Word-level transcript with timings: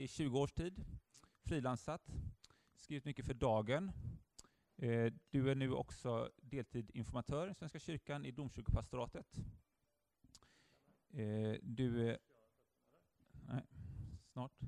i 0.00 0.08
20 0.08 0.38
års 0.38 0.52
tid, 0.52 0.84
frilansat, 1.44 2.02
skrivit 2.74 3.04
mycket 3.04 3.26
för 3.26 3.34
Dagen. 3.34 3.92
Eh, 4.76 5.12
du 5.30 5.50
är 5.50 5.54
nu 5.54 5.72
också 5.72 6.30
deltid 6.42 6.90
informatör 6.94 7.50
i 7.50 7.54
Svenska 7.54 7.78
kyrkan 7.78 8.24
i 8.24 8.30
domkyrkopastoratet. 8.30 9.36
Eh, 11.10 11.56
du... 11.62 12.16
Nej, 13.48 13.62
snart. 14.32 14.60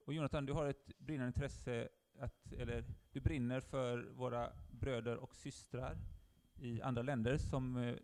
Och 0.00 0.14
Jonathan, 0.14 0.46
du 0.46 0.52
har 0.52 0.66
ett 0.66 0.98
brinnande 0.98 1.26
intresse, 1.26 1.88
att, 2.18 2.52
eller 2.52 2.84
du 3.12 3.20
brinner 3.20 3.60
för 3.60 3.98
våra 3.98 4.52
bröder 4.70 5.16
och 5.16 5.34
systrar 5.34 5.98
i 6.54 6.82
andra 6.82 7.02
länder 7.02 7.38
som 7.38 7.76
eh, 7.76 7.96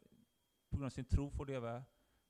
på 0.70 0.76
grund 0.76 0.86
av 0.86 0.90
sin 0.90 1.04
tro 1.04 1.30
får 1.30 1.46
leva 1.46 1.84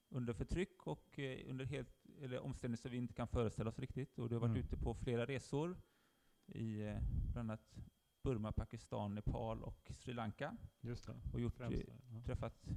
under 0.08 0.32
förtryck 0.32 0.86
och 0.86 1.18
eh, 1.18 1.50
under 1.50 1.64
helt, 1.64 1.99
eller 2.20 2.40
omständigheter 2.40 2.82
som 2.82 2.90
vi 2.90 2.96
inte 2.96 3.14
kan 3.14 3.28
föreställa 3.28 3.70
oss 3.70 3.78
riktigt. 3.78 4.18
Och 4.18 4.28
du 4.28 4.34
har 4.34 4.40
varit 4.40 4.50
mm. 4.50 4.62
ute 4.62 4.76
på 4.76 4.94
flera 4.94 5.26
resor 5.26 5.76
i 6.46 6.82
eh, 6.82 6.98
bland 7.32 7.50
annat 7.50 7.76
Burma, 8.22 8.52
Pakistan, 8.52 9.14
Nepal 9.14 9.62
och 9.62 9.90
Sri 9.90 10.12
Lanka. 10.12 10.56
Just 10.80 11.06
det. 11.06 11.14
Och 11.32 11.40
gjort, 11.40 11.56
Främst, 11.56 11.82
ja. 11.88 12.22
träffat 12.24 12.68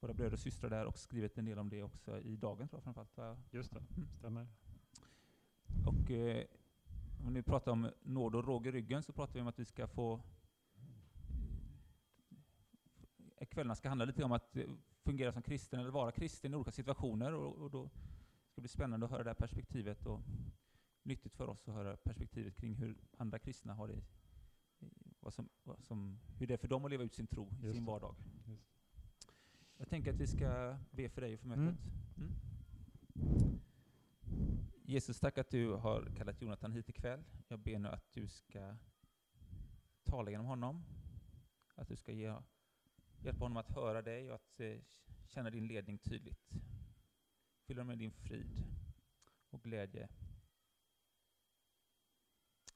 våra 0.00 0.14
bröder 0.14 0.32
och 0.32 0.38
systrar 0.38 0.70
där 0.70 0.86
och 0.86 0.98
skrivit 0.98 1.38
en 1.38 1.44
del 1.44 1.58
om 1.58 1.68
det 1.68 1.82
också 1.82 2.20
i 2.20 2.36
Dagen 2.36 2.68
tror 2.68 2.82
jag 2.84 2.94
framförallt. 2.94 3.38
Just 3.50 3.72
det, 3.72 3.78
mm. 3.96 4.08
stämmer. 4.18 4.46
Och 5.86 6.10
eh, 6.10 6.44
om 7.26 7.34
vi 7.34 7.42
pratar 7.42 7.72
om 7.72 7.90
nåd 8.02 8.34
och 8.34 8.44
råg 8.44 8.66
i 8.66 8.70
ryggen 8.70 9.02
så 9.02 9.12
pratar 9.12 9.34
vi 9.34 9.40
om 9.40 9.46
att 9.46 9.58
vi 9.58 9.64
ska 9.64 9.86
få 9.86 10.20
eh, 13.36 13.46
kvällarna 13.46 13.74
ska 13.74 13.88
handla 13.88 14.04
lite 14.04 14.24
om 14.24 14.32
att 14.32 14.56
fungera 15.04 15.32
som 15.32 15.42
kristen 15.42 15.80
eller 15.80 15.90
vara 15.90 16.12
kristen 16.12 16.52
i 16.52 16.56
olika 16.56 16.70
situationer. 16.70 17.34
Och, 17.34 17.56
och 17.56 17.70
då 17.70 17.90
ska 18.56 18.60
bli 18.60 18.68
spännande 18.68 19.06
att 19.06 19.12
höra 19.12 19.22
det 19.22 19.30
här 19.30 19.34
perspektivet 19.34 20.06
och 20.06 20.20
nyttigt 21.02 21.34
för 21.34 21.48
oss 21.48 21.68
att 21.68 21.74
höra 21.74 21.96
perspektivet 21.96 22.56
kring 22.56 22.74
hur 22.74 22.96
andra 23.16 23.38
kristna 23.38 23.74
har 23.74 23.88
det, 23.88 24.02
vad 25.20 25.34
som, 25.34 25.48
vad 25.64 25.84
som, 25.84 26.20
hur 26.38 26.46
det 26.46 26.54
är 26.54 26.58
för 26.58 26.68
dem 26.68 26.84
att 26.84 26.90
leva 26.90 27.04
ut 27.04 27.14
sin 27.14 27.26
tro 27.26 27.52
i 27.62 27.72
sin 27.72 27.84
vardag. 27.84 28.16
Just. 28.46 28.64
Jag 29.76 29.88
tänker 29.88 30.12
att 30.12 30.20
vi 30.20 30.26
ska 30.26 30.78
be 30.90 31.08
för 31.08 31.20
dig 31.20 31.34
och 31.34 31.40
för 31.40 31.48
mötet. 31.48 31.78
Mm. 32.16 32.32
Mm. 33.16 33.60
Jesus, 34.84 35.20
tack 35.20 35.38
att 35.38 35.50
du 35.50 35.72
har 35.72 36.12
kallat 36.16 36.42
Jonathan 36.42 36.72
hit 36.72 36.88
ikväll. 36.88 37.24
Jag 37.48 37.58
ber 37.58 37.78
nu 37.78 37.88
att 37.88 38.12
du 38.12 38.28
ska 38.28 38.76
tala 40.04 40.30
genom 40.30 40.46
honom, 40.46 40.84
att 41.74 41.88
du 41.88 41.96
ska 41.96 42.12
ge 42.12 42.34
Hjälp 43.22 43.38
honom 43.38 43.56
att 43.56 43.68
höra 43.68 44.02
dig 44.02 44.28
och 44.28 44.34
att 44.34 44.60
eh, 44.60 44.76
känna 45.26 45.50
din 45.50 45.66
ledning 45.66 45.98
tydligt. 45.98 46.56
Fyll 47.66 47.76
dem 47.76 47.86
med 47.86 47.98
din 47.98 48.12
frid 48.12 48.64
och 49.50 49.62
glädje. 49.62 50.08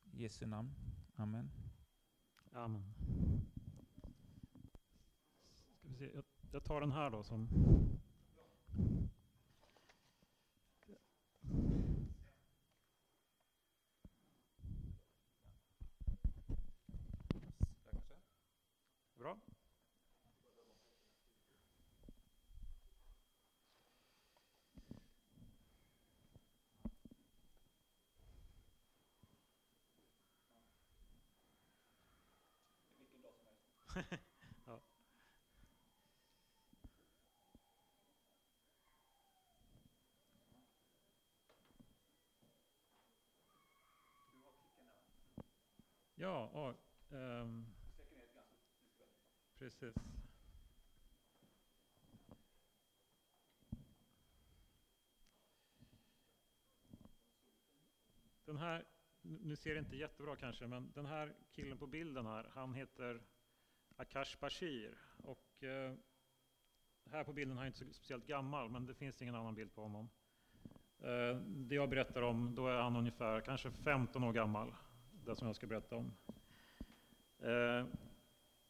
I 0.05 0.23
Jesu 0.23 0.47
namn. 0.47 0.75
Amen. 1.17 1.51
Amen. 2.53 2.95
Ska 5.79 5.89
vi 5.89 5.95
se. 5.95 6.11
Jag, 6.15 6.25
jag 6.53 6.65
tar 6.65 6.81
den 6.81 6.93
här 6.93 7.11
då 7.11 7.25
som 7.25 7.49
Bra. 19.15 19.37
Ja, 46.21 46.47
och, 46.47 46.75
um, 47.17 47.67
precis. 49.59 49.95
Den 58.45 58.57
här, 58.57 58.85
nu 59.23 59.57
ser 59.57 59.75
det 59.75 59.79
inte 59.79 59.97
jättebra 59.97 60.37
kanske, 60.37 60.67
men 60.67 60.93
den 60.93 61.07
här 61.07 61.35
killen 61.53 61.79
på 61.79 61.87
bilden 61.87 62.27
här, 62.27 62.51
han 62.55 62.75
heter 62.75 63.23
Akash 63.97 64.41
Bashir. 64.41 64.99
Och, 65.17 65.63
uh, 65.63 65.95
här 67.11 67.25
på 67.25 67.33
bilden 67.33 67.57
är 67.57 67.61
han 67.61 67.67
inte 67.67 67.79
så 67.79 67.93
speciellt 67.93 68.27
gammal, 68.27 68.71
men 68.71 68.87
det 68.87 68.95
finns 68.95 69.23
ingen 69.23 69.35
annan 69.35 69.55
bild 69.55 69.75
på 69.75 69.83
honom. 69.83 70.11
Uh, 71.03 71.37
det 71.47 71.75
jag 71.75 71.91
berättar 71.91 72.23
om, 72.23 72.55
då 72.55 72.67
är 72.69 72.81
han 72.81 72.97
ungefär 72.97 73.41
kanske 73.41 73.71
15 73.71 74.25
år 74.25 74.33
gammal, 74.33 74.75
sista 75.31 75.39
som 75.39 75.47
jag 75.47 75.57
ska 75.57 75.67
berätta 75.67 75.97
om. 75.97 76.13
Eh, 77.39 77.87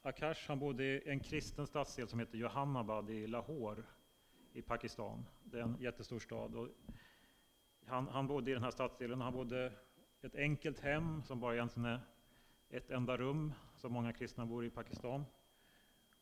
Akash 0.03 0.49
han 0.49 0.59
bodde 0.59 0.85
i 0.85 1.09
en 1.11 1.21
kristen 1.21 1.67
stadsdel 1.67 2.09
som 2.09 2.19
heter 2.19 2.39
Johannabad 2.39 3.11
i 3.11 3.27
Lahore 3.27 3.83
i 4.53 4.63
Pakistan. 4.63 5.25
Det 5.45 5.59
är 5.59 5.63
en 5.63 5.77
jättestor 5.81 6.19
stad. 6.19 6.55
Och 6.55 6.69
han, 7.87 8.09
han 8.09 8.27
bodde 8.27 8.51
i 8.51 8.55
den 8.55 8.63
här 8.63 8.71
stadsdelen. 8.71 9.21
Han 9.21 9.33
bodde 9.33 9.73
i 10.23 10.27
ett 10.27 10.35
enkelt 10.35 10.81
hem 10.81 11.23
som 11.23 11.41
bara 11.41 11.55
egentligen 11.55 11.87
är 11.87 12.01
ett 12.71 12.91
enda 12.91 13.17
rum, 13.17 13.53
som 13.77 13.93
många 13.93 14.13
kristna 14.13 14.47
bor 14.47 14.65
i 14.65 14.71
Pakistan. 14.71 15.25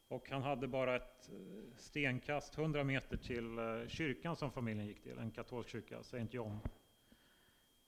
Och 0.08 0.30
han 0.30 0.42
hade 0.42 0.68
bara 0.68 0.96
ett 0.96 1.30
eh, 1.32 1.76
stenkast, 1.76 2.58
100 2.58 2.84
meter 2.84 3.16
till 3.16 3.58
eh, 3.58 3.88
kyrkan 3.88 4.36
som 4.36 4.50
familjen 4.50 4.86
gick 4.86 5.02
till, 5.02 5.18
en 5.18 5.30
katolsk 5.30 5.70
kyrka, 5.70 6.02
Saint 6.02 6.34
John 6.34 6.60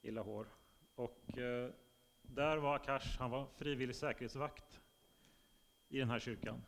i 0.02 0.10
Lahore. 0.10 0.48
Och 0.94 1.38
eh, 1.38 1.70
där 2.34 2.56
var 2.56 2.74
Akash, 2.74 3.18
han 3.18 3.30
var 3.30 3.46
frivillig 3.46 3.96
säkerhetsvakt 3.96 4.80
i 5.88 5.98
den 5.98 6.10
här 6.10 6.18
kyrkan. 6.18 6.62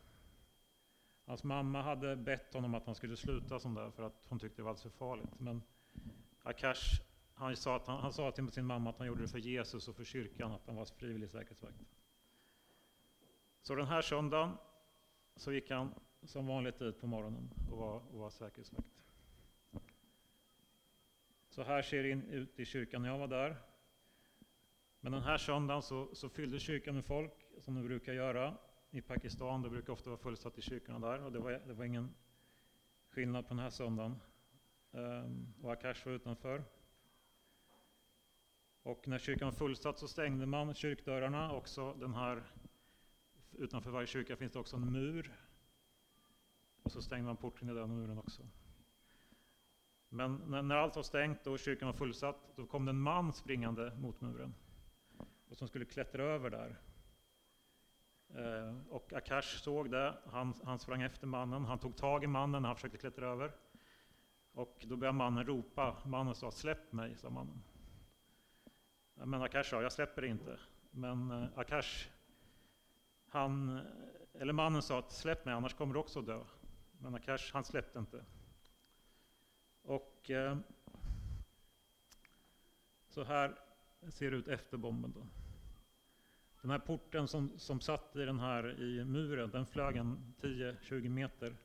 Hans 1.25 1.43
mamma 1.43 1.81
hade 1.81 2.15
bett 2.15 2.53
honom 2.53 2.75
att 2.75 2.85
han 2.85 2.95
skulle 2.95 3.17
sluta 3.17 3.59
som 3.59 3.73
där 3.73 3.91
för 3.91 4.03
att 4.03 4.25
hon 4.29 4.39
tyckte 4.39 4.57
det 4.57 4.63
var 4.63 4.69
alldeles 4.69 4.83
för 4.83 4.97
farligt. 4.97 5.39
Men 5.39 5.61
Akash 6.43 7.01
han 7.33 7.55
sa, 7.55 7.75
att 7.75 7.87
han, 7.87 7.99
han 7.99 8.13
sa 8.13 8.31
till 8.31 8.51
sin 8.51 8.65
mamma 8.65 8.89
att 8.89 8.97
han 8.97 9.07
gjorde 9.07 9.21
det 9.21 9.27
för 9.27 9.39
Jesus 9.39 9.87
och 9.87 9.95
för 9.95 10.03
kyrkan, 10.03 10.51
att 10.51 10.67
han 10.67 10.75
var 10.75 10.85
frivillig 10.85 11.29
säkerhetsvakt. 11.29 11.77
Så 13.61 13.75
den 13.75 13.87
här 13.87 14.01
söndagen 14.01 14.57
så 15.35 15.51
gick 15.53 15.71
han 15.71 15.93
som 16.23 16.47
vanligt 16.47 16.81
ut 16.81 16.99
på 16.99 17.07
morgonen 17.07 17.49
och 17.71 17.77
var, 17.77 17.95
och 17.95 18.19
var 18.19 18.29
säkerhetsvakt. 18.29 19.03
Så 21.49 21.63
här 21.63 21.81
ser 21.81 22.03
det 22.03 22.09
ut 22.09 22.59
i 22.59 22.65
kyrkan 22.65 23.01
när 23.01 23.09
jag 23.09 23.17
var 23.17 23.27
där. 23.27 23.57
Men 25.03 25.11
den 25.11 25.21
här 25.21 25.37
söndagen 25.37 25.81
så, 25.81 26.15
så 26.15 26.29
fyllde 26.29 26.59
kyrkan 26.59 26.95
med 26.95 27.05
folk, 27.05 27.33
som 27.59 27.75
de 27.75 27.83
brukar 27.83 28.13
göra 28.13 28.57
i 28.91 29.01
Pakistan. 29.01 29.61
Det 29.61 29.69
brukar 29.69 29.93
ofta 29.93 30.09
vara 30.09 30.19
fullsatt 30.19 30.57
i 30.57 30.61
kyrkorna 30.61 30.99
där 30.99 31.23
och 31.23 31.31
det 31.31 31.39
var, 31.39 31.51
det 31.51 31.73
var 31.73 31.85
ingen 31.85 32.15
skillnad 33.09 33.47
på 33.47 33.53
den 33.53 33.59
här 33.63 33.69
söndagen. 33.69 34.19
Um, 34.91 35.53
och 35.61 35.71
Akash 35.71 36.05
var 36.05 36.13
utanför. 36.13 36.63
Och 38.83 39.07
när 39.07 39.17
kyrkan 39.17 39.45
var 39.45 39.53
fullsatt 39.53 39.99
så 39.99 40.07
stängde 40.07 40.45
man 40.45 40.73
kyrkdörrarna. 40.73 41.53
Också 41.53 41.93
den 41.93 42.13
här, 42.13 42.43
utanför 43.51 43.91
varje 43.91 44.07
kyrka 44.07 44.35
finns 44.35 44.51
det 44.51 44.59
också 44.59 44.75
en 44.75 44.91
mur. 44.91 45.33
Och 46.83 46.91
så 46.91 47.01
stängde 47.01 47.25
man 47.25 47.37
porten 47.37 47.69
i 47.69 47.73
den 47.73 47.95
muren 47.95 48.17
också. 48.17 48.47
Men 50.09 50.35
när, 50.35 50.61
när 50.61 50.75
allt 50.75 50.95
var 50.95 51.03
stängt 51.03 51.47
och 51.47 51.59
kyrkan 51.59 51.87
var 51.87 51.93
fullsatt, 51.93 52.53
då 52.55 52.65
kom 52.65 52.85
det 52.85 52.89
en 52.89 53.01
man 53.01 53.33
springande 53.33 53.95
mot 53.95 54.21
muren. 54.21 54.53
Och 55.53 55.59
som 55.59 55.67
skulle 55.67 55.85
klättra 55.85 56.23
över 56.23 56.49
där. 56.49 56.79
Eh, 58.29 58.77
och 58.89 59.13
Akash 59.13 59.59
såg 59.61 59.91
det, 59.91 60.17
han, 60.25 60.53
han 60.63 60.79
sprang 60.79 61.01
efter 61.01 61.27
mannen, 61.27 61.65
han 61.65 61.79
tog 61.79 61.95
tag 61.95 62.23
i 62.23 62.27
mannen 62.27 62.61
när 62.61 62.69
han 62.69 62.75
försökte 62.75 62.97
klättra 62.97 63.27
över. 63.27 63.51
Och 64.51 64.85
då 64.87 64.95
började 64.95 65.17
mannen 65.17 65.45
ropa, 65.45 65.97
mannen 66.05 66.35
sa 66.35 66.51
släpp 66.51 66.91
mig, 66.91 67.15
sa 67.15 67.29
mannen. 67.29 67.63
Men 69.13 69.41
Akash 69.41 69.69
sa, 69.69 69.81
jag 69.81 69.91
släpper 69.91 70.25
inte. 70.25 70.59
Men 70.91 71.31
eh, 71.31 71.47
Akash, 71.55 72.09
han, 73.27 73.81
eller 74.33 74.53
mannen 74.53 74.81
sa 74.81 74.99
att 74.99 75.11
släpp 75.11 75.45
mig 75.45 75.53
annars 75.53 75.73
kommer 75.73 75.93
du 75.93 75.99
också 75.99 76.21
dö. 76.21 76.43
Men 76.91 77.15
Akash, 77.15 77.53
han 77.53 77.63
släppte 77.63 77.99
inte. 77.99 78.25
Och 79.81 80.31
eh, 80.31 80.57
så 83.09 83.23
här 83.23 83.59
ser 84.09 84.31
det 84.31 84.37
ut 84.37 84.47
efter 84.47 84.77
bomben. 84.77 85.13
Då. 85.15 85.42
Den 86.63 86.71
här 86.71 86.79
porten 86.79 87.27
som, 87.27 87.59
som 87.59 87.79
satt 87.79 88.15
i 88.15 88.25
den 88.25 88.39
här 88.39 88.81
i 88.81 89.05
muren, 89.05 89.49
den 89.51 89.65
flög 89.65 89.95
en 89.95 90.33
10-20 90.41 91.09
meter. 91.09 91.55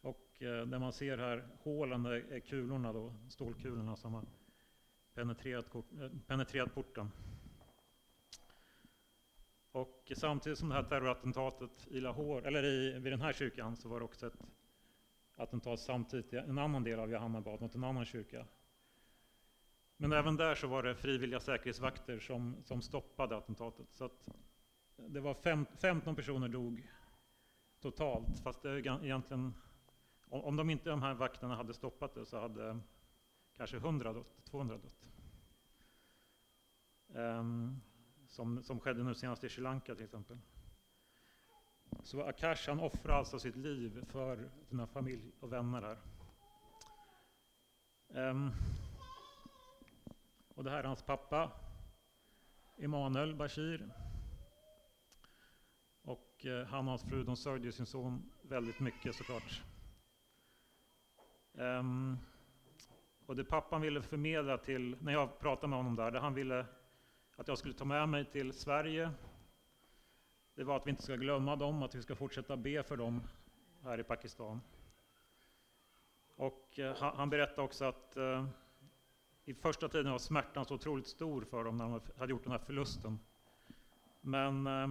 Och 0.00 0.42
eh, 0.42 0.66
det 0.66 0.78
man 0.78 0.92
ser 0.92 1.18
här, 1.18 1.48
hålen 1.58 2.06
är 2.06 2.40
kulorna 2.40 2.92
då, 2.92 3.14
stålkulorna 3.28 3.96
som 3.96 4.14
har 4.14 4.24
penetrerat, 5.14 5.74
eh, 5.74 5.82
penetrerat 6.26 6.74
porten. 6.74 7.10
Och 9.72 10.12
samtidigt 10.16 10.58
som 10.58 10.68
det 10.68 10.74
här 10.74 10.82
terrorattentatet 10.82 11.86
i 11.90 12.00
Lahore, 12.00 12.46
eller 12.46 12.64
i, 12.64 12.98
vid 12.98 13.12
den 13.12 13.20
här 13.20 13.32
kyrkan, 13.32 13.76
så 13.76 13.88
var 13.88 13.98
det 13.98 14.04
också 14.04 14.26
ett 14.26 14.40
attentat 15.36 15.80
samtidigt 15.80 16.32
i 16.32 16.36
en 16.36 16.58
annan 16.58 16.84
del 16.84 17.00
av 17.00 17.10
Johannabad, 17.10 17.60
mot 17.60 17.74
en 17.74 17.84
annan 17.84 18.04
kyrka. 18.04 18.46
Men 20.02 20.12
även 20.12 20.36
där 20.36 20.54
så 20.54 20.66
var 20.66 20.82
det 20.82 20.94
frivilliga 20.94 21.40
säkerhetsvakter 21.40 22.18
som, 22.18 22.56
som 22.64 22.82
stoppade 22.82 23.36
attentatet. 23.36 23.86
Så 23.92 24.04
att 24.04 24.28
det 24.96 25.20
var 25.20 25.34
fem, 25.34 25.66
15 25.80 26.16
personer 26.16 26.48
dog 26.48 26.90
totalt, 27.80 28.38
fast 28.42 28.62
det 28.62 28.70
är 28.70 29.04
egentligen, 29.04 29.54
om 30.28 30.56
de 30.56 30.70
inte 30.70 30.90
de 30.90 31.02
här 31.02 31.14
vakterna 31.14 31.56
hade 31.56 31.74
stoppat 31.74 32.14
det 32.14 32.26
så 32.26 32.40
hade 32.40 32.80
kanske 33.56 33.76
100 33.76 34.12
dött, 34.12 34.44
200 34.44 34.78
dött. 34.78 35.08
Um, 37.08 37.80
som, 38.28 38.62
som 38.62 38.80
skedde 38.80 39.04
nu 39.04 39.14
senast 39.14 39.44
i 39.44 39.48
Sri 39.48 39.62
Lanka 39.62 39.94
till 39.94 40.04
exempel. 40.04 40.38
Så 42.02 42.22
Akash 42.22 42.68
han 42.68 42.80
offrar 42.80 43.18
alltså 43.18 43.38
sitt 43.38 43.56
liv 43.56 44.04
för 44.08 44.50
sina 44.68 44.86
familj 44.86 45.32
och 45.40 45.52
vänner 45.52 45.82
här. 45.82 45.98
Um, 48.30 48.52
och 50.54 50.64
det 50.64 50.70
här 50.70 50.78
är 50.78 50.84
hans 50.84 51.02
pappa, 51.02 51.50
Emanuel 52.76 53.34
Bashir. 53.34 53.90
Och 56.02 56.46
eh, 56.46 56.66
han 56.66 56.84
och 56.84 56.90
hans 56.90 57.02
fru 57.02 57.24
de 57.24 57.36
sörjde 57.36 57.72
sin 57.72 57.86
son 57.86 58.32
väldigt 58.42 58.80
mycket 58.80 59.14
såklart. 59.14 59.62
Um, 61.52 62.18
och 63.26 63.36
det 63.36 63.44
pappan 63.44 63.80
ville 63.80 64.02
förmedla 64.02 64.58
till, 64.58 64.96
när 65.00 65.12
jag 65.12 65.38
pratade 65.38 65.68
med 65.68 65.78
honom 65.78 65.96
där, 65.96 66.10
det 66.10 66.20
han 66.20 66.34
ville 66.34 66.66
att 67.36 67.48
jag 67.48 67.58
skulle 67.58 67.74
ta 67.74 67.84
med 67.84 68.08
mig 68.08 68.24
till 68.24 68.52
Sverige, 68.52 69.10
det 70.54 70.64
var 70.64 70.76
att 70.76 70.86
vi 70.86 70.90
inte 70.90 71.02
ska 71.02 71.16
glömma 71.16 71.56
dem, 71.56 71.82
att 71.82 71.94
vi 71.94 72.02
ska 72.02 72.14
fortsätta 72.14 72.56
be 72.56 72.82
för 72.82 72.96
dem 72.96 73.22
här 73.82 74.00
i 74.00 74.02
Pakistan. 74.02 74.60
Och 76.36 76.78
eh, 76.78 76.96
han 76.96 77.30
berättade 77.30 77.62
också 77.62 77.84
att 77.84 78.16
eh, 78.16 78.46
i 79.44 79.54
första 79.54 79.88
tiden 79.88 80.12
var 80.12 80.18
smärtan 80.18 80.64
så 80.64 80.74
otroligt 80.74 81.06
stor 81.06 81.42
för 81.44 81.64
dem 81.64 81.76
när 81.76 81.84
de 81.84 82.00
hade 82.16 82.30
gjort 82.30 82.42
den 82.42 82.52
här 82.52 82.58
förlusten. 82.58 83.18
Men, 84.20 84.66
eh, 84.66 84.88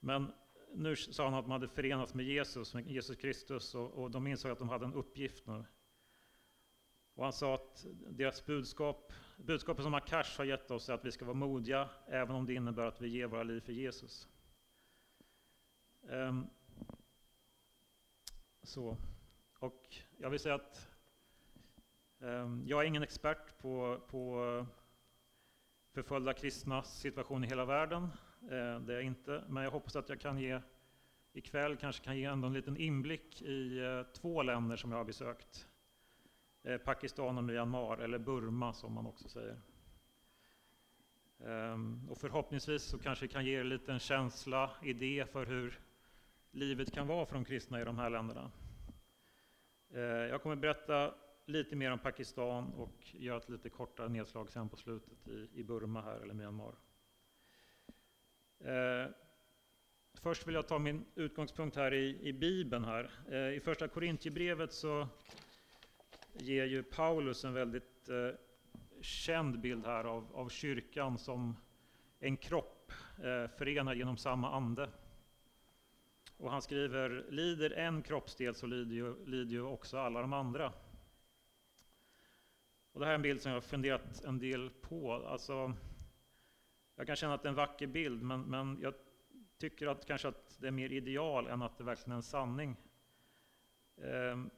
men 0.00 0.32
nu 0.74 0.96
sa 0.96 1.24
han 1.24 1.34
att 1.34 1.44
de 1.44 1.50
hade 1.50 1.68
förenats 1.68 2.14
med 2.14 2.26
Jesus, 2.26 2.74
med 2.74 2.86
Jesus 2.86 3.16
Kristus, 3.16 3.74
och, 3.74 3.90
och 3.90 4.10
de 4.10 4.26
insåg 4.26 4.50
att 4.52 4.58
de 4.58 4.68
hade 4.68 4.84
en 4.84 4.94
uppgift 4.94 5.46
nu. 5.46 5.64
Och 7.14 7.24
han 7.24 7.32
sa 7.32 7.54
att 7.54 7.86
deras 8.08 8.46
budskap, 8.46 9.12
budskapet 9.36 9.84
som 9.84 9.94
Akash 9.94 10.38
har 10.38 10.44
gett 10.44 10.70
oss 10.70 10.88
är 10.88 10.94
att 10.94 11.04
vi 11.04 11.12
ska 11.12 11.24
vara 11.24 11.34
modiga, 11.34 11.88
även 12.06 12.36
om 12.36 12.46
det 12.46 12.54
innebär 12.54 12.84
att 12.84 13.00
vi 13.00 13.08
ger 13.08 13.26
våra 13.26 13.42
liv 13.42 13.60
för 13.60 13.72
Jesus. 13.72 14.28
Um, 16.00 16.46
så. 18.62 18.96
Och 19.58 19.96
jag 20.18 20.30
vill 20.30 20.40
säga 20.40 20.54
att 20.54 20.88
Ehm, 22.20 22.62
jag 22.66 22.82
är 22.82 22.86
ingen 22.86 23.02
expert 23.02 23.58
på, 23.58 24.00
på 24.08 24.66
förföljda 25.92 26.32
kristnas 26.32 27.00
situation 27.00 27.44
i 27.44 27.46
hela 27.46 27.64
världen. 27.64 28.08
Ehm, 28.50 28.86
det 28.86 28.92
är 28.92 28.96
jag 28.96 29.02
inte, 29.02 29.44
men 29.48 29.62
jag 29.62 29.70
hoppas 29.70 29.96
att 29.96 30.08
jag 30.08 30.20
kan 30.20 30.38
ge 30.38 30.60
ikväll 31.32 31.76
kanske 31.76 32.04
kan 32.04 32.18
ge 32.18 32.24
ändå 32.24 32.46
en 32.46 32.52
liten 32.52 32.76
inblick 32.76 33.42
i 33.42 33.78
eh, 33.78 34.02
två 34.02 34.42
länder 34.42 34.76
som 34.76 34.90
jag 34.90 34.98
har 34.98 35.04
besökt. 35.04 35.68
Eh, 36.62 36.78
Pakistan 36.78 37.38
och 37.38 37.44
Myanmar, 37.44 37.98
eller 37.98 38.18
Burma 38.18 38.72
som 38.72 38.92
man 38.92 39.06
också 39.06 39.28
säger. 39.28 39.60
Ehm, 41.44 42.08
och 42.10 42.18
förhoppningsvis 42.18 42.82
så 42.82 42.98
kanske 42.98 43.28
kan 43.28 43.44
ge 43.44 43.56
er 43.56 43.60
en 43.60 43.68
liten 43.68 43.98
känsla, 43.98 44.70
idé 44.82 45.26
för 45.32 45.46
hur 45.46 45.80
livet 46.50 46.92
kan 46.92 47.06
vara 47.06 47.26
för 47.26 47.34
de 47.34 47.44
kristna 47.44 47.80
i 47.80 47.84
de 47.84 47.98
här 47.98 48.10
länderna. 48.10 48.50
Eh, 49.90 50.00
jag 50.00 50.42
kommer 50.42 50.56
berätta 50.56 51.14
lite 51.48 51.76
mer 51.76 51.90
om 51.90 51.98
Pakistan 51.98 52.72
och 52.72 52.94
göra 53.12 53.36
ett 53.36 53.48
lite 53.48 53.70
kortare 53.70 54.08
nedslag 54.08 54.50
sen 54.50 54.68
på 54.68 54.76
slutet 54.76 55.28
i, 55.54 55.62
Burma 55.62 56.02
här, 56.02 56.20
eller 56.20 56.34
Myanmar. 56.34 56.74
Eh, 58.60 59.10
först 60.14 60.46
vill 60.46 60.54
jag 60.54 60.68
ta 60.68 60.78
min 60.78 61.04
utgångspunkt 61.14 61.76
här 61.76 61.94
i, 61.94 62.28
i 62.28 62.32
Bibeln. 62.32 62.84
här. 62.84 63.10
Eh, 63.30 63.56
I 63.56 63.60
första 63.60 63.88
Korintierbrevet 63.88 64.72
så 64.72 65.08
ger 66.32 66.64
ju 66.64 66.82
Paulus 66.82 67.44
en 67.44 67.54
väldigt 67.54 68.08
eh, 68.08 68.30
känd 69.00 69.60
bild 69.60 69.86
här 69.86 70.04
av, 70.04 70.36
av 70.36 70.48
kyrkan 70.48 71.18
som 71.18 71.56
en 72.18 72.36
kropp 72.36 72.92
eh, 73.18 73.50
förenad 73.58 73.96
genom 73.96 74.16
samma 74.16 74.50
ande. 74.50 74.90
Och 76.36 76.50
han 76.50 76.62
skriver, 76.62 77.26
lider 77.30 77.70
en 77.70 78.02
kroppsdel 78.02 78.54
så 78.54 78.66
lider 78.66 78.94
ju, 78.94 79.26
lider 79.26 79.52
ju 79.52 79.62
också 79.62 79.98
alla 79.98 80.20
de 80.20 80.32
andra. 80.32 80.72
Och 82.92 83.00
det 83.00 83.06
här 83.06 83.12
är 83.12 83.16
en 83.16 83.22
bild 83.22 83.42
som 83.42 83.52
jag 83.52 83.56
har 83.56 83.60
funderat 83.60 84.24
en 84.24 84.38
del 84.38 84.70
på. 84.70 85.12
Alltså, 85.12 85.74
jag 86.96 87.06
kan 87.06 87.16
känna 87.16 87.34
att 87.34 87.42
det 87.42 87.46
är 87.46 87.50
en 87.50 87.54
vacker 87.54 87.86
bild, 87.86 88.22
men, 88.22 88.40
men 88.40 88.78
jag 88.80 88.94
tycker 89.58 89.86
att 89.86 90.06
kanske 90.06 90.28
att 90.28 90.56
det 90.60 90.66
är 90.66 90.72
mer 90.72 90.92
ideal 90.92 91.46
än 91.46 91.62
att 91.62 91.78
det 91.78 91.84
verkligen 91.84 92.12
är 92.12 92.16
en 92.16 92.22
sanning. 92.22 92.76
Ehm, 94.02 94.50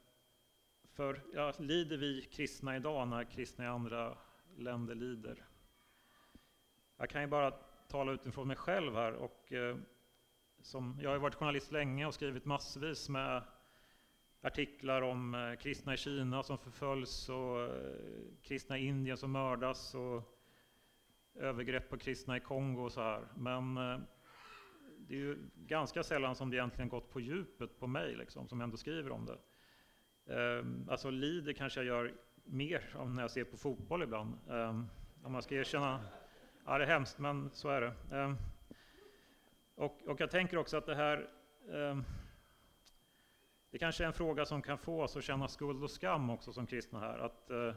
för 0.92 1.22
ja, 1.32 1.52
lider 1.58 1.96
vi 1.96 2.22
kristna 2.22 2.76
idag 2.76 3.08
när 3.08 3.24
kristna 3.24 3.64
i 3.64 3.68
andra 3.68 4.18
länder 4.56 4.94
lider? 4.94 5.44
Jag 6.96 7.10
kan 7.10 7.20
ju 7.20 7.26
bara 7.26 7.50
tala 7.88 8.12
utifrån 8.12 8.48
mig 8.48 8.56
själv 8.56 8.94
här. 8.94 9.12
Och, 9.12 9.52
eh, 9.52 9.76
som, 10.62 10.98
jag 11.02 11.10
har 11.10 11.18
varit 11.18 11.34
journalist 11.34 11.72
länge 11.72 12.06
och 12.06 12.14
skrivit 12.14 12.44
massvis 12.44 13.08
med 13.08 13.42
artiklar 14.42 15.02
om 15.02 15.34
eh, 15.34 15.56
kristna 15.56 15.94
i 15.94 15.96
Kina 15.96 16.42
som 16.42 16.58
förföljs 16.58 17.28
och 17.28 17.60
eh, 17.60 17.94
kristna 18.42 18.78
i 18.78 18.86
Indien 18.86 19.16
som 19.16 19.32
mördas 19.32 19.94
och 19.94 20.36
övergrepp 21.34 21.90
på 21.90 21.98
kristna 21.98 22.36
i 22.36 22.40
Kongo 22.40 22.82
och 22.82 22.92
så 22.92 23.00
här. 23.00 23.28
Men 23.36 23.76
eh, 23.76 23.98
det 24.98 25.14
är 25.14 25.18
ju 25.18 25.38
ganska 25.54 26.02
sällan 26.02 26.34
som 26.34 26.50
det 26.50 26.56
egentligen 26.56 26.88
gått 26.88 27.10
på 27.10 27.20
djupet 27.20 27.78
på 27.78 27.86
mig, 27.86 28.16
liksom, 28.16 28.48
som 28.48 28.60
ändå 28.60 28.76
skriver 28.76 29.12
om 29.12 29.26
det. 29.26 29.38
Alltså 30.88 31.10
lider 31.10 31.52
kanske 31.52 31.80
jag 31.80 31.86
gör 31.86 32.14
mer 32.44 32.94
av 32.96 33.10
när 33.10 33.22
jag 33.22 33.30
ser 33.30 33.44
på 33.44 33.56
fotboll 33.56 34.02
ibland. 34.02 34.34
Om 35.22 35.32
man 35.32 35.42
ska 35.42 35.54
erkänna. 35.54 36.00
Ja, 36.66 36.78
det 36.78 36.84
är 36.84 36.88
hemskt, 36.88 37.18
men 37.18 37.50
så 37.50 37.68
är 37.68 37.80
det. 37.80 38.36
Och, 39.74 40.00
och 40.06 40.20
jag 40.20 40.30
tänker 40.30 40.56
också 40.56 40.76
att 40.76 40.86
det 40.86 40.94
här 40.94 41.30
det 43.70 43.78
kanske 43.78 44.04
är 44.04 44.06
en 44.06 44.12
fråga 44.12 44.44
som 44.44 44.62
kan 44.62 44.78
få 44.78 45.02
oss 45.02 45.16
att 45.16 45.24
känna 45.24 45.48
skuld 45.48 45.82
och 45.82 45.90
skam 45.90 46.30
också 46.30 46.52
som 46.52 46.66
kristna 46.66 47.00
här. 47.00 47.18
Att, 47.18 47.50
eh, 47.50 47.74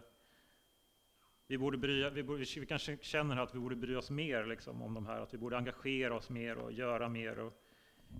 vi, 1.47 1.57
borde 1.57 1.77
bry, 1.77 2.09
vi, 2.09 2.23
borde, 2.23 2.45
vi 2.59 2.65
kanske 2.65 2.97
känner 3.01 3.37
att 3.37 3.55
vi 3.55 3.59
borde 3.59 3.75
bry 3.75 3.95
oss 3.95 4.09
mer 4.09 4.45
liksom, 4.45 4.81
om 4.81 4.93
de 4.93 5.05
här, 5.05 5.19
att 5.19 5.33
vi 5.33 5.37
borde 5.37 5.57
engagera 5.57 6.15
oss 6.15 6.29
mer 6.29 6.57
och 6.57 6.71
göra 6.71 7.09
mer. 7.09 7.39
Och, 7.39 7.53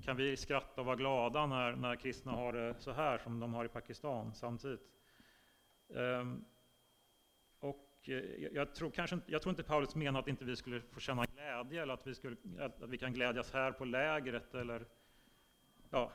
kan 0.02 0.18
vi 0.18 0.38
skratta 0.38 0.82
och 0.82 0.86
vara 0.86 0.96
glada 0.96 1.46
när, 1.46 1.76
när 1.76 1.96
kristna 1.96 2.32
har 2.32 2.54
det 2.54 2.76
så 2.80 2.92
här 2.92 3.18
som 3.18 3.40
de 3.40 3.54
har 3.54 3.66
i 3.66 3.70
Pakistan 3.70 4.34
samtidigt. 4.34 4.82
Um, 5.88 6.46
och 7.60 8.10
eh, 8.10 8.14
jag 8.54 8.76
tror, 8.76 8.92
kanske, 8.92 9.20
jag 9.26 9.42
tror 9.42 9.50
inte 9.52 9.64
Paulus 9.64 9.96
menar 9.96 10.20
att 10.20 10.28
inte 10.28 10.46
vi 10.46 10.56
skulle 10.56 10.82
få 10.82 11.00
känna 11.00 11.26
glädje 11.26 11.82
eller 11.82 11.94
att 11.94 12.08
vi, 12.08 12.16
skulle, 12.16 12.36
att 12.60 12.82
vi 12.88 12.98
kan 12.98 13.14
glädjas 13.14 13.54
här 13.54 13.72
på 13.72 13.86
lägret 13.86 14.56
eller 14.56 14.86
ja, 15.90 16.12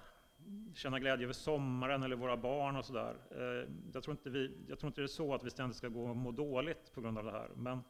känna 0.74 0.98
glädje 0.98 1.24
över 1.24 1.32
sommaren 1.32 2.02
eller 2.02 2.16
våra 2.16 2.36
barn 2.36 2.76
och 2.76 2.84
sådär. 2.84 3.16
Eh, 3.30 3.70
jag, 3.92 4.02
tror 4.02 4.16
inte 4.16 4.50
jag 4.68 4.78
tror 4.78 4.88
inte 4.88 5.00
det 5.00 5.04
är 5.04 5.06
så 5.06 5.34
att 5.34 5.44
vi 5.44 5.50
ständigt 5.50 5.76
ska 5.76 5.88
gå 5.88 6.04
och 6.08 6.16
må 6.16 6.32
dåligt 6.32 6.92
på 6.94 7.00
grund 7.00 7.18
av 7.18 7.24
det 7.24 7.30
här. 7.30 7.50
Men, 7.56 7.82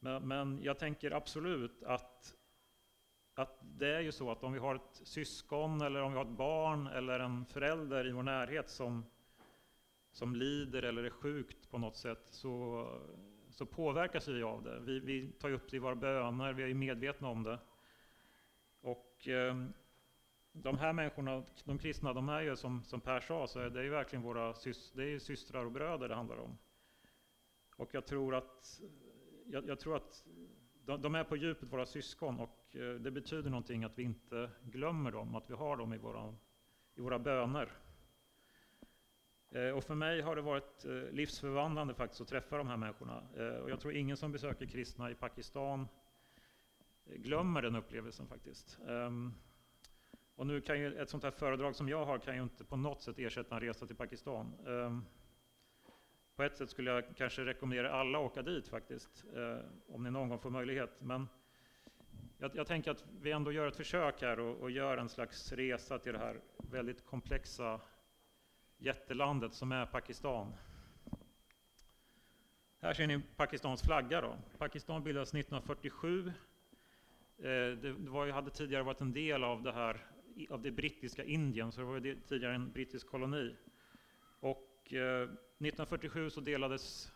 men, 0.00 0.28
men 0.28 0.62
jag 0.62 0.78
tänker 0.78 1.10
absolut 1.10 1.82
att 1.82 2.34
att 3.38 3.58
det 3.62 3.88
är 3.88 4.00
ju 4.00 4.12
så 4.12 4.30
att 4.30 4.44
om 4.44 4.52
vi 4.52 4.58
har 4.58 4.74
ett 4.74 5.00
syskon 5.02 5.80
eller 5.80 6.02
om 6.02 6.12
vi 6.12 6.18
har 6.18 6.24
ett 6.24 6.30
barn 6.30 6.86
eller 6.86 7.20
en 7.20 7.46
förälder 7.46 8.06
i 8.06 8.12
vår 8.12 8.22
närhet 8.22 8.70
som, 8.70 9.04
som 10.12 10.36
lider 10.36 10.82
eller 10.82 11.04
är 11.04 11.10
sjukt 11.10 11.70
på 11.70 11.78
något 11.78 11.96
sätt 11.96 12.26
så, 12.26 12.86
så 13.50 13.66
påverkas 13.66 14.28
vi 14.28 14.42
av 14.42 14.62
det. 14.62 14.80
Vi, 14.80 15.00
vi 15.00 15.32
tar 15.32 15.50
upp 15.50 15.70
det 15.70 15.76
i 15.76 15.80
våra 15.80 15.94
böner, 15.94 16.52
vi 16.52 16.70
är 16.70 16.74
medvetna 16.74 17.28
om 17.28 17.42
det. 17.42 17.58
Och 18.80 19.28
eh, 19.28 19.64
de 20.62 20.78
här 20.78 20.92
människorna, 20.92 21.44
de 21.64 21.78
kristna, 21.78 22.12
de 22.12 22.28
är 22.28 22.40
ju 22.40 22.56
som, 22.56 22.84
som 22.84 23.00
Per 23.00 23.20
sa, 23.20 23.46
så 23.46 23.60
är 23.60 23.70
det 23.70 23.84
är 23.84 23.90
verkligen 23.90 24.22
våra 24.22 24.54
det 24.94 25.02
är 25.02 25.18
systrar 25.18 25.64
och 25.64 25.72
bröder 25.72 26.08
det 26.08 26.14
handlar 26.14 26.36
om. 26.36 26.58
Och 27.76 27.88
jag 27.92 28.06
tror 28.06 28.34
att, 28.34 28.80
jag, 29.46 29.68
jag 29.68 29.80
tror 29.80 29.96
att 29.96 30.24
de, 30.84 31.02
de 31.02 31.14
är 31.14 31.24
på 31.24 31.36
djupet 31.36 31.72
våra 31.72 31.86
syskon 31.86 32.40
och 32.40 32.76
eh, 32.76 32.94
det 32.94 33.10
betyder 33.10 33.50
någonting 33.50 33.84
att 33.84 33.98
vi 33.98 34.02
inte 34.02 34.50
glömmer 34.62 35.10
dem, 35.10 35.34
att 35.34 35.50
vi 35.50 35.54
har 35.54 35.76
dem 35.76 35.94
i 35.94 35.98
våra, 35.98 36.34
i 36.94 37.00
våra 37.00 37.18
böner. 37.18 37.72
Eh, 39.50 39.70
och 39.70 39.84
för 39.84 39.94
mig 39.94 40.20
har 40.20 40.36
det 40.36 40.42
varit 40.42 40.84
eh, 40.84 41.10
livsförvandlande 41.12 41.94
faktiskt 41.94 42.20
att 42.20 42.28
träffa 42.28 42.58
de 42.58 42.68
här 42.68 42.76
människorna. 42.76 43.22
Och 43.62 43.70
jag 43.70 43.80
tror 43.80 43.94
ingen 43.94 44.16
som 44.16 44.32
besöker 44.32 44.66
kristna 44.66 45.10
i 45.10 45.14
Pakistan 45.14 45.88
glömmer 47.04 47.62
den 47.62 47.76
upplevelsen 47.76 48.26
faktiskt. 48.26 48.78
Ehm, 48.88 49.34
och 50.38 50.46
nu 50.46 50.60
kan 50.60 50.78
ju 50.78 50.98
ett 50.98 51.10
sånt 51.10 51.22
här 51.22 51.30
föredrag 51.30 51.76
som 51.76 51.88
jag 51.88 52.04
har 52.04 52.18
kan 52.18 52.36
ju 52.36 52.42
inte 52.42 52.64
på 52.64 52.76
något 52.76 53.02
sätt 53.02 53.18
ersätta 53.18 53.54
en 53.54 53.60
resa 53.60 53.86
till 53.86 53.96
Pakistan. 53.96 54.54
Um, 54.64 55.04
på 56.36 56.42
ett 56.42 56.56
sätt 56.56 56.70
skulle 56.70 56.90
jag 56.90 57.04
kanske 57.16 57.44
rekommendera 57.44 57.92
alla 57.92 58.18
att 58.18 58.24
åka 58.24 58.42
dit 58.42 58.68
faktiskt, 58.68 59.24
eh, 59.34 59.58
om 59.88 60.02
ni 60.02 60.10
någon 60.10 60.28
gång 60.28 60.38
får 60.38 60.50
möjlighet. 60.50 61.02
Men 61.02 61.28
jag, 62.38 62.50
jag 62.54 62.66
tänker 62.66 62.90
att 62.90 63.04
vi 63.20 63.32
ändå 63.32 63.52
gör 63.52 63.68
ett 63.68 63.76
försök 63.76 64.22
här 64.22 64.40
och, 64.40 64.56
och 64.56 64.70
gör 64.70 64.96
en 64.96 65.08
slags 65.08 65.52
resa 65.52 65.98
till 65.98 66.12
det 66.12 66.18
här 66.18 66.40
väldigt 66.56 67.06
komplexa 67.06 67.80
jättelandet 68.76 69.54
som 69.54 69.72
är 69.72 69.86
Pakistan. 69.86 70.52
Här 72.80 72.94
ser 72.94 73.06
ni 73.06 73.22
Pakistans 73.36 73.82
flagga. 73.82 74.20
Då. 74.20 74.36
Pakistan 74.58 75.02
bildades 75.02 75.34
1947. 75.34 76.32
Eh, 77.38 77.44
det 77.82 77.94
var, 77.98 78.28
hade 78.28 78.50
tidigare 78.50 78.82
varit 78.82 79.00
en 79.00 79.12
del 79.12 79.44
av 79.44 79.62
det, 79.62 79.72
här, 79.72 80.06
av 80.50 80.62
det 80.62 80.70
brittiska 80.70 81.24
Indien, 81.24 81.72
så 81.72 81.80
det 81.80 81.86
var 81.86 82.26
tidigare 82.28 82.54
en 82.54 82.72
brittisk 82.72 83.06
koloni. 83.06 83.56
Och 84.40 84.92
eh, 84.92 85.22
1947 85.22 86.30
så 86.30 86.40
delades 86.40 87.12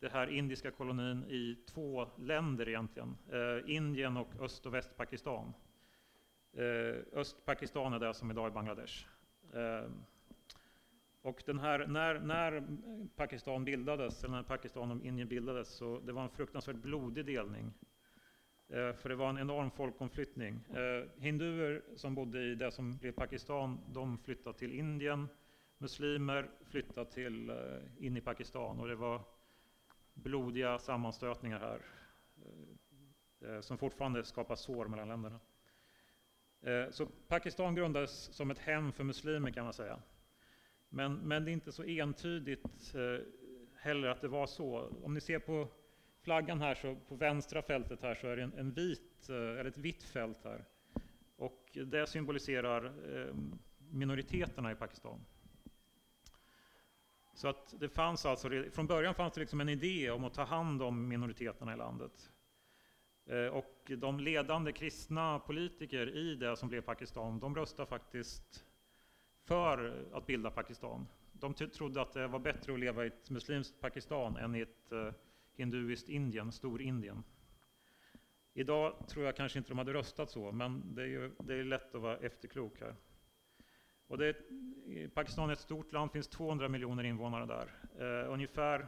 den 0.00 0.10
här 0.10 0.26
indiska 0.26 0.70
kolonin 0.70 1.24
i 1.24 1.58
två 1.66 2.08
länder 2.18 2.68
egentligen. 2.68 3.16
Eh, 3.32 3.74
Indien 3.76 4.16
och 4.16 4.40
Öst 4.40 4.66
och 4.66 4.74
Västpakistan. 4.74 5.52
Eh, 6.52 7.18
Östpakistan 7.18 7.92
är 7.92 7.98
det 7.98 8.14
som 8.14 8.30
idag 8.30 8.46
är 8.46 8.50
Bangladesh. 8.50 9.06
Eh, 9.52 9.90
och 11.22 11.42
den 11.46 11.58
här, 11.58 11.86
när, 11.86 12.20
när 12.20 12.64
Pakistan 13.16 13.64
bildades, 13.64 14.24
eller 14.24 14.36
när 14.36 14.42
Pakistan 14.42 14.90
och 14.90 15.04
Indien 15.04 15.28
bildades, 15.28 15.68
så 15.68 16.00
det 16.00 16.12
var 16.12 16.22
en 16.22 16.30
fruktansvärt 16.30 16.76
blodig 16.76 17.26
delning. 17.26 17.72
Eh, 18.70 18.92
för 18.92 19.08
det 19.08 19.14
var 19.14 19.30
en 19.30 19.38
enorm 19.38 19.70
folkomflyttning. 19.70 20.60
Eh, 20.70 21.22
hinduer 21.22 21.82
som 21.96 22.14
bodde 22.14 22.42
i 22.42 22.54
det 22.54 22.70
som 22.70 22.98
blev 22.98 23.12
Pakistan, 23.12 23.80
de 23.92 24.18
flyttade 24.18 24.58
till 24.58 24.72
Indien. 24.72 25.28
Muslimer 25.78 26.50
flyttade 26.64 27.10
till, 27.10 27.50
eh, 27.50 27.56
in 27.98 28.16
i 28.16 28.20
Pakistan 28.20 28.80
och 28.80 28.88
det 28.88 28.94
var 28.94 29.20
blodiga 30.14 30.78
sammanstötningar 30.78 31.58
här. 31.58 31.82
Som 33.60 33.78
fortfarande 33.78 34.24
skapar 34.24 34.56
sår 34.56 34.86
mellan 34.86 35.08
länderna. 35.08 35.40
Så 36.90 37.06
Pakistan 37.06 37.74
grundades 37.74 38.34
som 38.34 38.50
ett 38.50 38.58
hem 38.58 38.92
för 38.92 39.04
muslimer 39.04 39.50
kan 39.50 39.64
man 39.64 39.72
säga. 39.72 40.02
Men, 40.88 41.14
men 41.14 41.44
det 41.44 41.50
är 41.50 41.52
inte 41.52 41.72
så 41.72 41.82
entydigt 41.82 42.94
heller 43.76 44.08
att 44.08 44.20
det 44.20 44.28
var 44.28 44.46
så. 44.46 44.92
Om 45.02 45.14
ni 45.14 45.20
ser 45.20 45.38
på 45.38 45.68
flaggan 46.28 46.60
här, 46.60 46.74
så 46.74 46.96
på 47.08 47.14
vänstra 47.14 47.62
fältet 47.62 48.02
här, 48.02 48.14
så 48.14 48.26
är 48.26 48.36
det 48.36 48.42
en, 48.42 48.52
en 48.58 48.72
vit, 48.72 49.28
eh, 49.28 49.36
eller 49.36 49.64
ett 49.64 49.78
vitt 49.78 50.02
fält 50.02 50.38
här. 50.44 50.64
Och 51.36 51.78
det 51.86 52.06
symboliserar 52.06 52.84
eh, 52.84 53.34
minoriteterna 53.90 54.72
i 54.72 54.74
Pakistan. 54.74 55.24
Så 57.34 57.48
att 57.48 57.74
det 57.80 57.88
fanns 57.88 58.26
alltså, 58.26 58.50
från 58.72 58.86
början 58.86 59.14
fanns 59.14 59.34
det 59.34 59.40
liksom 59.40 59.60
en 59.60 59.68
idé 59.68 60.10
om 60.10 60.24
att 60.24 60.34
ta 60.34 60.44
hand 60.44 60.82
om 60.82 61.08
minoriteterna 61.08 61.74
i 61.74 61.76
landet. 61.76 62.32
Eh, 63.26 63.46
och 63.46 63.90
de 63.96 64.20
ledande 64.20 64.72
kristna 64.72 65.38
politiker 65.38 66.16
i 66.16 66.34
det 66.34 66.56
som 66.56 66.68
blev 66.68 66.80
Pakistan, 66.80 67.40
de 67.40 67.54
röstade 67.54 67.88
faktiskt 67.88 68.64
för 69.44 70.06
att 70.12 70.26
bilda 70.26 70.50
Pakistan. 70.50 71.06
De 71.32 71.54
trodde 71.54 72.02
att 72.02 72.12
det 72.12 72.26
var 72.26 72.38
bättre 72.38 72.72
att 72.72 72.80
leva 72.80 73.04
i 73.04 73.06
ett 73.06 73.30
muslimskt 73.30 73.80
Pakistan 73.80 74.36
än 74.36 74.54
i 74.54 74.60
ett 74.60 74.92
hinduiskt 75.58 76.08
Indien, 76.08 76.52
Storindien. 76.52 77.24
Idag 78.54 79.08
tror 79.08 79.24
jag 79.24 79.36
kanske 79.36 79.58
inte 79.58 79.70
de 79.70 79.78
hade 79.78 79.92
röstat 79.92 80.30
så, 80.30 80.52
men 80.52 80.94
det 80.94 81.02
är, 81.02 81.06
ju, 81.06 81.30
det 81.38 81.54
är 81.54 81.64
lätt 81.64 81.94
att 81.94 82.00
vara 82.02 82.16
efterklok 82.16 82.80
här. 82.80 82.96
Och 84.06 84.18
det, 84.18 84.36
Pakistan 85.14 85.48
är 85.48 85.52
ett 85.52 85.58
stort 85.58 85.92
land, 85.92 86.12
finns 86.12 86.28
200 86.28 86.68
miljoner 86.68 87.04
invånare 87.04 87.46
där. 87.46 87.74
Eh, 87.98 88.32
ungefär, 88.32 88.78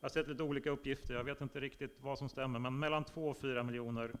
jag 0.00 0.04
har 0.04 0.08
sett 0.08 0.28
lite 0.28 0.42
olika 0.42 0.70
uppgifter, 0.70 1.14
jag 1.14 1.24
vet 1.24 1.40
inte 1.40 1.60
riktigt 1.60 2.00
vad 2.00 2.18
som 2.18 2.28
stämmer, 2.28 2.58
men 2.58 2.78
mellan 2.78 3.04
2 3.04 3.28
och 3.28 3.38
4 3.38 3.62
miljoner 3.62 4.14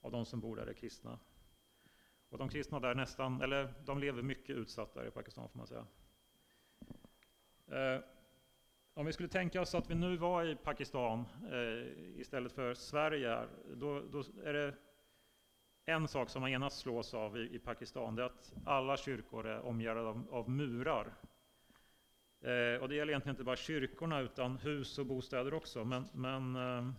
av 0.00 0.12
de 0.12 0.24
som 0.24 0.40
bor 0.40 0.56
där 0.56 0.66
är 0.66 0.72
kristna. 0.72 1.18
Och 2.28 2.38
de 2.38 2.48
kristna 2.48 2.80
där 2.80 2.94
nästan, 2.94 3.42
eller 3.42 3.74
de 3.84 3.98
lever 3.98 4.22
mycket 4.22 4.56
utsatt 4.56 4.94
där 4.94 5.06
i 5.06 5.10
Pakistan 5.10 5.48
får 5.48 5.58
man 5.58 5.66
säga. 5.66 5.86
Eh, 7.66 8.02
om 8.94 9.06
vi 9.06 9.12
skulle 9.12 9.28
tänka 9.28 9.60
oss 9.60 9.74
att 9.74 9.90
vi 9.90 9.94
nu 9.94 10.16
var 10.16 10.44
i 10.44 10.56
Pakistan 10.56 11.24
eh, 11.50 12.20
istället 12.20 12.52
för 12.52 12.74
Sverige, 12.74 13.46
då, 13.74 14.00
då, 14.00 14.24
är 14.44 14.52
det 14.52 14.74
en 15.84 16.08
sak 16.08 16.28
som 16.28 16.40
man 16.40 16.50
genast 16.50 16.78
slås 16.78 17.14
av 17.14 17.36
i, 17.36 17.54
i 17.54 17.58
Pakistan, 17.58 18.16
det 18.16 18.22
är 18.22 18.26
att 18.26 18.52
alla 18.66 18.96
kyrkor 18.96 19.46
är 19.46 19.60
omgärdade 19.60 20.08
av, 20.08 20.28
av 20.30 20.50
murar. 20.50 21.14
Eh, 22.40 22.82
och 22.82 22.88
det 22.88 22.94
gäller 22.94 23.12
egentligen 23.12 23.34
inte 23.34 23.44
bara 23.44 23.56
kyrkorna, 23.56 24.20
utan 24.20 24.56
hus 24.56 24.98
och 24.98 25.06
bostäder 25.06 25.54
också, 25.54 25.84
men, 25.84 26.08
men 26.12 26.56
eh, 26.56 26.92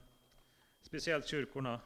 speciellt 0.82 1.28
kyrkorna 1.28 1.80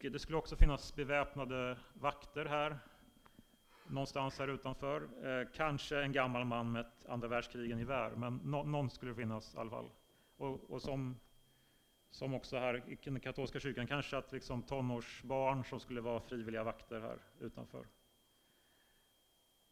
det 0.00 0.18
skulle 0.18 0.38
också 0.38 0.56
finnas 0.56 0.94
beväpnade 0.94 1.78
vakter 1.92 2.44
här, 2.44 2.78
någonstans 3.90 4.38
här 4.38 4.48
utanför. 4.48 5.08
Eh, 5.26 5.48
kanske 5.54 6.02
en 6.02 6.12
gammal 6.12 6.44
man 6.44 6.72
med 6.72 6.80
ett 6.80 7.06
andra 7.08 7.28
världskrigen-gevär, 7.28 8.10
men 8.10 8.36
no 8.36 8.62
någon 8.62 8.90
skulle 8.90 9.10
det 9.10 9.16
finnas 9.16 9.54
i 9.54 9.58
alla 9.58 9.70
fall. 9.70 9.90
Och, 10.36 10.70
och 10.70 10.82
som, 10.82 11.16
som 12.10 12.34
också 12.34 12.58
här 12.58 12.82
i 12.88 12.98
den 13.04 13.20
katolska 13.20 13.60
kyrkan, 13.60 13.86
kanske 13.86 14.16
att 14.16 14.32
liksom 14.32 14.62
tonårsbarn 14.62 15.64
som 15.64 15.80
skulle 15.80 16.00
vara 16.00 16.20
frivilliga 16.20 16.64
vakter 16.64 17.00
här 17.00 17.18
utanför. 17.40 17.86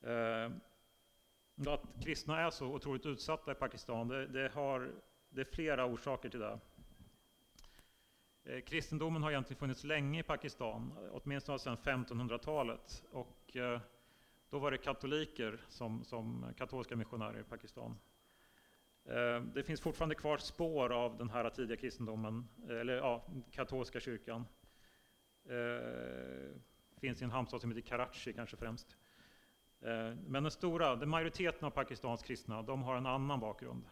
Eh, 0.00 0.50
att 1.66 2.04
kristna 2.04 2.40
är 2.40 2.50
så 2.50 2.66
otroligt 2.66 3.06
utsatta 3.06 3.52
i 3.52 3.54
Pakistan, 3.54 4.08
det, 4.08 4.26
det, 4.26 4.52
har, 4.54 4.90
det 5.28 5.40
är 5.40 5.44
flera 5.44 5.87
orsaker 5.87 6.28
till 6.28 6.40
det. 6.40 6.58
Eh, 8.46 8.61
kristendomen 8.61 9.23
har 9.23 9.30
egentligen 9.30 9.58
funnits 9.58 9.85
länge 9.85 10.20
i 10.20 10.23
Pakistan, 10.23 10.92
åtminstone 11.12 11.58
sedan 11.58 11.76
1500-talet. 11.76 13.04
Och 13.12 13.56
eh, 13.56 13.80
då 14.50 14.59
var 14.59 14.71
det 14.71 14.79
katoliker 14.79 15.61
som, 15.69 16.05
som 16.05 16.55
katolska 16.57 16.97
missionärer 16.97 17.41
i 17.41 17.45
Pakistan. 17.45 17.99
Eh, 19.05 19.41
det 19.41 19.62
finns 19.62 19.81
fortfarande 19.81 20.15
kvar 20.15 20.38
spår 20.38 20.93
av 20.93 21.17
den 21.17 21.31
här 21.31 21.50
tidiga 21.50 21.76
kristendomen, 21.76 22.49
eller 22.69 22.97
ja, 22.97 23.26
katolska 23.50 24.00
kyrkan. 24.00 24.45
Det 25.43 27.00
finns 27.00 27.23
i 27.23 27.25
en 27.25 27.31
hamnstad 27.31 27.61
som 27.61 27.71
heter 27.71 27.88
Karachi 27.88 28.33
kanske 28.33 28.57
främst. 28.57 28.97
Eh, 29.81 30.15
men 30.26 30.43
den 30.43 30.50
stora, 30.50 30.97
den 30.97 31.09
majoriteten 31.09 31.67
av 31.67 31.71
Pakistans 31.71 32.23
kristna, 32.23 32.62
de 32.62 32.83
har 32.83 32.97
en 32.97 33.07
annan 33.07 33.41
bakgrund. 33.41 33.85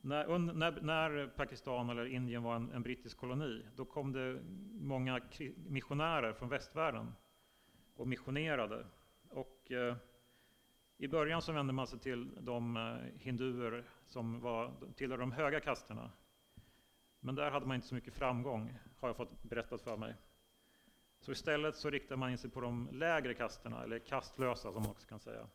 När, 0.00 0.38
när, 0.38 0.80
när, 0.80 1.26
Pakistan 1.26 1.90
eller 1.90 2.06
Indien 2.06 2.42
var 2.42 2.56
en, 2.56 2.72
en, 2.72 2.82
brittisk 2.82 3.16
koloni, 3.16 3.66
då 3.76 3.84
kom 3.84 4.12
det 4.12 4.40
många 4.72 5.20
missionärer 5.56 6.32
från 6.32 6.48
västvärlden 6.48 7.12
och 7.98 8.08
missionerade. 8.08 8.86
Och, 9.28 9.72
eh, 9.72 9.96
I 10.96 11.08
början 11.08 11.42
så 11.42 11.52
vände 11.52 11.72
man 11.72 11.86
sig 11.86 11.98
till 11.98 12.30
de 12.40 12.76
eh, 12.76 13.20
hinduer 13.20 13.84
som 14.06 14.40
var, 14.40 14.72
tillhörde 14.96 15.22
de 15.22 15.32
höga 15.32 15.60
kasterna. 15.60 16.10
Men 17.20 17.34
där 17.34 17.50
hade 17.50 17.66
man 17.66 17.74
inte 17.74 17.86
så 17.86 17.94
mycket 17.94 18.14
framgång, 18.14 18.78
har 18.96 19.08
jag 19.08 19.16
fått 19.16 19.42
berättat 19.42 19.82
för 19.82 19.96
mig. 19.96 20.14
Så 21.20 21.32
istället 21.32 21.76
så 21.76 21.90
riktade 21.90 22.16
man 22.16 22.30
in 22.30 22.38
sig 22.38 22.50
på 22.50 22.60
de 22.60 22.88
lägre 22.92 23.34
kasterna, 23.34 23.82
eller 23.82 23.98
kastlösa 23.98 24.72
som 24.72 24.82
man 24.82 24.90
också 24.90 25.08
kan 25.08 25.20
säga. 25.20 25.46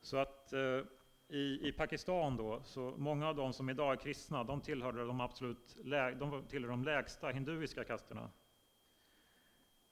Så 0.00 0.16
att 0.16 0.52
eh, 0.52 0.82
i, 1.28 1.68
i 1.68 1.72
Pakistan 1.72 2.36
då, 2.36 2.62
så 2.64 2.94
många 2.98 3.28
av 3.28 3.36
de 3.36 3.52
som 3.52 3.70
idag 3.70 3.92
är 3.92 3.96
kristna, 3.96 4.44
de 4.44 4.60
tillhörde 4.60 5.06
de 5.06 5.20
absolut 5.20 5.76
lä, 5.84 6.14
de 6.14 6.44
tillhörde 6.46 6.72
de 6.72 6.84
lägsta 6.84 7.28
hinduiska 7.28 7.84
kasterna. 7.84 8.30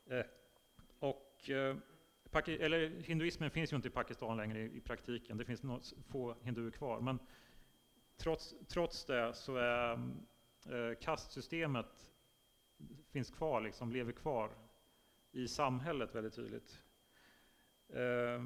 Eh, 0.07 0.27
eh, 1.51 1.77
eller 2.33 2.89
hinduismen 2.89 3.51
finns 3.51 3.73
ju 3.73 3.77
inte 3.77 3.89
i 3.89 3.91
Pakistan 3.91 4.37
längre 4.37 4.61
i, 4.61 4.77
i 4.77 4.81
praktiken, 4.81 5.37
det 5.37 5.45
finns 5.45 5.63
något, 5.63 5.93
få 6.09 6.37
hinduer 6.43 6.71
kvar. 6.71 7.01
Men 7.01 7.19
trots, 8.17 8.55
trots 8.69 9.05
det 9.05 9.35
så 9.35 9.57
är 9.57 9.93
eh, 10.67 10.99
kastsystemet 11.01 12.11
finns 13.11 13.31
kvar, 13.31 13.61
liksom, 13.61 13.93
lever 13.93 14.13
kvar 14.13 14.51
i 15.33 15.49
samhället 15.49 16.15
väldigt 16.15 16.35
tydligt. 16.35 16.83
Eh, 17.89 18.43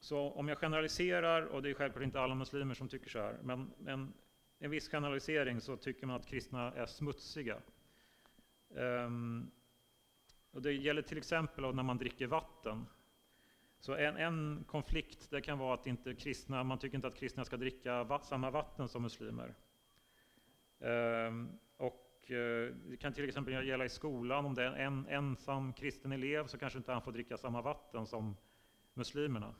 så 0.00 0.30
om 0.30 0.48
jag 0.48 0.58
generaliserar, 0.58 1.42
och 1.42 1.62
det 1.62 1.70
är 1.70 1.74
självklart 1.74 2.04
inte 2.04 2.20
alla 2.20 2.34
muslimer 2.34 2.74
som 2.74 2.88
tycker 2.88 3.10
så 3.10 3.18
här, 3.18 3.38
men 3.42 3.72
en, 3.86 4.12
en 4.58 4.70
viss 4.70 4.88
generalisering 4.88 5.60
så 5.60 5.76
tycker 5.76 6.06
man 6.06 6.16
att 6.16 6.26
kristna 6.26 6.72
är 6.72 6.86
smutsiga. 6.86 7.62
Um, 8.68 9.50
och 10.56 10.62
det 10.62 10.72
gäller 10.72 11.02
till 11.02 11.18
exempel 11.18 11.74
när 11.74 11.82
man 11.82 11.98
dricker 11.98 12.26
vatten. 12.26 12.86
Så 13.78 13.94
en, 13.94 14.16
en 14.16 14.64
konflikt 14.68 15.30
det 15.30 15.40
kan 15.40 15.58
vara 15.58 15.74
att 15.74 15.86
inte 15.86 16.14
kristna, 16.14 16.64
man 16.64 16.78
tycker 16.78 16.96
inte 16.96 17.08
att 17.08 17.16
kristna 17.16 17.44
ska 17.44 17.56
dricka 17.56 18.04
va 18.04 18.20
samma 18.20 18.50
vatten 18.50 18.88
som 18.88 19.02
muslimer. 19.02 19.54
Ehm, 20.80 21.58
och 21.76 22.30
eh, 22.30 22.74
det 22.74 22.96
kan 23.00 23.12
till 23.12 23.28
exempel 23.28 23.66
gälla 23.66 23.84
i 23.84 23.88
skolan, 23.88 24.44
om 24.46 24.54
det 24.54 24.64
är 24.64 24.72
en 24.72 25.06
ensam 25.08 25.72
kristen 25.72 26.12
elev 26.12 26.46
så 26.46 26.58
kanske 26.58 26.78
inte 26.78 26.92
han 26.92 27.02
får 27.02 27.12
dricka 27.12 27.36
samma 27.36 27.62
vatten 27.62 28.06
som 28.06 28.36
muslimerna. 28.94 29.54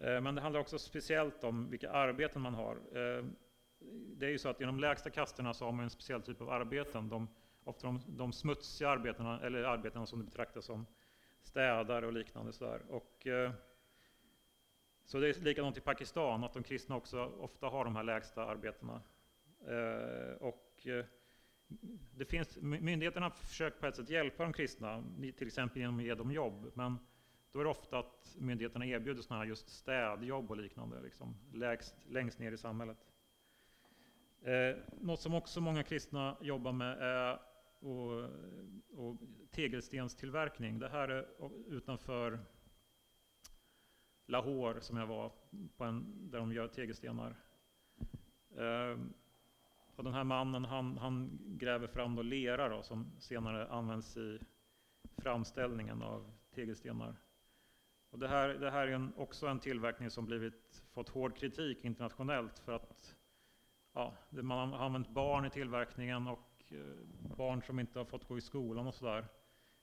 Ehm, 0.00 0.24
men 0.24 0.34
det 0.34 0.40
handlar 0.40 0.60
också 0.60 0.78
speciellt 0.78 1.44
om 1.44 1.70
vilka 1.70 1.90
arbeten 1.90 2.42
man 2.42 2.54
har. 2.54 2.96
Ehm, 2.96 3.36
det 4.16 4.26
är 4.26 4.30
ju 4.30 4.38
så 4.38 4.48
att 4.48 4.60
i 4.60 4.64
de 4.64 4.80
lägsta 4.80 5.10
kasterna 5.10 5.54
så 5.54 5.64
har 5.64 5.72
man 5.72 5.84
en 5.84 5.90
speciell 5.90 6.22
typ 6.22 6.40
av 6.40 6.50
arbeten. 6.50 7.08
De, 7.08 7.28
ofta 7.66 7.86
de, 7.86 8.00
de 8.06 8.32
smutsiga 8.32 8.90
arbetena, 8.90 9.40
eller 9.40 9.62
arbetena 9.62 10.06
som 10.06 10.18
det 10.18 10.24
betraktas 10.24 10.64
som 10.64 10.86
städare 11.42 12.06
och 12.06 12.12
liknande. 12.12 12.52
Så, 12.52 12.78
och, 12.88 13.26
eh, 13.26 13.52
så 15.04 15.18
det 15.20 15.28
är 15.28 15.40
likadant 15.40 15.78
i 15.78 15.80
Pakistan, 15.80 16.44
att 16.44 16.52
de 16.52 16.62
kristna 16.62 16.96
också 16.96 17.24
ofta 17.24 17.66
har 17.66 17.84
de 17.84 17.96
här 17.96 18.02
lägsta 18.02 18.44
arbetena. 18.46 19.02
Eh, 19.60 20.36
och 20.40 20.86
eh, 20.86 21.04
det 22.14 22.24
finns, 22.24 22.56
myndigheterna 22.60 23.30
försöker 23.30 23.80
på 23.80 23.86
ett 23.86 23.96
sätt 23.96 24.10
hjälpa 24.10 24.42
de 24.42 24.52
kristna, 24.52 25.04
till 25.36 25.46
exempel 25.46 25.80
genom 25.82 25.98
att 25.98 26.04
ge 26.04 26.14
dem 26.14 26.32
jobb. 26.32 26.70
Men 26.74 26.98
då 27.52 27.60
är 27.60 27.64
det 27.64 27.70
ofta 27.70 27.98
att 27.98 28.36
myndigheterna 28.38 28.86
erbjuder 28.86 29.22
sådana 29.22 29.42
här 29.42 29.48
just 29.48 29.68
städjobb 29.68 30.50
och 30.50 30.56
liknande, 30.56 31.00
liksom, 31.00 31.36
lägst, 31.52 31.94
längst 32.08 32.38
ner 32.38 32.52
i 32.52 32.58
samhället. 32.58 32.98
Eh, 34.42 34.76
något 35.00 35.20
som 35.20 35.34
också 35.34 35.60
många 35.60 35.82
kristna 35.82 36.36
jobbar 36.40 36.72
med 36.72 36.98
är 37.00 37.40
och, 37.86 38.30
och 38.90 39.16
tegelstenstillverkning. 39.50 40.78
Det 40.78 40.88
här 40.88 41.08
är 41.08 41.26
utanför 41.68 42.38
Lahore 44.26 44.80
som 44.80 44.96
jag 44.96 45.06
var 45.06 45.32
på 45.76 45.84
en, 45.84 46.30
där 46.30 46.38
de 46.38 46.52
gör 46.52 46.68
tegelstenar. 46.68 47.36
Eh, 48.50 48.98
och 49.96 50.04
den 50.04 50.12
här 50.12 50.24
mannen 50.24 50.64
han, 50.64 50.98
han 50.98 51.38
gräver 51.42 51.86
fram 51.86 52.16
då 52.16 52.22
lera 52.22 52.68
då, 52.68 52.82
som 52.82 53.12
senare 53.18 53.68
används 53.68 54.16
i 54.16 54.40
framställningen 55.16 56.02
av 56.02 56.32
tegelstenar. 56.54 57.16
Och 58.10 58.18
det, 58.18 58.28
här, 58.28 58.48
det 58.48 58.70
här 58.70 58.88
är 58.88 58.92
en, 58.92 59.12
också 59.16 59.46
en 59.46 59.60
tillverkning 59.60 60.10
som 60.10 60.26
blivit, 60.26 60.84
fått 60.92 61.08
hård 61.08 61.36
kritik 61.36 61.84
internationellt 61.84 62.58
för 62.58 62.72
att 62.72 63.16
ja, 63.92 64.14
man 64.30 64.72
har 64.72 64.78
använt 64.78 65.08
barn 65.08 65.44
i 65.44 65.50
tillverkningen 65.50 66.26
och 66.26 66.45
Eh, 66.70 67.36
barn 67.36 67.62
som 67.62 67.80
inte 67.80 67.98
har 67.98 68.04
fått 68.04 68.28
gå 68.28 68.38
i 68.38 68.40
skolan 68.40 68.86
och 68.86 68.94
sådär. 68.94 69.26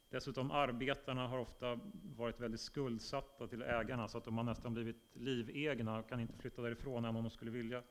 Dessutom 0.10 0.52
arbetarna 0.52 1.28
har 1.28 1.38
ofta 1.38 1.80
varit 2.04 2.40
väldigt 2.40 2.62
skuldsatta 2.62 3.48
till 3.48 3.62
ägarna 3.62 4.08
så 4.08 4.18
att 4.18 4.24
de 4.24 4.38
har 4.38 4.44
nästan 4.44 4.74
blivit 4.74 5.12
livegna 5.14 6.00
och 6.00 6.10
kan 6.10 6.20
inte 6.20 6.38
flytta 6.38 6.62
därifrån 6.62 7.06
även 7.06 7.16
om 7.16 7.24
de 7.24 7.30
skulle 7.30 7.52
vilja. 7.52 7.84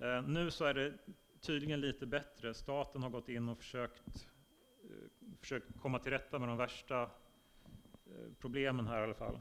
Eh, 0.00 0.22
nu 0.22 0.50
så 0.50 0.64
är 0.64 0.74
det 0.74 0.98
tydligen 1.40 1.80
lite 1.80 2.06
bättre. 2.06 2.54
Staten 2.54 3.02
har 3.02 3.10
gått 3.10 3.28
in 3.28 3.48
och 3.48 3.58
försökt, 3.58 4.28
eh, 4.84 5.38
försökt 5.40 5.80
komma 5.80 5.98
till 5.98 6.12
rätta 6.12 6.38
med 6.38 6.48
de 6.48 6.56
värsta 6.56 7.10
problemen 8.38 8.86
här 8.86 9.00
i 9.00 9.04
alla 9.04 9.14
fall. 9.14 9.38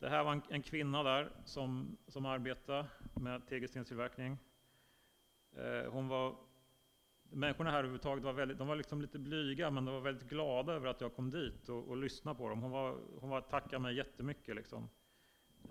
Det 0.00 0.08
här 0.08 0.24
var 0.24 0.32
en, 0.32 0.42
en 0.48 0.62
kvinna 0.62 1.02
där 1.02 1.32
som, 1.44 1.96
som 2.06 2.26
arbetade 2.26 2.86
med 3.14 3.46
tegelstenstillverkning. 3.46 4.38
hon 5.90 6.08
var 6.08 6.47
Människorna 7.30 7.70
här 7.70 7.78
överhuvudtaget 7.78 8.24
var, 8.24 8.32
väldigt, 8.32 8.58
de 8.58 8.68
var 8.68 8.76
liksom 8.76 9.02
lite 9.02 9.18
blyga, 9.18 9.70
men 9.70 9.84
de 9.84 9.94
var 9.94 10.00
väldigt 10.00 10.28
glada 10.28 10.72
över 10.72 10.88
att 10.88 11.00
jag 11.00 11.14
kom 11.14 11.30
dit 11.30 11.68
och, 11.68 11.88
och 11.88 11.96
lyssnade 11.96 12.38
på 12.38 12.48
dem. 12.48 12.62
Hon, 12.62 12.70
var, 12.70 12.98
hon 13.20 13.30
var, 13.30 13.40
tackade 13.40 13.78
mig 13.78 13.96
jättemycket 13.96 14.56
liksom, 14.56 14.88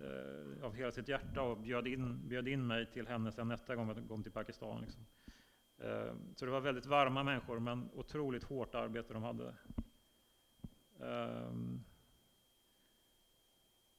eh, 0.02 0.66
av 0.66 0.74
hela 0.74 0.92
sitt 0.92 1.08
hjärta 1.08 1.42
och 1.42 1.58
bjöd 1.58 1.88
in, 1.88 2.28
bjöd 2.28 2.48
in 2.48 2.68
mig 2.68 2.86
till 2.86 3.08
henne 3.08 3.32
sen 3.32 3.48
nästa 3.48 3.76
gång 3.76 3.88
jag 3.88 4.08
kom 4.08 4.24
till 4.24 4.32
Pakistan. 4.32 4.82
Liksom. 4.82 5.06
Eh, 5.78 6.14
så 6.36 6.46
det 6.46 6.52
var 6.52 6.62
väldigt 6.62 6.86
varma 6.86 7.24
människor, 7.24 7.60
men 7.60 7.90
otroligt 7.94 8.44
hårt 8.44 8.76
arbete 8.76 9.14
de 9.14 9.24
hade. 9.24 9.54
Eh, 11.00 11.52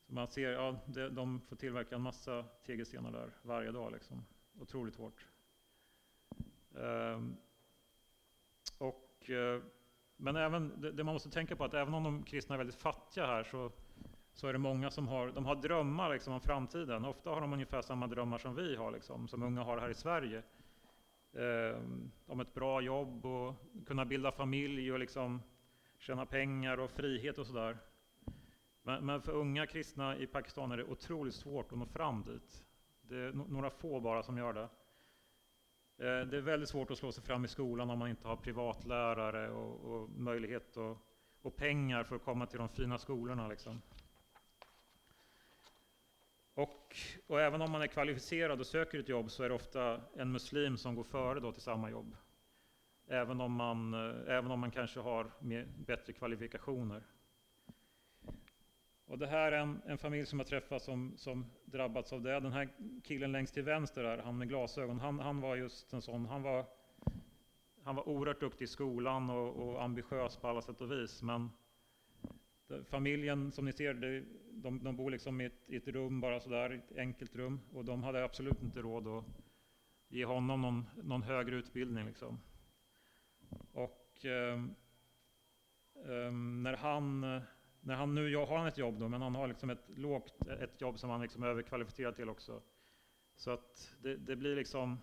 så 0.09 0.15
man 0.15 0.29
ser, 0.29 0.51
ja, 0.51 0.81
de, 0.87 1.09
de 1.09 1.41
får 1.41 1.57
tillverka 1.57 1.95
en 1.95 2.03
massa 2.03 2.45
tegelstenar 2.67 3.13
där 3.13 3.31
varje 3.43 3.73
dag. 3.73 3.93
Liksom. 3.93 4.25
Otroligt 4.61 4.97
hårt. 4.97 5.27
Um, 6.71 6.83
eh, 6.83 7.48
Eh, 9.31 9.63
men 10.17 10.37
även, 10.37 10.81
det, 10.81 11.05
man 11.05 11.15
måste 11.15 11.31
tänka 11.31 11.57
på 11.57 11.65
att 11.65 11.75
även 11.75 11.95
om 11.95 12.05
de 12.05 12.23
kristna 12.23 12.55
är 12.55 12.59
väldigt 12.59 12.83
fattiga 12.83 13.27
här 13.27 13.45
så, 13.45 13.73
så 14.33 14.47
är 14.49 14.53
det 14.53 14.59
många 14.59 14.91
som 14.91 15.09
har, 15.09 15.29
de 15.29 15.47
har 15.47 15.57
drömmar 15.57 16.13
liksom 16.13 16.33
om 16.33 16.41
framtiden. 16.41 17.05
Ofta 17.05 17.31
har 17.31 17.41
de 17.41 17.53
ungefär 17.53 17.83
samma 17.83 18.07
drömmar 18.07 18.39
som 18.39 18.55
vi 18.55 18.77
har, 18.77 18.93
liksom, 18.93 19.29
som 19.29 19.43
unga 19.43 19.63
har 19.63 19.79
här 19.79 19.91
i 19.91 19.95
Sverige. 19.95 20.43
Eh, 21.33 21.79
om 22.27 22.41
ett 22.41 22.55
bra 22.55 22.81
jobb 22.81 23.27
och 23.27 23.55
kunna 23.87 24.05
bilda 24.05 24.33
familj 24.33 24.93
och 24.93 24.99
liksom 24.99 25.43
tjäna 25.99 26.27
pengar 26.27 26.81
och 26.81 26.91
frihet 26.91 27.39
och 27.39 27.47
sådär. 27.47 27.79
Men, 28.83 29.07
men, 29.07 29.23
för 29.23 29.33
unga 29.33 29.67
kristna 29.67 30.17
i 30.17 30.27
Pakistan 30.27 30.73
är 30.73 30.77
det 30.77 30.85
otroligt 30.85 31.35
svårt 31.35 31.73
att 31.73 31.79
nå 31.79 31.87
fram 31.87 32.23
dit. 32.23 32.65
Det 33.03 33.17
är 33.17 33.33
några 33.33 33.71
få 33.71 34.01
bara 34.01 34.23
som 34.23 34.39
gör 34.39 34.53
det. 34.53 34.69
Eh, 36.01 36.21
det 36.21 36.37
är 36.37 36.41
väldigt 36.41 36.69
svårt 36.69 36.91
att 36.91 36.99
slå 36.99 37.13
sig 37.13 37.25
fram 37.25 37.45
i 37.45 37.49
skolan 37.49 37.91
om 37.91 37.99
man 37.99 38.09
inte 38.09 38.29
har 38.29 38.37
privatlärare 38.37 39.51
och, 39.51 39.95
och 39.95 40.11
möjlighet 40.11 40.77
och, 40.77 40.99
och, 41.43 41.57
pengar 41.57 42.05
för 42.05 42.17
att 42.17 42.25
komma 42.25 42.47
till 42.47 42.59
de 42.59 42.69
fina 42.69 42.99
skolorna. 42.99 43.49
Liksom. 43.49 43.83
Och, 46.55 46.97
och, 47.27 47.41
även 47.41 47.63
om 47.63 47.71
man 47.71 47.83
är 47.83 47.87
kvalificerad 47.87 48.61
och 48.61 48.67
söker 48.67 48.99
ett 48.99 49.09
jobb 49.09 49.31
så 49.31 49.43
är 49.43 49.49
det 49.49 49.55
ofta 49.55 50.01
en 50.17 50.33
muslim 50.33 50.77
som 50.77 50.95
går 50.95 51.05
före 51.05 51.41
då 51.41 51.53
till 51.53 51.63
samma 51.63 51.91
jobb. 51.91 52.17
Även 53.07 53.41
om 53.41 53.53
man, 53.53 53.95
eh, 53.95 54.37
även 54.37 54.51
om 54.51 54.61
man 54.61 54.71
kanske 54.71 55.01
har 55.01 55.31
mer, 55.41 55.69
bättre 55.87 56.13
kvalifikationer. 56.13 57.03
Och 59.09 59.19
det 59.19 59.27
här 59.27 59.53
är 59.53 59.59
en, 59.59 59.83
en 59.87 59.99
familj 59.99 60.27
som 60.27 60.39
jag 60.39 60.49
träffat 60.49 60.83
som, 60.83 61.13
som 61.17 61.47
drabbats 61.65 62.13
av 62.13 62.23
det. 62.23 62.41
Den 62.41 62.53
här 62.53 62.69
killen 63.05 63.33
längst 63.33 63.55
till 63.55 63.63
vänster, 63.63 64.03
där, 64.03 64.19
han 64.19 64.39
med 64.39 64.49
glasögon, 64.49 65.01
han, 65.01 65.19
han 65.19 65.41
var 65.41 65.57
just 65.57 65.93
en 65.93 66.03
sån. 66.03 66.27
Han 66.27 66.43
var, 66.43 66.65
han 67.83 67.97
var 67.97 68.09
oerhört 68.09 68.41
duktig 68.41 68.65
i 68.65 68.69
skolan 68.69 69.31
och, 69.31 69.57
och 69.57 69.83
ambitiös 69.83 70.37
på 70.37 70.49
alla 70.49 70.63
sätt 70.63 70.81
och 70.81 70.93
vis. 70.93 71.23
Men 71.23 71.51
familjen, 72.91 73.53
som 73.53 73.65
ni 73.65 73.73
ser, 73.73 73.95
det, 73.95 74.25
de, 74.51 74.85
de 74.85 74.97
bor 74.97 75.11
liksom 75.11 75.41
i 75.41 75.45
ett, 75.45 75.63
i 75.67 75.77
ett 75.77 75.89
rum 75.89 76.21
bara 76.21 76.41
sådär, 76.41 76.71
ett 76.71 76.99
enkelt 76.99 77.37
rum. 77.37 77.61
Och 77.73 77.85
de 77.85 78.03
hade 78.03 78.25
absolut 78.25 78.63
inte 78.63 78.81
råd 78.81 79.07
att 79.07 79.25
ge 80.09 80.25
honom 80.25 80.63
någon, 80.63 80.87
någon 81.03 81.23
högre 81.23 81.57
utbildning. 81.57 82.07
Liksom. 82.07 82.41
Och 83.73 84.25
eh, 84.25 84.65
eh, 85.95 86.33
när 86.33 86.77
han 86.77 87.25
när 87.81 87.95
han 87.95 88.15
nu 88.15 88.37
har 88.37 88.59
han 88.59 88.67
ett 88.67 88.79
jobb 88.79 88.99
då, 88.99 89.09
men 89.09 89.23
han 89.23 89.35
har 89.35 89.49
liksom 89.49 89.71
ett 89.71 89.89
lågt, 89.89 90.49
ett 90.49 90.81
jobb 90.81 90.99
som 90.99 91.11
han 91.11 91.23
liksom 91.23 91.43
är 91.43 91.47
överkvalificerad 91.47 92.17
till 92.17 92.29
också. 92.29 92.63
Så 93.37 93.51
att 93.51 93.95
det, 94.03 94.17
det 94.17 94.37
blir 94.37 94.57
liksom, 94.57 94.99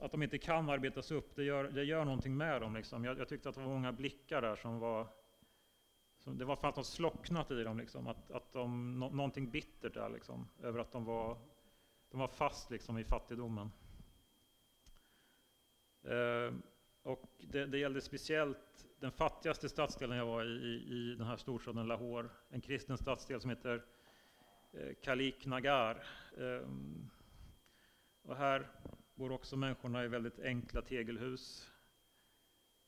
att 0.00 0.10
de 0.10 0.22
inte 0.22 0.38
kan 0.38 0.70
arbetas 0.70 1.10
upp, 1.10 1.36
det 1.36 1.44
gör, 1.44 1.64
det 1.64 1.84
gör 1.84 2.04
någonting 2.04 2.36
med 2.36 2.60
dem. 2.60 2.74
Liksom. 2.74 3.04
Jag, 3.04 3.18
jag 3.18 3.28
tyckte 3.28 3.48
att 3.48 3.54
det 3.54 3.60
var 3.60 3.68
många 3.68 3.92
blickar 3.92 4.42
där 4.42 4.56
som 4.56 4.78
var, 4.78 5.06
som, 6.18 6.38
det 6.38 6.44
var 6.44 6.56
för 6.56 6.68
att 6.68 6.74
de 6.74 6.84
slocknat 6.84 7.50
i 7.50 7.62
dem, 7.62 7.78
liksom. 7.78 8.06
att, 8.06 8.30
att 8.30 8.52
de, 8.52 8.98
no, 8.98 9.10
någonting 9.10 9.50
bittert 9.50 9.94
där, 9.94 10.08
liksom, 10.08 10.48
över 10.62 10.78
att 10.78 10.92
de 10.92 11.04
var, 11.04 11.38
de 12.10 12.20
var 12.20 12.28
fast 12.28 12.70
liksom, 12.70 12.98
i 12.98 13.04
fattigdomen. 13.04 13.72
Eh, 16.02 16.54
och 17.02 17.22
det, 17.38 17.66
det 17.66 17.78
gällde 17.78 18.00
speciellt 18.00 18.89
den 19.00 19.12
fattigaste 19.12 19.68
stadsdelen 19.68 20.16
jag 20.16 20.26
var 20.26 20.44
i, 20.44 20.48
i, 20.48 21.12
i 21.12 21.14
den 21.14 21.26
här 21.26 21.36
storstaden 21.36 21.86
Lahore. 21.86 22.28
En 22.48 22.60
kristen 22.60 22.98
stadsdel 22.98 23.40
som 23.40 23.50
heter 23.50 23.84
eh, 24.72 24.94
Kalik 25.02 25.46
Nagar. 25.46 26.04
Um, 26.36 27.10
och 28.22 28.36
här 28.36 28.68
bor 29.14 29.32
också 29.32 29.56
människorna 29.56 30.04
i 30.04 30.08
väldigt 30.08 30.38
enkla 30.40 30.82
tegelhus. 30.82 31.70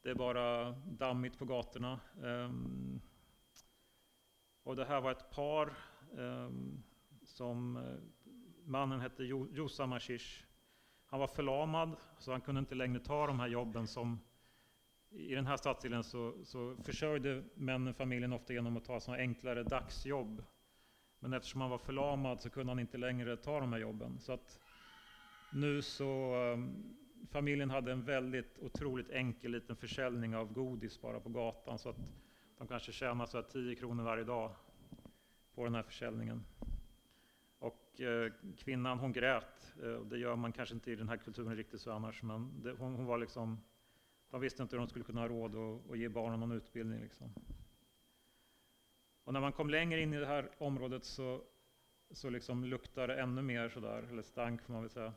Det 0.03 0.11
är 0.11 0.15
bara 0.15 0.71
dammigt 0.71 1.39
på 1.39 1.45
gatorna. 1.45 2.01
Um, 2.21 3.01
och 4.63 4.77
det 4.77 4.85
här 4.85 5.01
var 5.01 5.13
ett 5.13 5.31
par 5.31 5.77
um, 6.13 6.83
som 7.25 7.77
eh, 7.77 7.99
mannen 8.65 9.01
hette 9.01 9.25
Josa 9.25 9.87
Mashish. 9.87 10.45
Han 11.07 11.21
var 11.21 11.27
förlamad, 11.27 11.97
så 12.19 12.33
han 12.33 12.41
kunde 12.41 12.59
inte 12.59 12.75
längre 12.75 13.01
ta 13.01 13.27
de 13.27 13.41
här 13.41 13.49
jobben 13.49 13.87
som 13.87 14.19
i 15.15 15.35
den 15.35 15.47
här 15.47 15.57
stadsdelen 15.57 16.05
så, 16.05 16.35
så 16.45 16.77
försörjde 16.85 17.43
männen 17.55 17.95
familjen 17.95 18.33
ofta 18.33 18.53
genom 18.53 18.77
att 18.77 18.85
ta 18.85 19.01
sådana 19.01 19.23
enklare 19.23 19.63
dagsjobb. 19.63 20.45
Men 21.19 21.33
eftersom 21.33 21.61
han 21.61 21.71
var 21.71 21.79
förlamad 21.79 22.41
så 22.41 22.51
kunde 22.51 22.71
han 22.71 22.79
inte 22.79 22.99
längre 22.99 23.37
ta 23.37 23.61
de 23.61 23.73
här 23.73 23.81
jobben. 23.81 24.19
Så 24.19 24.33
att 24.33 24.59
nu 25.53 25.83
så, 25.83 26.35
ehm, 26.35 26.97
familjen 27.31 27.71
hade 27.71 27.93
en 27.93 28.05
väldigt 28.05 28.59
otroligt 28.59 29.11
enkel 29.11 29.51
liten 29.51 29.77
försäljning 29.77 30.37
av 30.37 30.53
godis 30.53 31.01
bara 31.01 31.21
på 31.21 31.29
gatan 31.29 31.79
så 31.79 31.89
att 31.89 31.99
de 32.59 32.69
kanske 32.69 32.93
tjänade 32.93 33.31
så 33.31 33.43
10 33.43 33.75
kronor 33.75 34.05
varje 34.05 34.25
dag 34.25 34.51
på 35.55 35.65
den 35.65 35.75
här 35.75 35.83
försäljningen. 35.83 36.45
Och 37.59 38.01
eh, 38.01 38.33
kvinnan 38.59 38.99
hon 38.99 39.13
grät, 39.13 39.75
eh, 39.83 39.89
och 39.89 40.07
det 40.07 40.19
gör 40.19 40.37
man 40.37 40.53
kanske 40.53 40.75
inte 40.75 40.91
i 40.91 40.97
den 40.97 41.09
här 41.09 41.17
kulturen 41.17 41.57
riktigt 41.57 41.81
så 41.81 41.93
annars, 41.93 42.23
men 42.23 42.63
det, 42.63 42.73
hon, 42.73 42.95
hon, 42.95 43.07
var 43.07 43.19
liksom, 43.19 43.59
de 44.33 44.41
visste 44.41 44.63
inte 44.63 44.77
hur 44.77 44.81
de 44.81 44.89
skulle 44.89 45.05
kunna 45.05 45.21
ha 45.21 45.29
råd 45.29 45.57
att, 45.57 45.91
att 45.91 45.99
ge 45.99 46.09
barnen 46.09 46.41
någon 46.41 46.53
utbildning. 46.53 47.01
Liksom. 47.01 47.35
Och 49.25 49.33
när 49.33 49.41
man 49.41 49.53
kom 49.53 49.71
längre 49.71 50.01
in 50.01 50.15
i 50.15 50.19
det 50.19 50.27
här 50.27 50.51
området 50.59 51.05
så, 51.05 51.43
så 52.11 52.31
liksom 52.31 52.65
luktade 52.65 53.07
det 53.07 53.21
ännu 53.21 53.43
mer 53.43 53.69
sådär, 53.69 54.03
eller 54.03 54.23
stank 54.23 54.63
får 54.63 54.73
man 54.73 54.83
väl 54.83 54.91
säga. 54.91 55.13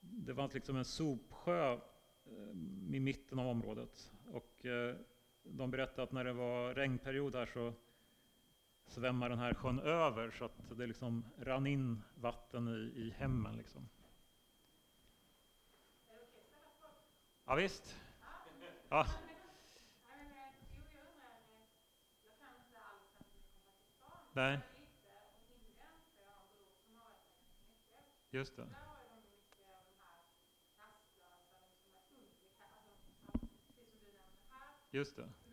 Det 0.00 0.32
var 0.32 0.50
liksom 0.54 0.76
en 0.76 0.84
sopsjö 0.84 1.72
eh, 1.72 2.50
i 2.94 3.00
mitten 3.00 3.38
av 3.38 3.46
området. 3.46 4.12
Och 4.26 4.66
eh, 4.66 4.96
de 5.42 5.70
berättade 5.70 6.02
att 6.02 6.12
när 6.12 6.24
det 6.24 6.32
var 6.32 6.74
regnperiod 6.74 7.34
här 7.34 7.46
så 7.46 7.72
svämmar 8.86 9.28
den 9.28 9.38
här 9.38 9.54
sjön 9.54 9.78
över 9.78 10.30
så 10.30 10.44
att 10.44 10.78
det 10.78 10.86
liksom 10.86 11.24
rann 11.38 11.66
in 11.66 12.02
vatten 12.14 12.68
i, 12.68 13.00
i 13.00 13.10
hemmen. 13.10 13.56
Liksom. 13.56 13.88
Ja, 17.46 17.54
visst. 17.54 18.00
Ja. 18.90 19.06
Nej. 24.32 24.58
Just 28.30 28.56
det. 28.56 28.66
Just 34.92 35.16
det. 35.16 35.43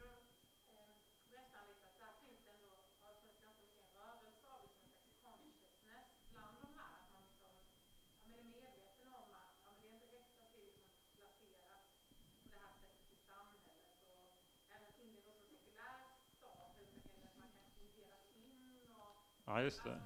Ja, 19.51 19.59
just 19.59 19.83
det. 19.83 20.01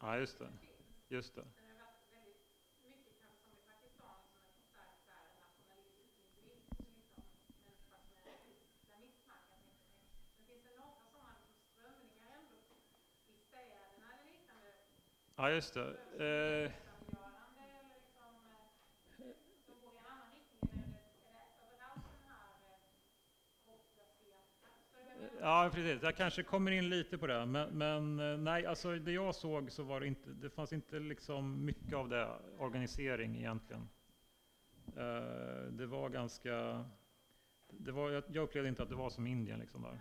Ja, 0.00 0.16
just 0.16 0.38
det. 0.38 0.50
Just 1.10 1.34
det. 1.34 1.44
Ja, 15.36 15.48
just 15.48 15.74
det. 15.74 15.96
Eh. 16.66 16.87
Ja, 25.40 25.70
precis. 25.74 26.02
Jag 26.02 26.16
kanske 26.16 26.42
kommer 26.42 26.70
in 26.70 26.88
lite 26.88 27.18
på 27.18 27.26
det. 27.26 27.46
Men, 27.46 27.78
men, 27.78 28.20
eh, 28.20 28.38
nej, 28.38 28.66
alltså 28.66 28.98
det 28.98 29.12
jag 29.12 29.34
såg 29.34 29.72
så 29.72 29.82
var 29.82 30.00
det 30.00 30.06
inte, 30.06 30.30
det 30.30 30.50
fanns 30.50 30.72
inte 30.72 30.98
liksom 30.98 31.64
mycket 31.64 31.94
av 31.94 32.08
det, 32.08 32.28
organisering 32.58 33.36
egentligen. 33.36 33.88
Uh, 34.96 35.72
det 35.72 35.86
var 35.86 36.08
ganska, 36.08 36.84
det 37.68 37.92
var, 37.92 38.10
jag, 38.10 38.24
jag 38.28 38.42
upplevde 38.42 38.68
inte 38.68 38.82
att 38.82 38.88
det 38.88 38.94
var 38.94 39.10
som 39.10 39.26
Indien 39.26 39.60
liksom 39.60 39.82
där. 39.82 40.00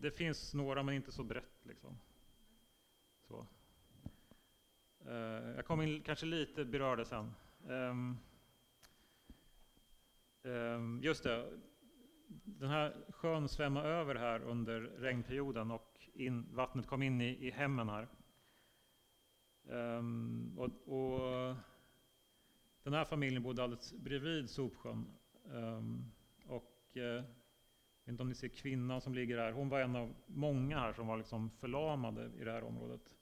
Det 0.00 0.10
finns 0.10 0.54
några 0.54 0.82
men 0.82 0.94
inte 0.94 1.12
så 1.12 1.22
brett 1.22 1.60
liksom. 1.62 1.98
Så. 3.28 3.46
Uh, 5.06 5.50
jag 5.56 5.66
kommer 5.66 5.84
in, 5.84 6.02
kanske 6.02 6.26
lite 6.26 6.64
berör 6.64 6.96
det 6.96 7.04
sen. 7.04 7.34
Um, 7.66 8.18
um, 10.42 11.00
just 11.02 11.24
det, 11.24 11.58
den 12.44 12.70
här 12.70 12.96
sjön 13.08 13.48
svämmade 13.48 13.88
över 13.88 14.14
här 14.14 14.40
under 14.40 14.80
regnperioden 14.80 15.70
och 15.70 16.08
in, 16.14 16.54
vattnet 16.54 16.86
kom 16.86 17.02
in 17.02 17.20
i, 17.20 17.46
i 17.46 17.50
hemmen 17.50 17.88
här. 17.88 18.08
Um, 19.62 20.58
och, 20.58 20.88
och, 20.88 21.56
den 22.82 22.92
här 22.92 23.04
familjen 23.04 23.42
bodde 23.42 23.62
alldeles 23.62 23.92
bredvid 23.92 24.50
sopsjön. 24.50 25.06
Um, 25.44 26.12
och 26.46 26.96
uh, 26.96 27.02
jag 27.02 27.22
vet 28.04 28.08
inte 28.08 28.22
om 28.22 28.28
ni 28.28 28.34
ser 28.34 28.48
kvinnan 28.48 29.00
som 29.00 29.14
ligger 29.14 29.38
här. 29.38 29.52
Hon 29.52 29.68
var 29.68 29.80
en 29.80 29.96
av 29.96 30.14
många 30.26 30.78
här 30.78 30.92
som 30.92 31.06
var 31.06 31.16
liksom 31.16 31.50
förlamade 31.50 32.30
i 32.38 32.44
det 32.44 32.52
här 32.52 32.64
området. 32.64 33.16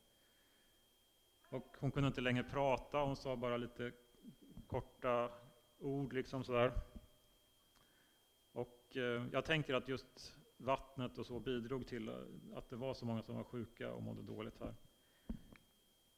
Och 1.48 1.76
hon 1.80 1.90
kunde 1.90 2.08
inte 2.08 2.20
längre 2.20 2.44
prata, 2.44 2.98
hon 2.98 3.16
sa 3.16 3.36
bara 3.36 3.56
lite 3.56 3.92
korta 4.66 5.30
ord 5.78 6.12
liksom 6.12 6.44
sådär. 6.44 6.72
Och 8.88 8.96
eh, 8.96 9.26
jag 9.32 9.44
tänker 9.44 9.74
att 9.74 9.88
just 9.88 10.36
vattnet 10.56 11.18
och 11.18 11.26
så 11.26 11.40
bidrog 11.40 11.86
till 11.86 12.08
eh, 12.08 12.14
att 12.54 12.70
det 12.70 12.76
var 12.76 12.94
så 12.94 13.06
många 13.06 13.22
som 13.22 13.36
var 13.36 13.44
sjuka 13.44 13.92
och 13.92 14.02
mådde 14.02 14.22
dåligt 14.22 14.60
här. 14.60 14.74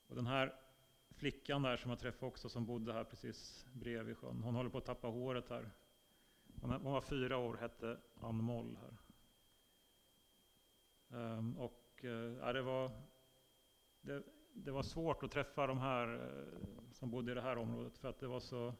Och 0.06 0.16
den 0.16 0.26
här 0.26 0.54
flickan 1.10 1.62
där 1.62 1.76
som 1.76 1.90
jag 1.90 1.98
träffade 2.00 2.26
också, 2.26 2.48
som 2.48 2.66
bodde 2.66 2.92
här 2.92 3.04
precis 3.04 3.66
bredvid 3.72 4.16
sjön, 4.16 4.42
hon 4.42 4.54
håller 4.54 4.70
på 4.70 4.78
att 4.78 4.84
tappa 4.84 5.08
håret 5.08 5.48
här. 5.48 5.70
Hon 6.62 6.82
var 6.82 7.00
fyra 7.00 7.36
år, 7.36 7.56
hette 7.56 7.98
Ann 8.20 8.44
Moll 8.44 8.78
här. 8.80 8.96
Ehm, 11.18 11.56
och 11.56 12.04
eh, 12.04 12.10
ja, 12.10 12.52
det, 12.52 12.62
var, 12.62 12.90
det, 14.00 14.22
det, 14.52 14.70
var 14.70 14.82
svårt 14.82 15.22
att 15.22 15.30
träffa 15.30 15.66
de 15.66 15.78
här 15.78 16.30
som 16.92 17.10
bodde 17.10 17.32
i 17.32 17.34
det 17.34 17.42
här 17.42 17.58
området, 17.58 17.98
för 17.98 18.08
att 18.08 18.20
det 18.20 18.26
var 18.26 18.40
så 18.40 18.74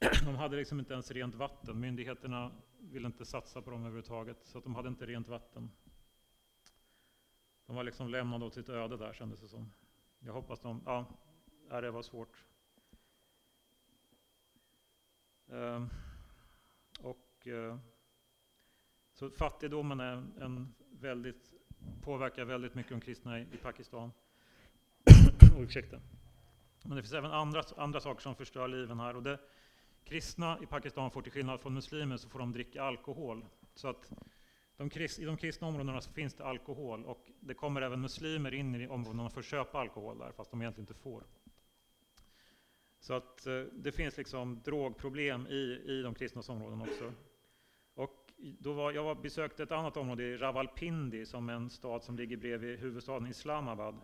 de 0.00 0.36
hade 0.36 0.56
liksom 0.56 0.78
inte 0.78 0.92
ens 0.92 1.10
rent 1.10 1.34
vatten. 1.34 1.80
Myndigheterna 1.80 2.52
ville 2.80 3.06
inte 3.06 3.24
satsa 3.24 3.62
på 3.62 3.70
dem 3.70 3.80
överhuvudtaget, 3.80 4.36
så 4.44 4.58
att 4.58 4.64
de 4.64 4.74
hade 4.74 4.88
inte 4.88 5.06
rent 5.06 5.28
vatten. 5.28 5.70
De 7.66 7.76
var 7.76 7.84
liksom 7.84 8.08
lämnade 8.08 8.44
åt 8.44 8.54
sitt 8.54 8.68
öde 8.68 8.96
där 8.96 9.12
kändes 9.12 9.40
det 9.40 9.48
som. 9.48 9.72
Jag 10.18 10.32
hoppas 10.32 10.60
de, 10.60 10.82
ja, 10.86 11.80
det 11.80 11.90
var 11.90 12.02
svårt. 12.02 12.44
Ehm, 15.52 15.88
och, 17.00 17.46
eh, 17.46 17.78
så 19.12 19.30
fattigdomen 19.30 20.00
är 20.00 20.12
en 20.40 20.74
väldigt, 20.90 21.52
påverkar 22.02 22.44
väldigt 22.44 22.74
mycket 22.74 22.92
de 22.92 23.00
kristna 23.00 23.40
i, 23.40 23.42
i 23.42 23.56
Pakistan. 23.56 24.12
Ursäkta. 25.58 26.00
Men 26.82 26.96
det 26.96 27.02
finns 27.02 27.12
även 27.12 27.32
andra, 27.32 27.62
andra 27.76 28.00
saker 28.00 28.22
som 28.22 28.34
förstör 28.34 28.68
liven 28.68 29.00
här. 29.00 29.16
Och 29.16 29.22
det, 29.22 29.38
Kristna 30.04 30.58
i 30.62 30.66
Pakistan 30.66 31.10
får 31.10 31.22
till 31.22 31.32
skillnad 31.32 31.60
från 31.60 31.74
muslimer 31.74 32.16
så 32.16 32.28
får 32.28 32.38
de 32.38 32.52
dricka 32.52 32.82
alkohol. 32.82 33.44
Så 33.74 33.88
att 33.88 34.12
de 34.76 34.90
krist, 34.90 35.18
I 35.18 35.24
de 35.24 35.36
kristna 35.36 35.66
områdena 35.66 36.00
så 36.00 36.12
finns 36.12 36.34
det 36.34 36.44
alkohol 36.44 37.04
och 37.04 37.30
det 37.40 37.54
kommer 37.54 37.82
även 37.82 38.00
muslimer 38.00 38.54
in 38.54 38.74
i 38.74 38.88
områdena 38.88 39.30
för 39.30 39.40
att 39.40 39.46
köpa 39.46 39.78
alkohol 39.78 40.18
där, 40.18 40.32
fast 40.32 40.50
de 40.50 40.62
egentligen 40.62 40.88
inte 40.88 41.02
får. 41.02 41.24
Så 43.00 43.14
att 43.14 43.46
eh, 43.46 43.62
det 43.72 43.92
finns 43.92 44.16
liksom 44.16 44.62
drogproblem 44.64 45.46
i, 45.46 45.82
i 45.86 46.02
de 46.02 46.14
kristnas 46.14 46.48
områden 46.48 46.82
också. 46.82 47.12
Och 47.94 48.32
då 48.36 48.72
var, 48.72 48.92
jag 48.92 49.04
var, 49.04 49.14
besökte 49.14 49.62
ett 49.62 49.72
annat 49.72 49.96
område 49.96 50.22
i 50.22 50.36
Rawalpindi, 50.36 51.26
som 51.26 51.48
är 51.48 51.52
en 51.52 51.70
stad 51.70 52.02
som 52.02 52.16
ligger 52.16 52.36
bredvid 52.36 52.78
huvudstaden 52.78 53.28
Islamabad. 53.28 53.94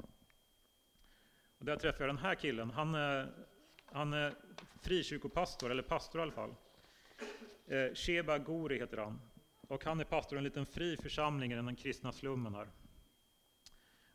Och 1.59 1.65
där 1.65 1.77
träffade 1.77 2.05
jag 2.05 2.09
den 2.09 2.25
här 2.25 2.35
killen. 2.35 2.71
Han 2.71 2.95
är 2.95 3.47
han 3.87 4.13
är 4.13 4.35
frikyrkopastor, 4.83 5.71
eller 5.71 5.83
pastor 5.83 6.21
i 6.21 6.23
alla 6.23 6.33
fall. 6.33 6.55
Eh, 7.67 7.95
Sheba 7.95 8.39
Gori 8.39 8.79
heter 8.79 8.97
han. 8.97 9.21
Och 9.69 9.85
han 9.85 10.01
är 10.01 10.05
pastor 10.05 10.37
i 10.37 10.39
en 10.39 10.45
liten 10.45 10.67
fri 10.67 10.97
församling 10.97 11.53
i 11.53 11.55
den 11.55 11.77
kristna 11.77 12.13
slummen 12.13 12.55
här. 12.55 12.69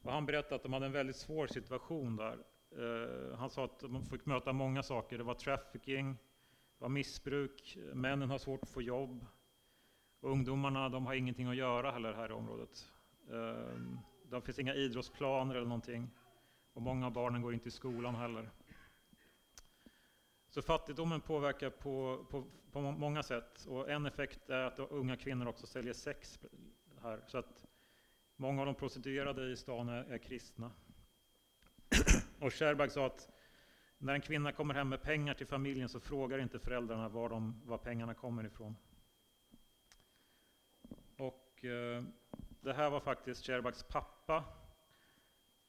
Och 0.01 0.11
han 0.11 0.25
berättade 0.25 0.55
att 0.55 0.63
de 0.63 0.73
hade 0.73 0.85
en 0.85 0.91
väldigt 0.91 1.15
svår 1.15 1.47
situation 1.47 2.15
där. 2.15 2.37
Eh, 2.77 3.37
han 3.37 3.49
sa 3.49 3.65
att 3.65 3.79
de 3.79 4.05
fick 4.05 4.25
möta 4.25 4.53
många 4.53 4.83
saker. 4.83 5.17
Det 5.17 5.23
var 5.23 5.33
trafficking, 5.33 6.11
det 6.77 6.83
var 6.83 6.89
missbruk, 6.89 7.77
männen 7.93 8.29
har 8.29 8.37
svårt 8.37 8.63
att 8.63 8.69
få 8.69 8.81
jobb. 8.81 9.25
Och 10.19 10.31
ungdomarna 10.31 10.89
de 10.89 11.05
har 11.05 11.13
ingenting 11.13 11.47
att 11.47 11.55
göra 11.55 11.91
heller 11.91 12.13
här 12.13 12.29
i 12.29 12.33
området. 12.33 12.91
Eh, 13.29 13.79
det 14.23 14.41
finns 14.41 14.59
inga 14.59 14.75
idrottsplaner 14.75 15.55
eller 15.55 15.67
någonting. 15.67 16.09
Och 16.73 16.81
många 16.81 17.05
av 17.05 17.13
barnen 17.13 17.41
går 17.41 17.53
inte 17.53 17.67
i 17.67 17.71
skolan 17.71 18.15
heller. 18.15 18.49
Så 20.51 20.61
fattigdomen 20.61 21.21
påverkar 21.21 21.69
på, 21.69 22.25
på, 22.29 22.45
på 22.71 22.81
många 22.81 23.23
sätt. 23.23 23.65
Och 23.67 23.89
en 23.89 24.05
effekt 24.05 24.49
är 24.49 24.63
att 24.63 24.79
unga 24.79 25.17
kvinnor 25.17 25.47
också 25.47 25.67
säljer 25.67 25.93
sex 25.93 26.39
här. 27.01 27.23
Så 27.27 27.37
att 27.37 27.65
många 28.35 28.61
av 28.61 28.65
de 28.65 28.75
prostituerade 28.75 29.51
i 29.51 29.57
stan 29.57 29.89
är, 29.89 30.03
är 30.03 30.17
kristna. 30.17 30.71
och 32.39 32.53
Sherberg 32.53 32.89
sa 32.89 33.05
att 33.05 33.29
när 33.97 34.13
en 34.13 34.21
kvinna 34.21 34.51
kommer 34.51 34.73
hem 34.73 34.89
med 34.89 35.01
pengar 35.01 35.33
till 35.33 35.47
familjen 35.47 35.89
så 35.89 35.99
frågar 35.99 36.39
inte 36.39 36.59
föräldrarna 36.59 37.09
var, 37.09 37.29
de, 37.29 37.61
var 37.65 37.77
pengarna 37.77 38.13
kommer 38.13 38.45
ifrån. 38.45 38.75
Och 41.17 41.65
eh, 41.65 42.03
det 42.61 42.73
här 42.73 42.89
var 42.89 42.99
faktiskt 42.99 43.45
Sherbaks 43.45 43.83
pappa. 43.83 44.43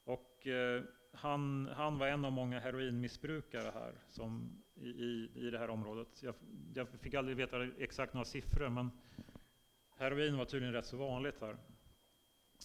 Och 0.04 0.46
eh, 0.46 0.82
han, 1.12 1.68
han 1.76 1.98
var 1.98 2.06
en 2.06 2.24
av 2.24 2.32
många 2.32 2.60
heroinmissbrukare 2.60 3.70
här 3.74 3.94
som, 4.08 4.62
i, 4.74 4.88
i, 4.88 5.30
i 5.34 5.50
det 5.50 5.58
här 5.58 5.70
området. 5.70 6.22
Jag, 6.22 6.34
jag 6.74 6.88
fick 6.88 7.14
aldrig 7.14 7.36
veta 7.36 7.64
exakt 7.64 8.14
några 8.14 8.24
siffror, 8.24 8.68
men 8.68 8.90
heroin 9.96 10.36
var 10.36 10.44
tydligen 10.44 10.74
rätt 10.74 10.86
så 10.86 10.96
vanligt 10.96 11.40
här. 11.40 11.56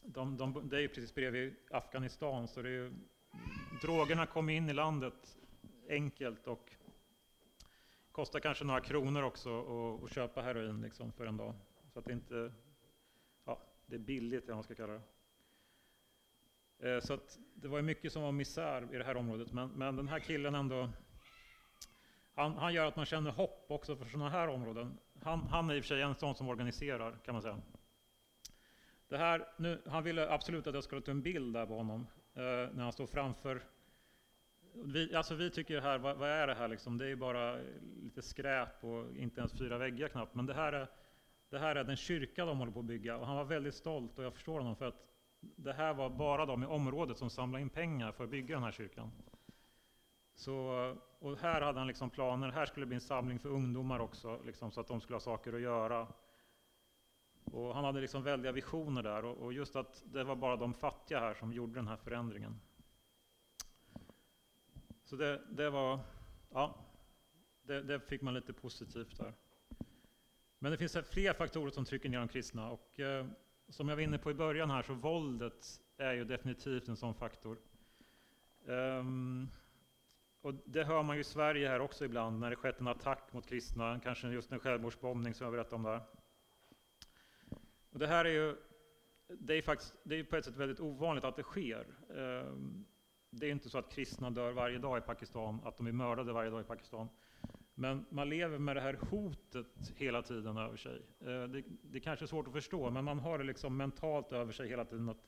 De, 0.04 0.38
de, 0.38 0.70
det 0.70 0.78
är 0.78 0.82
ju 0.82 0.88
precis 0.88 1.16
bredvid 1.16 1.56
Afghanistan, 1.72 2.48
så 2.48 2.62
det 2.62 2.70
är 2.70 2.74
ju, 2.74 2.94
drogerna 3.82 4.26
kom 4.26 4.50
in 4.50 4.70
i 4.70 4.74
landet 4.74 5.38
enkelt 5.90 6.48
och 6.48 6.72
kostar 8.12 8.40
kanske 8.40 8.66
några 8.66 8.82
kronor 8.82 9.24
också 9.24 9.60
att, 9.60 10.04
att 10.04 10.14
köpa 10.14 10.42
heroin 10.42 10.82
liksom 10.82 11.12
för 11.12 11.26
en 11.26 11.38
dag. 11.38 11.54
Så 11.94 12.00
att 12.00 12.06
det 12.06 12.14
inte 12.14 12.54
ja, 13.46 13.62
det 13.86 13.96
är 13.96 14.00
billigt, 14.00 14.44
eller 14.44 14.48
vad 14.48 14.58
man 14.58 14.64
ska 14.64 14.76
kalla 14.76 14.94
det. 14.94 15.02
Eh, 16.80 17.00
så 17.00 17.14
att 17.14 17.40
det 17.56 17.68
var 17.68 17.82
mycket 17.82 18.14
som 18.14 18.22
var 18.22 18.32
misär 18.32 18.96
i 18.96 18.98
det 18.98 19.04
här 19.04 19.18
området, 19.18 19.54
men, 19.54 19.70
men 19.70 19.96
den 19.96 20.08
här 20.08 20.20
killen 20.20 20.56
ändå, 20.56 20.90
han, 22.36 22.58
han, 22.58 22.74
gör 22.74 22.86
att 22.86 22.96
man 22.96 23.06
känner 23.06 23.32
hopp 23.32 23.66
också 23.68 23.96
för 23.96 24.06
sådana 24.06 24.30
här 24.30 24.48
områden. 24.48 24.98
Han, 25.24 25.40
han 25.40 25.70
är 25.70 25.76
i 25.76 25.80
och 25.80 25.84
för 25.84 25.88
sig 25.88 26.02
en 26.02 26.16
sån 26.16 26.36
som 26.36 26.50
organiserar, 26.50 27.18
kan 27.26 27.34
man 27.34 27.42
säga. 27.42 27.62
Det 29.08 29.18
här, 29.18 29.48
nu, 29.58 29.82
han 29.86 30.04
ville 30.04 30.30
absolut 30.30 30.68
att 30.68 30.76
jag 30.76 30.84
skulle 30.84 31.02
ta 31.02 31.12
en 31.12 31.22
bild 31.22 31.54
där 31.54 31.66
på 31.66 31.78
honom, 31.78 32.08
eh, 32.34 32.42
när 32.44 32.84
han 32.84 32.94
står 32.94 33.08
framför 33.08 33.62
vi, 34.86 35.16
alltså 35.16 35.36
vi 35.36 35.50
tycker 35.50 35.82
här, 35.82 35.98
vad, 35.98 36.18
vad, 36.18 36.30
är 36.30 36.48
det 36.48 36.54
här 36.54 36.68
liksom? 36.68 36.98
Det 36.98 37.08
är 37.08 37.16
bara 37.16 37.58
lite 38.04 38.22
skräp 38.22 38.84
och 38.84 39.16
inte 39.16 39.40
ens 39.40 39.54
fyra 39.54 39.78
väggar 39.78 40.08
knappt. 40.08 40.36
Men 40.36 40.46
det 40.46 40.54
här, 40.54 40.74
är, 40.74 40.88
det 41.50 41.60
här 41.60 41.76
är 41.76 41.84
den 41.84 41.96
kyrka 41.96 42.46
de 42.46 42.58
håller 42.58 42.72
på 42.72 42.80
att 42.80 42.86
bygga. 42.86 43.18
Och 43.18 43.28
han 43.28 43.36
var 43.36 43.46
väldigt 43.46 43.76
stolt 43.76 44.18
och 44.18 44.24
jag 44.24 44.34
förstår 44.34 44.60
honom 44.60 44.76
för 44.76 44.86
att 44.86 45.04
det 45.40 45.74
här 45.74 45.94
var 45.94 46.10
bara 46.10 46.46
de 46.46 46.64
i 46.64 46.66
området 46.66 47.18
som 47.18 47.30
samlade 47.30 47.62
in 47.62 47.70
pengar 47.70 48.12
för 48.12 48.24
att 48.24 48.30
bygga 48.30 48.56
den 48.56 48.64
här 48.64 48.72
kyrkan. 48.72 49.12
Så, 50.36 50.96
och 51.20 51.38
här 51.38 51.62
hade 51.62 51.80
han 51.80 51.88
liksom 51.88 52.10
planer, 52.10 52.52
här 52.52 52.66
skulle 52.66 52.86
det 52.86 52.88
bli 52.88 52.96
en 52.96 53.02
samling 53.02 53.40
för 53.40 53.50
ungdomar 53.50 54.00
också, 54.00 54.42
liksom, 54.46 54.72
så 54.72 54.82
att 54.82 54.88
de 54.88 55.02
skulle 55.02 55.16
ha 55.16 55.22
saker 55.22 55.54
att 55.54 55.62
göra. 55.62 56.08
Och 57.44 57.76
han 57.76 57.84
hade 57.84 58.02
liksom 58.02 58.24
väldiga 58.24 58.52
visioner 58.52 59.04
där, 59.04 59.26
och, 59.26 59.38
och 59.38 59.54
just 59.54 59.76
att 59.76 60.04
det 60.06 60.24
var 60.24 60.36
bara 60.36 60.56
de 60.56 60.74
fattiga 60.74 61.20
här 61.20 61.34
som 61.34 61.54
gjorde 61.54 61.74
den 61.74 61.88
här 61.88 61.98
förändringen. 61.98 62.60
Så 65.04 65.16
det, 65.16 65.42
det 65.50 65.70
var, 65.70 66.00
ja, 66.50 66.76
det, 67.62 67.82
det, 67.84 68.00
fick 68.00 68.22
man 68.22 68.34
lite 68.34 68.54
positivt 68.54 69.18
där. 69.18 69.34
Men 70.60 70.72
det 70.72 70.78
finns 70.78 70.98
fler 71.12 71.34
faktorer 71.34 71.72
som 71.72 71.86
trycker 71.86 72.10
ner 72.10 72.20
de 72.20 72.28
kristna. 72.28 72.72
Och, 72.72 73.00
eh, 73.00 73.26
som 73.70 73.90
jag 73.90 73.96
var 73.96 74.04
inne 74.04 74.18
på 74.18 74.32
i 74.32 74.34
början 74.34 74.70
här, 74.70 74.82
så 74.82 74.94
våldet 74.94 75.82
är 75.98 76.14
ju 76.14 76.26
definitivt 76.26 76.88
en 76.88 76.98
sån 76.98 77.14
faktor. 77.14 77.58
Um, 78.66 79.50
och 80.42 80.54
det 80.66 80.84
hör 80.84 81.04
man 81.04 81.16
ju 81.16 81.22
i 81.22 81.24
Sverige 81.24 81.68
här 81.68 81.80
också 81.80 82.06
ibland, 82.06 82.40
när 82.40 82.50
det 82.50 82.56
skett 82.56 82.80
en 82.80 82.88
attack 82.88 83.34
mot 83.34 83.48
kristna, 83.48 84.00
kanske 84.04 84.28
just 84.28 84.52
en 84.52 84.60
självmordsbombning 84.60 85.34
som 85.34 85.44
jag 85.44 85.54
berättade 85.54 85.76
om 85.76 85.84
där. 85.84 86.02
Och 87.90 88.00
det 88.00 88.08
här 88.08 88.26
är 88.26 88.30
ju, 88.30 88.56
det 89.28 89.54
är 89.54 89.62
faktiskt, 89.62 89.96
det 90.04 90.16
är 90.16 90.24
på 90.24 90.36
ett 90.36 90.46
sätt 90.46 90.56
väldigt 90.56 90.80
ovanligt 90.80 91.24
att 91.24 91.36
det 91.36 91.44
sker. 91.44 91.86
Um, 92.10 92.86
det 93.30 93.48
är 93.48 93.52
inte 93.52 93.70
så 93.70 93.78
att 93.78 93.92
kristna 93.92 94.30
dör 94.30 94.52
varje 94.52 94.78
dag 94.78 94.98
i 94.98 95.02
Pakistan, 95.02 95.62
att 95.64 95.78
de 95.78 95.88
är 95.88 95.92
mördade 95.92 96.34
varje 96.34 96.50
dag 96.50 96.62
i 96.62 96.64
Pakistan. 96.64 97.10
Men 97.80 98.06
man 98.10 98.30
lever 98.30 98.58
med 98.58 98.76
det 98.76 98.82
här 98.82 98.94
hotet 98.94 99.94
hela 99.96 100.22
tiden 100.22 100.58
över 100.58 100.78
sig. 100.78 101.02
Eh, 101.20 101.44
det, 101.44 101.64
det 101.82 102.00
kanske 102.00 102.26
är 102.26 102.28
svårt 102.28 102.48
att 102.48 102.54
förstå, 102.54 102.90
men 102.90 103.06
man 103.06 103.20
har 103.20 103.38
det 103.38 103.44
liksom 103.44 103.78
mentalt 103.78 104.32
över 104.32 104.52
sig 104.52 104.70
hela 104.70 104.86
tiden 104.86 105.10
att 105.10 105.24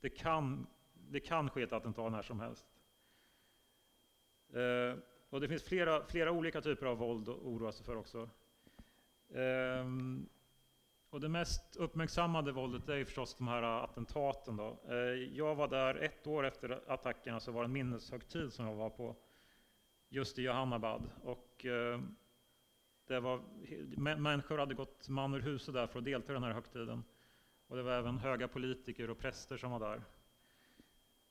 det 0.00 0.10
kan, 0.10 0.66
det 0.92 1.20
kan 1.20 1.50
ske 1.50 1.62
ett 1.62 1.72
attentat 1.72 2.12
när 2.12 2.22
som 2.22 2.40
helst. 2.40 2.66
Eh, 4.52 4.98
och 5.30 5.40
det 5.40 5.48
finns 5.48 5.62
flera, 5.62 6.04
flera 6.06 6.30
olika 6.30 6.60
typer 6.60 6.86
av 6.86 6.98
våld 6.98 7.28
att 7.28 7.36
oroa 7.36 7.72
sig 7.72 7.86
för 7.86 7.96
också. 7.96 8.28
Eh, 9.28 9.86
och 11.10 11.20
det 11.20 11.28
mest 11.28 11.76
uppmärksammade 11.76 12.52
våldet 12.52 12.88
är 12.88 13.04
förstås 13.04 13.34
de 13.34 13.48
här 13.48 13.62
attentaten. 13.62 14.56
Då. 14.56 14.80
Jag 15.32 15.54
var 15.54 15.68
där 15.68 15.94
ett 15.94 16.26
år 16.26 16.46
efter 16.46 16.82
attackerna, 16.86 17.40
så 17.40 17.52
var 17.52 17.62
det 17.62 17.66
en 17.66 17.72
minneshögtid 17.72 18.52
som 18.52 18.66
jag 18.66 18.74
var 18.74 18.90
på 18.90 19.16
just 20.12 20.38
i 20.38 20.42
Johannabad. 20.42 21.10
Och 21.22 21.66
eh, 21.66 22.00
det 23.06 23.20
var, 23.20 23.40
människor 24.16 24.58
hade 24.58 24.74
gått 24.74 25.08
man 25.08 25.34
ur 25.34 25.40
huset 25.40 25.74
där 25.74 25.86
för 25.86 25.98
att 25.98 26.04
delta 26.04 26.32
i 26.32 26.34
den 26.34 26.42
här 26.42 26.52
högtiden. 26.52 27.04
Och 27.66 27.76
det 27.76 27.82
var 27.82 27.92
även 27.92 28.18
höga 28.18 28.48
politiker 28.48 29.10
och 29.10 29.18
präster 29.18 29.56
som 29.56 29.70
var 29.70 29.80
där. 29.80 30.02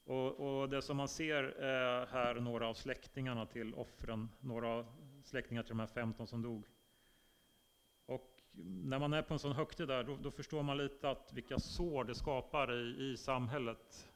Och, 0.03 0.61
och 0.61 0.69
det 0.69 0.81
som 0.81 0.97
man 0.97 1.07
ser 1.07 1.43
är 1.43 2.05
här 2.05 2.35
några 2.35 2.67
av 2.67 2.73
släktingarna 2.73 3.45
till 3.45 3.73
offren, 3.73 4.29
några 4.39 4.85
släktingar 5.23 5.63
till 5.63 5.69
de 5.69 5.79
här 5.79 5.87
15 5.87 6.27
som 6.27 6.41
dog. 6.41 6.65
Och 8.05 8.41
när 8.53 8.99
man 8.99 9.13
är 9.13 9.21
på 9.21 9.33
en 9.33 9.39
sån 9.39 9.51
högtid 9.51 9.87
där, 9.87 10.03
då, 10.03 10.17
då 10.17 10.31
förstår 10.31 10.63
man 10.63 10.77
lite 10.77 11.09
att 11.09 11.33
vilka 11.33 11.59
sår 11.59 12.03
det 12.03 12.15
skapar 12.15 12.73
i, 12.73 13.11
i 13.11 13.17
samhället, 13.17 14.09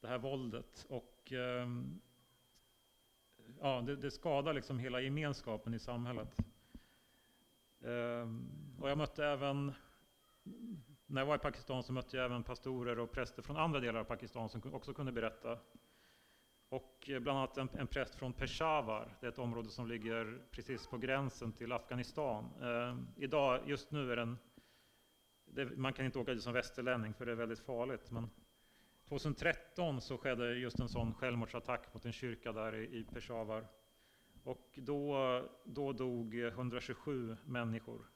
det 0.00 0.08
här 0.08 0.18
våldet. 0.18 0.86
Och 0.88 1.32
eh, 1.32 1.66
ja, 3.60 3.80
det, 3.80 3.96
det, 3.96 4.10
skadar 4.10 4.52
liksom 4.52 4.78
hela 4.78 5.00
gemenskapen 5.00 5.74
i 5.74 5.78
samhället. 5.78 6.36
Ehm, 7.84 8.50
och 8.80 8.90
jag 8.90 8.98
mötte 8.98 9.26
även, 9.26 9.72
när 11.06 11.20
jag 11.20 11.26
var 11.26 11.34
i 11.34 11.38
Pakistan 11.38 11.82
så 11.82 11.92
mötte 11.92 12.16
jag 12.16 12.26
även 12.26 12.42
pastorer 12.42 12.98
och 12.98 13.12
präster 13.12 13.42
från 13.42 13.56
andra 13.56 13.80
delar 13.80 14.00
av 14.00 14.04
Pakistan 14.04 14.48
som 14.48 14.74
också 14.74 14.94
kunde 14.94 15.12
berätta. 15.12 15.58
Och 16.68 17.10
eh, 17.10 17.20
bland 17.20 17.38
annat 17.38 17.56
en, 17.56 17.68
en 17.72 17.86
präst 17.86 18.14
från 18.14 18.32
Peshawar, 18.32 19.16
det 19.20 19.26
är 19.26 19.30
ett 19.30 19.38
område 19.38 19.68
som 19.68 19.88
ligger 19.88 20.42
precis 20.50 20.86
på 20.86 20.98
gränsen 20.98 21.52
till 21.52 21.72
Afghanistan. 21.72 22.44
Ehm, 22.62 23.06
idag, 23.16 23.60
just 23.66 23.90
nu 23.90 24.12
är 24.12 24.16
den, 24.16 24.38
det, 25.44 25.64
man 25.76 25.92
kan 25.92 26.04
inte 26.06 26.18
åka 26.18 26.34
dit 26.34 26.42
som 26.42 26.52
västerlänning 26.52 27.14
för 27.14 27.26
det 27.26 27.32
är 27.32 27.36
väldigt 27.36 27.60
farligt. 27.60 28.10
Men 28.10 28.30
2013 29.08 30.00
så 30.00 30.18
skedde 30.18 30.54
just 30.54 30.80
en 30.80 30.88
sån 30.88 31.14
självmordsattack 31.14 31.94
mot 31.94 32.04
en 32.04 32.12
kyrka 32.12 32.52
där 32.52 32.74
i, 32.74 33.04
Peshawar. 33.04 33.66
Och 34.44 34.70
då, 34.74 35.42
då 35.64 35.92
dog 35.92 36.34
127 36.34 37.36
människor. 37.44 38.10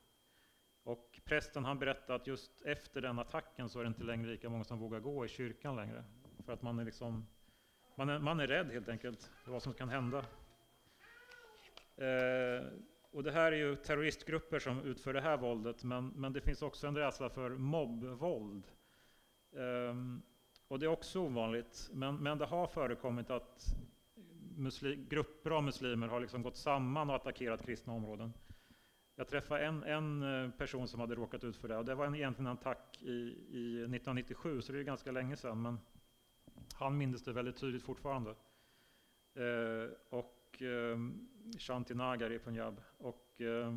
Och 0.83 1.20
prästen 1.24 1.64
han 1.64 1.79
berättade 1.79 2.14
att 2.14 2.26
just 2.26 2.62
efter 2.62 3.00
den 3.00 3.18
attacken 3.18 3.68
så 3.68 3.79
är 3.79 3.85
det 3.85 3.88
inte 3.88 4.05
längre 4.05 4.31
lika 4.31 4.48
många 4.48 4.64
som 4.64 4.79
vågar 4.79 5.00
gå 5.00 5.24
i 5.24 5.29
kyrkan 5.29 5.76
längre. 5.76 6.05
För 6.44 6.53
att 6.53 6.62
man 6.62 6.79
är, 6.79 6.85
liksom, 6.85 7.26
man 7.94 8.09
är, 8.09 8.18
man 8.18 8.40
är 8.40 8.46
rädd 8.46 8.70
helt 8.70 8.88
enkelt 8.88 9.31
för 9.44 9.53
vad 9.53 9.62
som 9.62 9.74
kan 9.74 9.88
hända. 9.88 10.18
Eh, 11.96 12.66
och 13.11 13.22
det 13.22 13.33
här 13.33 13.53
är 13.53 13.57
ju 13.57 13.76
terroristgrupper 13.76 14.59
som 14.59 14.83
utför 14.83 15.12
det 15.12 15.20
här 15.20 15.37
våldet, 15.37 15.85
men, 15.85 16.09
men 16.09 16.33
det 16.33 16.40
finns 16.40 16.62
också 16.62 16.87
en 16.87 16.96
rädsla 16.96 17.31
för 17.31 17.50
mobbvåld. 17.50 18.64
Eh, 19.53 19.94
och 20.70 20.78
det 20.78 20.87
är 20.87 20.90
också 20.90 21.20
ovanligt, 21.20 21.90
men, 21.92 22.16
men 22.16 22.38
det 22.38 22.46
har 22.46 22.66
förekommit 22.66 23.30
att 23.30 23.64
muslim, 24.56 25.06
grupper 25.09 25.50
av 25.50 25.62
muslimer 25.62 26.09
har 26.09 26.20
liksom 26.20 26.42
gått 26.42 26.56
samman 26.56 27.11
och 27.11 27.16
attackerat 27.16 27.66
kristna 27.66 27.92
områden. 27.92 28.33
Jag 29.16 29.28
träffade 29.28 29.64
en, 29.64 29.83
en 29.83 30.22
eh, 30.22 30.50
person 30.50 30.88
som 30.88 31.00
hade 31.00 31.14
råkat 31.14 31.44
ut 31.44 31.56
för 31.56 31.68
det, 31.68 31.76
och 31.76 31.85
det 31.85 31.94
var 31.94 32.06
en, 32.06 32.14
egentligen 32.14 32.46
en 32.46 32.52
attack 32.52 33.02
i, 33.02 33.11
i 33.50 33.76
1997, 33.80 34.62
så 34.62 34.72
det 34.72 34.78
är 34.78 34.83
ganska 34.83 35.12
länge 35.12 35.37
sedan, 35.37 35.62
men 35.62 35.78
han 36.74 36.98
minns 36.98 37.24
det 37.24 37.33
väldigt 37.33 37.56
tydligt 37.56 37.83
fortfarande. 37.83 38.30
Eh, 39.35 39.90
och 40.09 40.62
eh, 40.62 40.98
Shanti 41.59 41.94
Nagar 41.94 42.33
i 42.33 42.38
Punjab. 42.38 42.80
Och, 42.98 43.40
eh, 43.40 43.74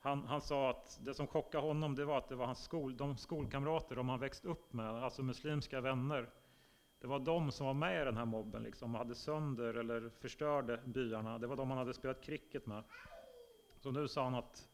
han, 0.00 0.24
han, 0.26 0.40
sa 0.40 0.70
att 0.70 1.00
det 1.02 1.14
som 1.14 1.26
chockade 1.26 1.66
honom 1.66 1.94
det 1.94 2.04
var 2.04 2.18
att 2.18 2.28
det 2.28 2.36
var 2.36 2.46
hans 2.46 2.64
skol, 2.64 2.96
de 2.96 3.16
skolkamrater 3.16 3.96
de 3.96 4.08
han 4.08 4.20
växt 4.20 4.44
upp 4.44 4.72
med, 4.72 4.86
alltså 4.86 5.22
muslimska 5.22 5.80
vänner. 5.80 6.30
Det 7.00 7.06
var 7.06 7.18
de 7.18 7.52
som 7.52 7.66
var 7.66 7.74
med 7.74 8.02
i 8.02 8.04
den 8.04 8.16
här 8.16 8.24
mobben, 8.24 8.62
liksom, 8.62 8.94
hade 8.94 9.14
sönder 9.14 9.74
eller 9.74 10.08
förstörde 10.08 10.80
byarna. 10.84 11.38
Det 11.38 11.46
var 11.46 11.56
de 11.56 11.70
han 11.70 11.78
hade 11.78 11.94
spelat 11.94 12.20
cricket 12.20 12.66
med. 12.66 12.84
Så 13.76 13.90
nu 13.90 14.08
sa 14.08 14.24
han 14.24 14.34
att 14.34 14.68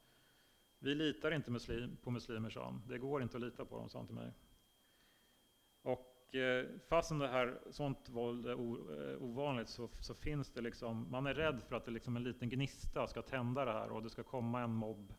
vi 0.79 0.95
litar 0.95 1.31
inte 1.31 1.51
muslim, 1.51 1.97
på 1.97 2.11
muslimer, 2.11 2.51
sa 2.51 2.65
han. 2.65 2.83
Det 2.89 2.99
går 2.99 3.23
inte 3.23 3.37
att 3.37 3.43
lita 3.43 3.65
på 3.65 3.77
dem, 3.77 3.89
sa 3.89 3.99
han 3.99 4.07
till 4.07 4.17
mig. 4.17 4.33
Och 5.83 6.14
Eh, 6.35 6.67
fastän 6.89 7.19
det 7.19 7.29
här, 7.29 7.59
sånt 7.71 8.09
våld 8.09 8.47
är 8.47 8.53
eh, 8.53 9.23
ovanligt 9.23 9.69
så, 9.69 9.89
så, 10.01 10.15
finns 10.15 10.51
det 10.51 10.61
liksom, 10.61 11.11
man 11.11 11.27
är 11.27 11.35
rädd 11.35 11.63
för 11.63 11.77
att 11.77 11.85
det 11.85 11.91
liksom 11.91 12.17
en 12.17 12.25
liten 12.25 12.49
gnista 12.49 13.07
ska 13.07 13.23
tända 13.23 13.65
det 13.65 13.73
här 13.73 13.91
och 13.91 14.03
det 14.03 14.11
ska 14.11 14.23
komma 14.23 14.61
en 14.61 14.75
mobb 14.75 15.15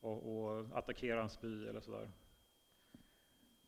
och, 0.00 0.46
och 0.46 0.78
attackera 0.78 1.22
en 1.22 1.28
spy 1.28 1.66
eller 1.66 1.80
sådär. 1.80 2.10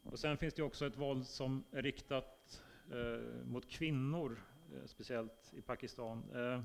Och 0.03 0.19
sen 0.19 0.37
finns 0.37 0.55
det 0.55 0.63
också 0.63 0.87
ett 0.87 0.97
våld 0.97 1.27
som 1.27 1.65
är 1.71 1.83
riktat 1.83 2.63
eh, 2.93 3.47
mot 3.47 3.69
kvinnor, 3.69 4.41
eh, 4.73 4.87
speciellt 4.87 5.55
i 5.55 5.63
Pakistan. 5.63 6.31
Eh, 6.35 6.63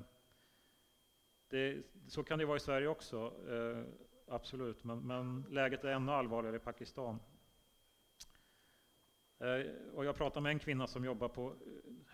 det, 1.50 1.84
så 2.08 2.24
kan 2.24 2.40
det 2.40 2.46
vara 2.46 2.58
i 2.58 2.60
Sverige 2.60 2.88
också, 2.88 3.34
eh, 3.50 3.84
absolut, 4.28 4.84
men, 4.84 5.00
men, 5.00 5.46
läget 5.50 5.84
är 5.84 5.90
ännu 5.90 6.12
allvarligare 6.12 6.56
i 6.56 6.60
Pakistan. 6.60 7.20
Eh, 9.42 9.72
och 9.96 10.06
jag 10.06 10.16
pratade 10.16 10.44
med 10.44 10.52
en 10.52 10.60
kvinna 10.60 10.88
som 10.88 11.06
jobbar 11.06 11.28
på 11.28 11.48
eh, 11.48 11.56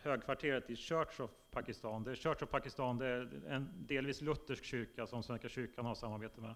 högkvarteret 0.02 0.70
i 0.70 0.76
Church 0.76 1.20
of 1.20 1.32
Pakistan. 1.52 2.04
Det 2.04 2.12
är 2.12 2.16
Church 2.16 2.44
of 2.44 2.50
Pakistan 2.50 2.98
det 2.98 3.08
är 3.08 3.44
en 3.48 3.70
delvis 3.88 4.22
luthersk 4.22 4.64
kyrka 4.64 5.08
som 5.08 5.24
Svenska 5.24 5.50
kyrkan 5.50 5.86
har 5.86 5.96
samarbete 5.96 6.42
med. 6.42 6.56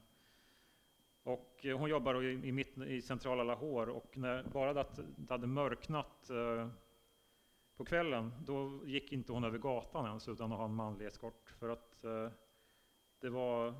Och 1.23 1.65
eh, 1.65 1.77
hon 1.77 1.89
jobbar 1.89 2.23
i, 2.23 2.63
i, 2.87 2.95
i 2.95 3.01
centrala 3.01 3.43
Lahore 3.43 3.91
och 3.91 4.17
när 4.17 4.43
bara 4.43 4.73
det, 4.73 4.81
att 4.81 4.99
det 5.17 5.33
hade 5.33 5.47
mörknat 5.47 6.29
eh, 6.29 6.67
på 7.77 7.85
kvällen, 7.85 8.33
då 8.39 8.81
gick 8.85 9.11
inte 9.11 9.33
hon 9.33 9.43
över 9.43 9.57
gatan 9.57 10.05
ens 10.05 10.27
utan 10.27 10.51
att 10.51 10.57
ha 10.57 10.65
en 10.65 10.75
manlig 10.75 11.05
eskort. 11.05 11.49
För 11.59 11.69
att 11.69 12.03
eh, 12.03 12.29
det 13.19 13.29
var, 13.29 13.73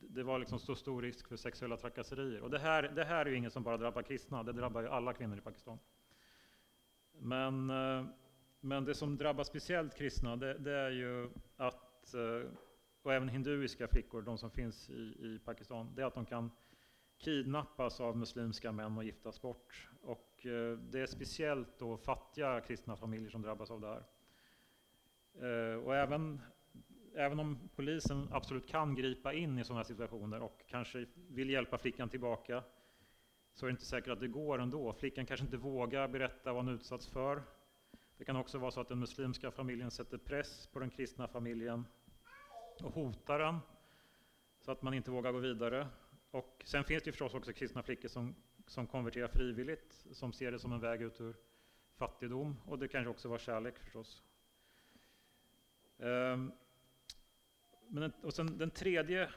det 0.00 0.22
var 0.22 0.38
liksom 0.38 0.58
så 0.58 0.74
stor 0.74 1.02
risk 1.02 1.28
för 1.28 1.36
sexuella 1.36 1.76
trakasserier. 1.76 2.40
Och 2.40 2.50
det 2.50 2.58
här, 2.58 2.82
det 2.82 3.04
här 3.04 3.26
är 3.26 3.30
ju 3.30 3.36
inget 3.36 3.52
som 3.52 3.62
bara 3.62 3.76
drabbar 3.76 4.02
kristna, 4.02 4.42
det 4.42 4.52
drabbar 4.52 4.82
ju 4.82 4.88
alla 4.88 5.12
kvinnor 5.12 5.38
i 5.38 5.40
Pakistan. 5.40 5.78
Men, 7.22 7.70
eh, 7.70 8.04
men 8.60 8.84
det 8.84 8.94
som 8.94 9.16
drabbar 9.16 9.44
speciellt 9.44 9.94
kristna, 9.94 10.36
det, 10.36 10.58
det 10.58 10.72
är 10.72 10.90
ju 10.90 11.30
att, 11.56 12.14
eh, 12.14 12.50
och 13.02 13.12
även 13.12 13.28
hinduiska 13.28 13.88
flickor, 13.88 14.22
de 14.22 14.38
som 14.38 14.50
finns 14.50 14.90
i, 14.90 15.02
i 15.02 15.40
Pakistan, 15.44 15.94
det 15.94 16.02
är 16.02 16.06
att 16.06 16.14
de 16.14 16.26
kan 16.26 16.50
kidnappas 17.18 18.00
av 18.00 18.16
muslimska 18.16 18.72
män 18.72 18.98
och 18.98 19.04
giftas 19.04 19.42
bort. 19.42 19.90
Och 20.02 20.46
eh, 20.46 20.78
det 20.78 21.00
är 21.00 21.06
speciellt 21.06 21.78
då 21.78 21.96
fattiga 21.96 22.60
kristna 22.60 22.96
familjer 22.96 23.30
som 23.30 23.42
drabbas 23.42 23.70
av 23.70 23.80
det 23.80 23.86
här. 23.86 24.04
Eh, 25.40 25.76
och 25.76 25.96
även, 25.96 26.40
även 27.14 27.40
om 27.40 27.68
polisen 27.76 28.28
absolut 28.32 28.68
kan 28.68 28.94
gripa 28.94 29.32
in 29.32 29.58
i 29.58 29.64
sådana 29.64 29.78
här 29.78 29.84
situationer 29.84 30.42
och 30.42 30.64
kanske 30.68 31.06
vill 31.14 31.50
hjälpa 31.50 31.78
flickan 31.78 32.08
tillbaka, 32.08 32.62
så 33.54 33.66
är 33.66 33.68
det 33.68 33.70
inte 33.70 33.84
säkert 33.84 34.12
att 34.12 34.20
det 34.20 34.28
går 34.28 34.58
ändå. 34.58 34.92
Flickan 34.92 35.26
kanske 35.26 35.44
inte 35.44 35.56
vågar 35.56 36.08
berätta 36.08 36.52
vad 36.52 36.64
hon 36.64 36.74
utsatts 36.74 37.08
för. 37.08 37.42
Det 38.16 38.24
kan 38.24 38.36
också 38.36 38.58
vara 38.58 38.70
så 38.70 38.80
att 38.80 38.88
den 38.88 38.98
muslimska 38.98 39.50
familjen 39.50 39.90
sätter 39.90 40.18
press 40.18 40.66
på 40.72 40.78
den 40.78 40.90
kristna 40.90 41.28
familjen 41.28 41.86
och 42.82 42.94
hotar 42.94 43.38
den 43.38 43.58
så 44.60 44.72
att 44.72 44.82
man 44.82 44.94
inte 44.94 45.10
vågar 45.10 45.32
gå 45.32 45.38
vidare. 45.38 45.88
Och 46.30 46.62
sen 46.64 46.84
finns 46.84 47.02
det 47.02 47.08
ju 47.08 47.12
förstås 47.12 47.34
också 47.34 47.52
kristna 47.52 47.82
flickor 47.82 48.08
som, 48.08 48.34
som 48.66 48.86
konverterar 48.86 49.28
frivilligt, 49.28 50.06
som 50.12 50.32
ser 50.32 50.52
det 50.52 50.58
som 50.58 50.72
en 50.72 50.80
väg 50.80 51.02
ut 51.02 51.20
ur 51.20 51.36
fattigdom. 51.96 52.56
Och 52.66 52.78
det 52.78 52.88
kanske 52.88 53.10
också 53.10 53.28
var 53.28 53.38
kärlek 53.38 53.78
förstås. 53.78 54.22
Um, 55.96 56.52
men, 57.88 58.12
och 58.22 58.34
sen 58.34 58.58
den 58.58 58.70
tredje 58.70 59.30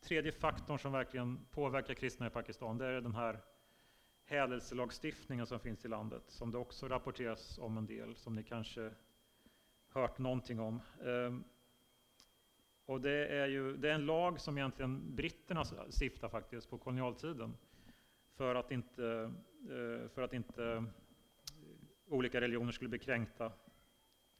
tredje 0.00 0.32
faktorn 0.32 0.78
som 0.78 0.92
verkligen 0.92 1.46
påverkar 1.50 1.94
kristna 1.94 2.26
i 2.26 2.30
Pakistan, 2.30 2.78
det 2.78 2.86
är 2.86 3.00
den 3.00 3.14
här 3.14 3.40
hädelselagstiftningen 4.24 5.46
som 5.46 5.60
finns 5.60 5.84
i 5.84 5.88
landet, 5.88 6.22
som 6.26 6.50
det 6.50 6.58
också 6.58 6.88
rapporteras 6.88 7.58
om 7.58 7.78
en 7.78 7.86
del, 7.86 8.16
som 8.16 8.34
ni 8.34 8.42
kanske 8.42 8.90
hört 9.88 10.18
någonting 10.18 10.60
om. 10.60 10.80
Ehm, 11.04 11.44
och 12.86 13.00
det 13.00 13.26
är, 13.26 13.46
ju, 13.46 13.76
det 13.76 13.90
är 13.90 13.94
en 13.94 14.06
lag 14.06 14.40
som 14.40 14.58
egentligen 14.58 15.16
britterna 15.16 15.64
stiftar 16.00 16.28
faktiskt 16.28 16.70
på 16.70 16.78
kolonialtiden, 16.78 17.56
för 18.36 18.54
att 18.54 18.70
inte, 18.70 19.32
eh, 19.62 20.08
för 20.08 20.22
att 20.22 20.32
inte 20.32 20.84
olika 22.06 22.40
religioner 22.40 22.72
skulle 22.72 22.90
bli 22.90 22.98
kränkta. 22.98 23.52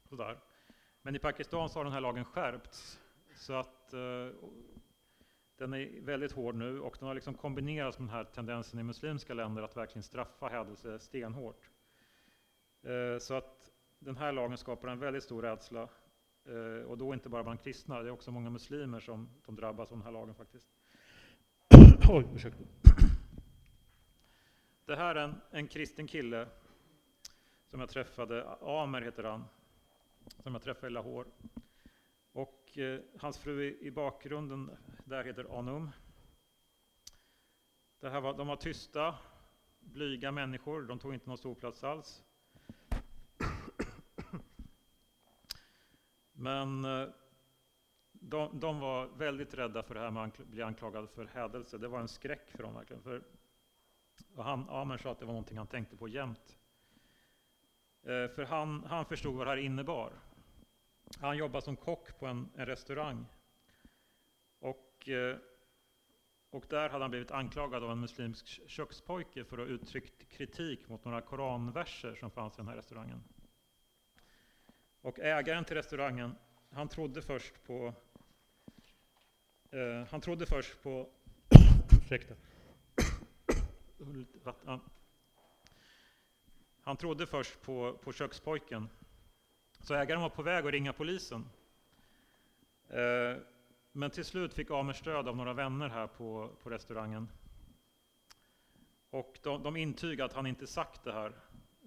Sådär. 0.09 0.39
Men 1.01 1.15
i 1.15 1.19
Pakistan 1.19 1.69
så 1.69 1.79
har 1.79 1.83
den 1.83 1.93
här 1.93 2.01
lagen 2.01 2.25
skärpts. 2.25 2.99
Så 3.35 3.53
att 3.53 3.93
eh, 3.93 4.27
den 5.61 5.73
är 5.73 6.01
väldigt 6.01 6.31
hård 6.31 6.55
nu 6.55 6.79
och 6.79 6.95
den 6.99 7.07
har 7.07 7.15
liksom 7.15 7.33
kombinerats 7.33 7.99
med 7.99 8.07
den 8.07 8.15
här 8.15 8.23
tendensen 8.23 8.79
i 8.79 8.83
muslimska 8.83 9.33
länder 9.33 9.63
att 9.63 9.77
verkligen 9.77 10.03
straffa 10.03 10.47
hädelse 10.47 10.99
stenhårt. 10.99 11.69
Eh, 12.83 13.19
så 13.19 13.33
att 13.33 13.71
den 13.99 14.17
här 14.17 14.31
lagen 14.31 14.57
skapar 14.57 14.87
en 14.87 14.99
väldigt 14.99 15.23
stor 15.23 15.41
rädsla. 15.41 15.89
Eh, 16.45 16.85
och 16.85 16.97
då 16.97 17.13
inte 17.13 17.29
bara 17.29 17.43
bland 17.43 17.61
kristna, 17.61 18.01
det 18.01 18.09
är 18.09 18.11
också 18.11 18.31
många 18.31 18.49
muslimer 18.49 18.99
som 18.99 19.29
de 19.45 19.55
drabbas 19.55 19.91
av 19.91 19.97
den 19.97 20.05
här 20.05 20.11
lagen 20.11 20.35
faktiskt. 20.35 20.69
Oj, 22.09 22.25
ursäkta. 22.35 22.63
Det 24.85 24.95
här 24.95 25.15
är 25.15 25.23
en, 25.23 25.35
en 25.51 25.67
kristen 25.67 26.07
kille 26.07 26.47
som 27.67 27.79
jag 27.79 27.89
träffade, 27.89 28.57
Amer 28.61 29.01
heter 29.01 29.23
han, 29.23 29.43
som 30.43 30.53
jag 30.53 30.61
träffade 30.61 30.87
i 30.87 30.89
Lahore. 30.89 31.27
Och 32.71 32.77
eh, 32.77 32.99
hans 33.19 33.37
fru 33.37 33.77
i 33.81 33.91
bakgrunden 33.91 34.77
där 35.05 35.23
heter 35.23 35.59
Anum. 35.59 35.91
Det 37.99 38.09
här 38.09 38.21
var, 38.21 38.37
de 38.37 38.47
var 38.47 38.55
tysta, 38.55 39.15
blyga 39.79 40.31
människor, 40.31 40.81
de 40.81 40.99
tog 40.99 41.13
inte 41.13 41.27
någon 41.27 41.37
stor 41.37 41.55
plats 41.55 41.83
alls. 41.83 42.23
Men 46.31 46.85
eh, 46.85 47.07
de, 48.11 48.59
de, 48.59 48.79
var 48.79 49.07
väldigt 49.07 49.53
rädda 49.53 49.83
för 49.83 49.93
det 49.93 49.99
här 49.99 50.11
med 50.11 50.23
att 50.23 50.37
bli 50.37 50.61
anklagad 50.61 51.09
för 51.09 51.25
hädelse. 51.25 51.77
Det 51.77 51.87
var 51.87 51.99
en 51.99 52.07
skräck 52.07 52.51
för 52.51 52.63
dem 52.63 52.73
verkligen. 52.73 53.03
För, 53.03 53.23
och 54.35 54.43
han, 54.43 54.69
Amer 54.69 54.97
sa 54.97 55.11
att 55.11 55.19
det 55.19 55.25
var 55.25 55.33
någonting 55.33 55.57
han 55.57 55.67
tänkte 55.67 55.97
på 55.97 56.07
jämt. 56.07 56.57
Eh, 58.03 58.27
för 58.27 58.45
han, 58.45 58.83
han 58.83 59.05
förstod 59.05 59.35
vad 59.35 59.47
det 59.47 59.51
här 59.51 59.57
innebar. 59.57 60.30
Han 61.19 61.37
jobbade 61.37 61.65
som 61.65 61.75
kock 61.75 62.19
på 62.19 62.25
en, 62.25 62.49
en 62.55 62.65
restaurang. 62.65 63.25
Och, 64.59 65.09
eh, 65.09 65.37
och 66.49 66.65
där 66.69 66.89
hade 66.89 67.03
han 67.03 67.11
blivit 67.11 67.31
anklagad 67.31 67.83
av 67.83 67.91
en 67.91 67.99
muslimsk 67.99 68.69
kökspojke 68.69 69.43
för 69.43 69.57
att 69.57 69.67
ha 69.67 69.73
uttryckt 69.73 70.29
kritik 70.29 70.89
mot 70.89 71.05
några 71.05 71.21
koranverser 71.21 72.15
som 72.15 72.31
fanns 72.31 72.53
i 72.53 72.57
den 72.57 72.67
här 72.67 72.75
restaurangen. 72.75 73.23
Och 75.01 75.19
ägaren 75.19 75.65
till 75.65 75.75
restaurangen, 75.75 76.35
han 76.69 76.87
trodde 76.87 77.21
först 77.21 77.63
på... 77.63 77.93
Eh, 79.71 80.07
han 80.11 80.21
trodde 80.21 80.45
först 80.45 80.83
på... 80.83 81.09
ursäkta. 82.03 82.35
Han 86.83 86.97
trodde 86.97 87.27
först 87.27 87.61
på, 87.61 87.97
på 88.03 88.13
kökspojken 88.13 88.89
så 89.81 89.93
ägaren 89.93 90.21
var 90.21 90.29
på 90.29 90.43
väg 90.43 90.65
att 90.65 90.71
ringa 90.71 90.93
polisen. 90.93 91.49
Eh, 92.89 93.41
men 93.91 94.11
till 94.11 94.25
slut 94.25 94.53
fick 94.53 94.71
Amer 94.71 94.93
stöd 94.93 95.27
av 95.27 95.37
några 95.37 95.53
vänner 95.53 95.89
här 95.89 96.07
på, 96.07 96.49
på 96.63 96.69
restaurangen. 96.69 97.29
Och 99.09 99.39
de, 99.43 99.63
de 99.63 99.75
intygade 99.75 100.25
att 100.25 100.33
han 100.33 100.47
inte 100.47 100.67
sagt 100.67 101.03
det 101.03 101.11
här. 101.11 101.31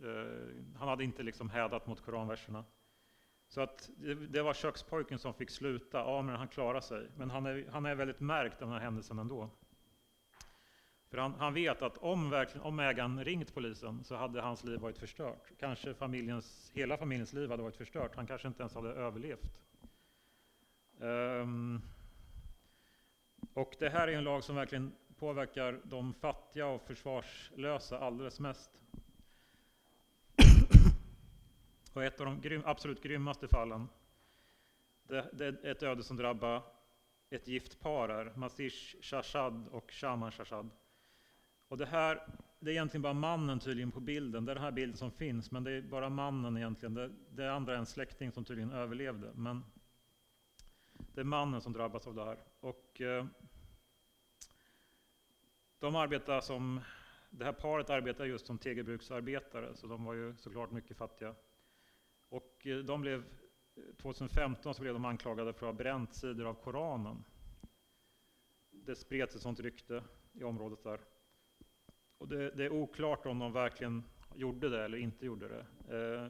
Eh, 0.03 0.79
han 0.79 0.89
hade 0.89 1.05
inte 1.05 1.23
liksom 1.23 1.51
hädat 1.51 1.87
mot 1.87 2.05
koranverserna. 2.05 2.65
Så 3.49 3.61
att 3.61 3.91
det, 3.97 4.15
det, 4.15 4.43
var 4.43 4.55
kökspojken 4.55 5.19
som 5.19 5.35
fick 5.35 5.51
sluta. 5.51 6.19
Amer 6.19 6.33
han 6.33 6.49
klarade 6.49 6.83
sig. 6.83 7.11
Men 7.17 7.31
han 7.31 7.47
är, 7.47 7.69
han 7.73 7.87
är 7.87 7.95
väldigt 7.95 8.21
märkt 8.21 8.63
av 8.63 8.69
den 8.69 8.79
här 8.79 8.85
händelsen 8.85 9.19
ändå. 9.19 9.51
För 11.15 11.21
han, 11.21 11.35
han, 11.35 11.55
vet 11.55 11.83
att 11.83 11.99
om, 11.99 12.31
verkligen, 12.31 12.67
om 12.67 12.81
ägaren 12.81 13.25
ringt 13.25 13.55
polisen 13.55 14.05
så 14.05 14.17
hade 14.17 14.41
hans 14.41 14.65
liv 14.65 14.81
varit 14.81 14.99
förstört. 14.99 15.53
Kanske 15.59 15.95
familjens, 15.95 16.71
hela 16.75 16.97
familjens 16.97 17.33
liv 17.33 17.51
hade 17.51 17.63
varit 17.63 17.77
förstört. 17.77 18.17
Han 18.17 18.27
kanske 18.27 18.49
inte 18.49 18.63
ens 18.63 18.75
hade 18.75 18.89
överlevt. 18.89 19.53
Um, 20.99 21.83
och 23.55 23.75
det 23.79 23.89
här 23.89 24.09
är 24.09 24.13
en 24.13 24.25
lag 24.25 24.45
som 24.45 24.57
verkligen 24.57 24.93
påverkar 25.19 25.81
de 25.85 26.15
fattiga 26.15 26.67
och 26.67 26.83
försvarslösa 26.87 27.99
alldeles 27.99 28.41
mest. 28.41 28.71
och 31.93 32.05
ett 32.05 32.21
av 32.21 32.27
de 32.27 32.41
grym, 32.41 32.63
absolut 32.65 33.03
grymmaste 33.03 33.49
fallen, 33.49 33.89
det, 35.09 35.31
det, 35.33 35.47
är 35.47 35.67
ett 35.67 35.83
öde 35.83 36.03
som 36.03 36.17
drabbar 36.17 36.63
ett 37.31 37.49
gift 37.49 37.81
par 37.81 38.09
här, 38.09 38.33
Masish 38.37 38.97
Shashad 39.03 39.69
och 39.69 39.91
Shaman 39.91 40.33
Shashad. 40.33 40.71
Och 41.75 41.79
det 41.79 41.87
här, 41.87 42.27
det 42.61 42.71
är 42.71 42.73
egentligen 42.73 43.03
bara 43.03 43.13
mannen 43.13 43.61
tydligen 43.61 43.91
på 43.91 44.01
bilden. 44.01 44.45
Det 44.45 44.53
är 44.53 44.55
den 44.55 44.65
här 44.65 44.73
bilden 44.73 44.97
som 44.97 45.11
finns, 45.11 45.51
men 45.51 45.65
det 45.65 45.73
är 45.73 45.83
bara 45.83 46.09
mannen 46.09 46.57
egentligen. 46.57 46.95
Det, 46.95 47.11
det 47.31 47.53
andra 47.53 47.75
är 47.75 47.79
en 47.79 47.87
släkting 47.87 48.33
som 48.33 48.45
tydligen 48.45 48.73
överlevde. 48.73 49.33
Men 49.35 49.65
det 51.15 51.21
är 51.21 51.25
mannen 51.25 51.61
som 51.61 51.73
drabbas 51.73 52.07
av 52.07 52.15
det 52.15 52.25
här. 52.25 52.39
Och, 52.61 53.01
eh, 53.01 53.27
de 55.79 55.97
arbetar 55.97 56.41
som 56.41 56.81
det 57.31 57.45
här 57.45 57.53
paret 57.53 57.91
arbetar 57.91 58.25
just 58.25 58.47
som 58.47 58.59
tegelbruksarbetare, 58.59 59.77
så 59.77 59.87
de 59.87 60.05
var 60.05 60.15
ju 60.15 60.37
såklart 60.37 60.71
mycket 60.71 60.97
fattiga. 60.97 61.35
Och 62.29 62.67
eh, 62.67 62.79
de 62.79 63.01
blev, 63.01 63.25
eh, 63.77 63.95
2015 64.03 64.75
så 64.75 64.83
blev 64.83 64.95
de 64.95 65.05
anklagade 65.05 65.53
för 65.53 65.67
att 65.67 65.75
ha 65.75 65.79
bränt 65.79 66.15
sidor 66.15 66.47
av 66.47 66.55
Koranen. 66.55 67.25
Det 68.71 68.97
spreds 68.97 69.37
ett 69.37 69.43
sånt 69.43 69.61
rykte 69.61 70.05
i 70.33 70.45
området 70.45 70.83
där. 70.83 71.01
Och 72.19 72.29
det, 72.29 72.51
det 72.51 72.65
är 72.65 72.73
oklart 72.73 73.27
om 73.27 73.39
de 73.39 73.53
verkligen 73.53 74.05
gjorde 74.35 74.69
det 74.69 74.85
eller 74.85 74.99
inte 74.99 75.27
gjorde 75.27 75.49
det. 75.49 75.67
Eh, 75.97 76.29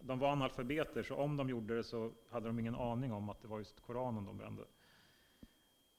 de 0.00 0.18
var 0.18 0.28
analfabeter, 0.28 1.02
så 1.02 1.16
om 1.16 1.36
de 1.36 1.48
gjorde 1.48 1.76
det 1.76 1.84
så 1.84 2.12
hade 2.30 2.46
de 2.46 2.58
ingen 2.58 2.74
aning 2.74 3.12
om 3.12 3.28
att 3.28 3.42
det 3.42 3.48
var 3.48 3.58
just 3.58 3.80
Koranen 3.80 4.24
de 4.24 4.36
brände. 4.36 4.62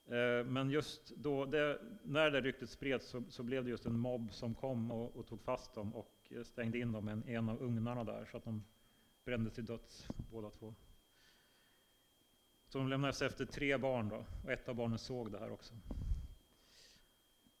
Eh, 0.06 0.44
men 0.44 0.70
just 0.70 1.16
då, 1.16 1.44
det, 1.44 1.80
när 2.02 2.30
det 2.30 2.40
ryktet 2.40 2.70
spreds 2.70 3.08
så, 3.08 3.22
så, 3.28 3.42
blev 3.42 3.64
det 3.64 3.70
just 3.70 3.86
en 3.86 3.98
mobb 3.98 4.32
som 4.32 4.54
kom 4.54 4.90
och, 4.90 5.16
och, 5.16 5.26
tog 5.26 5.40
fast 5.40 5.74
dem 5.74 5.94
och 5.94 6.12
eh, 6.30 6.42
stängde 6.42 6.78
in 6.78 6.92
dem 6.92 7.22
i 7.26 7.34
en 7.34 7.48
av 7.48 7.62
ugnarna 7.62 8.04
där 8.04 8.24
så 8.30 8.36
att 8.36 8.44
de 8.44 8.64
brändes 9.24 9.54
till 9.54 9.64
döds 9.64 10.08
båda 10.30 10.50
två. 10.50 10.74
Så 12.68 12.78
de 12.78 12.88
lämnades 12.88 13.22
efter 13.22 13.44
tre 13.44 13.76
barn 13.76 14.08
då, 14.08 14.24
och 14.44 14.50
ett 14.50 14.68
av 14.68 14.74
barnen 14.74 14.98
såg 14.98 15.32
det 15.32 15.38
här 15.38 15.50
också. 15.50 15.74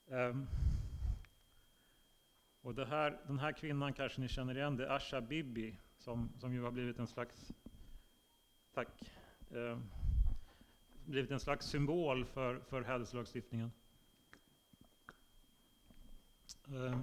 Um, 0.06 0.46
och 2.66 2.74
det 2.74 2.84
här, 2.84 3.18
den 3.26 3.38
här 3.38 3.52
kvinnan 3.52 3.92
kanske 3.92 4.20
ni 4.20 4.28
känner 4.28 4.56
igen, 4.56 4.76
det 4.76 4.86
är 4.86 4.90
Asha 4.90 5.20
Bibi, 5.20 5.78
som, 5.98 6.32
som 6.38 6.54
ju 6.54 6.62
har 6.62 6.70
blivit 6.70 6.98
en 6.98 7.06
slags, 7.06 7.52
tack, 8.74 8.88
eh, 9.50 9.78
blivit 11.04 11.30
en 11.30 11.40
slags 11.40 11.66
symbol 11.66 12.24
för, 12.24 12.58
för 12.58 12.82
hädelselagstiftningen. 12.82 13.72
Eh, 16.68 16.98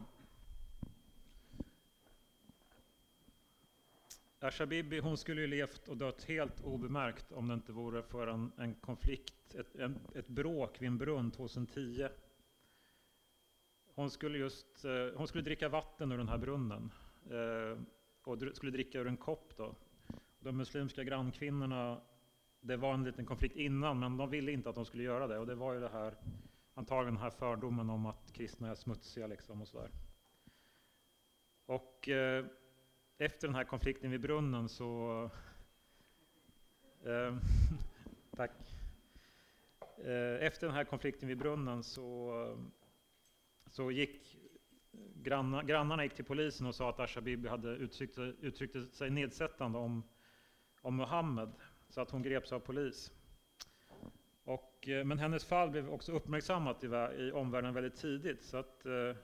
Asha 4.40 4.66
Bibi 4.66 5.00
hon 5.00 5.18
skulle 5.18 5.42
ju 5.42 5.48
levt 5.48 5.88
och 5.88 5.98
dött 5.98 6.24
helt 6.24 6.62
obemärkt 6.62 7.32
om 7.32 7.48
det 7.48 7.54
inte 7.54 7.72
vore 7.72 8.04
för 8.04 8.28
en, 8.28 8.52
en 8.58 8.76
konflikt, 8.76 9.56
ett, 9.56 9.76
en, 9.76 10.00
ett 10.16 10.28
bråk 10.28 10.82
vid 10.82 10.88
en 10.88 10.98
brunn 10.98 11.32
2010. 11.32 12.08
Hon 13.96 14.10
skulle, 14.10 14.38
just, 14.38 14.86
eh, 14.86 15.08
hon 15.16 15.28
skulle 15.28 15.44
dricka 15.44 15.70
vatten 15.70 16.12
ur 16.12 16.18
den 16.18 16.30
här 16.30 16.38
brunnen 16.38 16.92
eh, 17.30 17.82
och 18.24 18.38
skulle 18.54 18.72
dricka 18.72 19.00
ur 19.00 19.08
en 19.08 19.18
kopp. 19.18 19.58
Då. 19.58 19.76
De 20.40 20.58
muslimska 20.58 21.04
grannkvinnorna, 21.04 22.02
det 22.62 22.78
var 22.78 22.94
en 22.94 23.04
liten 23.04 23.26
konflikt 23.26 23.56
innan, 23.56 24.00
men 24.00 24.18
de 24.18 24.30
ville 24.30 24.52
inte 24.52 24.70
att 24.70 24.76
de 24.76 24.86
skulle 24.86 25.04
göra 25.04 25.28
det. 25.28 25.38
Och 25.38 25.46
det 25.46 25.56
var 25.56 25.74
ju 25.74 25.80
det 25.80 25.90
här, 25.90 26.16
antagligen 26.74 27.14
den 27.14 27.24
här 27.24 27.30
fördomen 27.30 27.90
om 27.90 28.06
att 28.06 28.34
kristna 28.34 28.70
är 28.70 28.76
smutsiga 28.76 29.28
liksom 29.28 29.62
och 29.62 29.68
sådär. 29.68 29.90
Och 31.66 32.10
eh, 32.10 32.46
efter 33.18 33.48
den 33.48 33.56
här 33.56 33.64
konflikten 33.64 34.12
vid 34.12 34.22
brunnen 34.22 34.70
så... 34.70 35.30
Eh, 37.06 37.38
tack. 38.36 38.52
Eh, 39.98 40.46
efter 40.46 40.68
den 40.68 40.76
här 40.76 40.84
konflikten 40.84 41.28
vid 41.28 41.38
brunnen 41.38 41.84
så, 41.84 42.34
så 43.74 43.92
gick 43.92 44.38
granna, 45.16 45.64
grannarna 45.64 46.04
gick 46.04 46.14
till 46.14 46.26
polisen 46.26 46.68
och 46.68 46.76
sa 46.76 46.90
att 46.90 47.00
Ashabibi 47.00 47.50
hade 47.50 47.70
uttryckt, 47.70 48.18
uttryckt 48.18 48.94
sig 48.94 49.10
nedsättande 49.10 49.78
om, 49.78 50.04
om 50.82 50.96
Muhammed, 50.96 51.52
så 51.90 52.02
att 52.02 52.12
hon 52.12 52.22
greps 52.22 52.52
av 52.52 52.60
polis. 52.60 53.12
Och, 54.44 54.90
eh, 54.90 55.06
men 55.06 55.20
hennes 55.20 55.46
fall 55.46 55.70
blev 55.70 55.90
också 55.90 56.12
uppmärksammat 56.12 56.84
i, 56.84 56.88
i 57.18 57.32
omvärlden 57.32 57.74
väldigt 57.74 57.96
tidigt. 57.96 58.44
Så 58.44 58.58
att, 58.58 58.86
eh, 58.86 59.16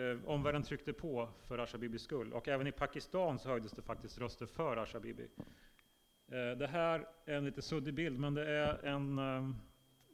eh, 0.00 0.18
omvärlden 0.24 0.62
tryckte 0.62 0.92
på 0.92 1.28
för 1.48 1.58
Ashabibis 1.58 2.02
skull. 2.02 2.32
Och 2.32 2.48
även 2.48 2.66
i 2.66 2.72
Pakistan 2.72 3.38
så 3.38 3.48
höjdes 3.48 3.72
det 3.72 3.82
faktiskt 3.82 4.18
röster 4.18 4.46
för 4.46 4.76
Ashabibi. 4.76 5.28
Eh, 6.26 6.58
det 6.58 6.66
här 6.66 7.08
är 7.24 7.34
en 7.34 7.44
lite 7.44 7.62
suddig 7.62 7.94
bild, 7.94 8.20
men 8.20 8.34
det 8.34 8.50
är 8.50 8.84
en, 8.84 9.18
eh, 9.18 9.50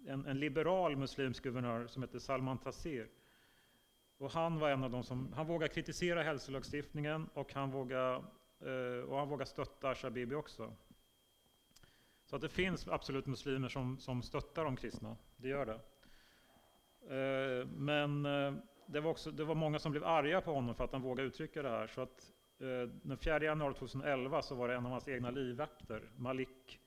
en, 0.09 0.26
en, 0.26 0.40
liberal 0.40 0.96
muslimsk 0.96 1.42
guvernör 1.42 1.86
som 1.86 2.02
hette 2.02 2.20
Salman 2.20 2.59
Taseer. 2.59 3.09
Och 4.18 4.30
han 4.30 4.59
var 4.59 4.70
en 4.70 4.84
av 4.84 4.90
de 4.90 5.04
som, 5.04 5.32
han 5.32 5.46
vågade 5.46 5.74
kritisera 5.74 6.22
hälsolagstiftningen 6.22 7.28
och 7.34 7.54
han 7.54 7.70
vågade, 7.70 8.24
eh, 8.61 9.04
och 9.09 9.18
han 9.18 9.28
vågade 9.28 9.50
stötta 9.50 9.94
Shabibi 9.94 10.34
också. 10.34 10.72
Så 12.24 12.36
att 12.36 12.42
det 12.42 12.48
finns 12.48 12.88
absolut 12.88 13.26
muslimer 13.26 13.68
som, 13.68 13.98
som 13.98 14.22
stöttar 14.22 14.64
de 14.64 14.76
kristna, 14.76 15.16
det 15.36 15.48
gör 15.48 15.66
det. 15.66 15.80
Eh, 17.11 17.66
men 17.66 18.26
eh, 18.26 18.54
det 18.86 19.00
var, 19.00 19.11
också, 19.11 19.30
det 19.30 19.44
var 19.44 19.54
många 19.54 19.78
som 19.78 19.92
blev 19.92 20.04
arga 20.04 20.40
på 20.40 20.52
honom 20.52 20.74
för 20.74 20.84
att 20.84 20.92
han 20.92 21.02
vågade 21.02 21.22
uttrycka 21.22 21.62
det 21.62 21.68
här. 21.68 21.86
Så 21.86 22.00
att, 22.00 22.32
eh, 22.61 22.88
den 23.02 23.18
4 23.18 23.44
januari 23.44 23.74
2011 23.74 24.42
så 24.42 24.54
var 24.54 24.68
det 24.68 24.74
en 24.74 24.86
av 24.86 24.92
hans 24.92 25.09
egna 25.09 25.30
livvakter, 25.30 26.11
Malik 26.16 26.80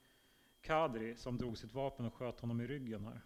Kadri, 0.62 1.16
som 1.16 1.38
drog 1.38 1.58
sitt 1.58 1.74
vapen 1.74 2.06
och 2.06 2.14
sköt 2.14 2.40
honom 2.40 2.62
i 2.62 2.68
ryggen 2.68 3.06
här. 3.06 3.22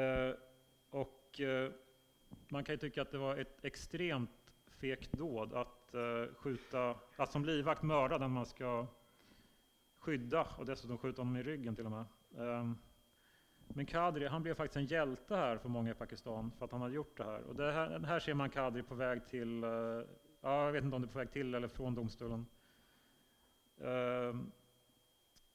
Eh, 0.00 0.34
och 0.90 1.40
eh, 1.40 1.72
man 2.48 2.64
kan 2.64 2.72
ju 2.72 2.78
tycka 2.78 3.02
att 3.02 3.10
det 3.10 3.18
var 3.18 3.36
ett 3.36 3.64
extremt 3.64 4.30
fegt 4.66 5.12
dåd 5.12 5.52
att 5.52 5.94
eh, 5.94 6.34
skjuta, 6.34 6.96
att 7.16 7.32
som 7.32 7.44
livvakt 7.44 7.82
mörda 7.82 8.18
den 8.18 8.30
man 8.30 8.46
ska 8.46 8.86
skydda 9.98 10.46
och 10.58 10.66
dessutom 10.66 10.98
skjuta 10.98 11.20
honom 11.20 11.36
i 11.36 11.42
ryggen 11.42 11.76
till 11.76 11.86
och 11.86 11.92
med. 11.92 12.04
Ehm, 12.38 12.78
men 13.68 13.86
Kadri, 13.86 14.26
han 14.26 14.42
blev 14.42 14.54
faktiskt 14.54 14.76
en 14.76 14.86
hjälte 14.86 15.36
här 15.36 15.58
för 15.58 15.68
många 15.68 15.90
i 15.90 15.94
Pakistan 15.94 16.52
för 16.58 16.64
att 16.64 16.72
han 16.72 16.80
hade 16.80 16.94
gjort 16.94 17.16
det 17.16 17.24
här. 17.24 17.42
Och 17.42 17.54
det 17.54 17.72
här, 17.72 18.00
här 18.00 18.20
ser 18.20 18.34
man 18.34 18.50
Kadri 18.50 18.82
på 18.82 18.94
väg 18.94 19.26
till, 19.26 19.64
eh, 19.64 19.70
ja, 20.40 20.64
jag 20.64 20.72
vet 20.72 20.84
inte 20.84 20.96
om 20.96 21.02
det 21.02 21.08
är 21.08 21.12
på 21.12 21.18
väg 21.18 21.30
till 21.30 21.54
eller 21.54 21.68
från 21.68 21.94
domstolen. 21.94 22.46
Ehm, 23.80 24.52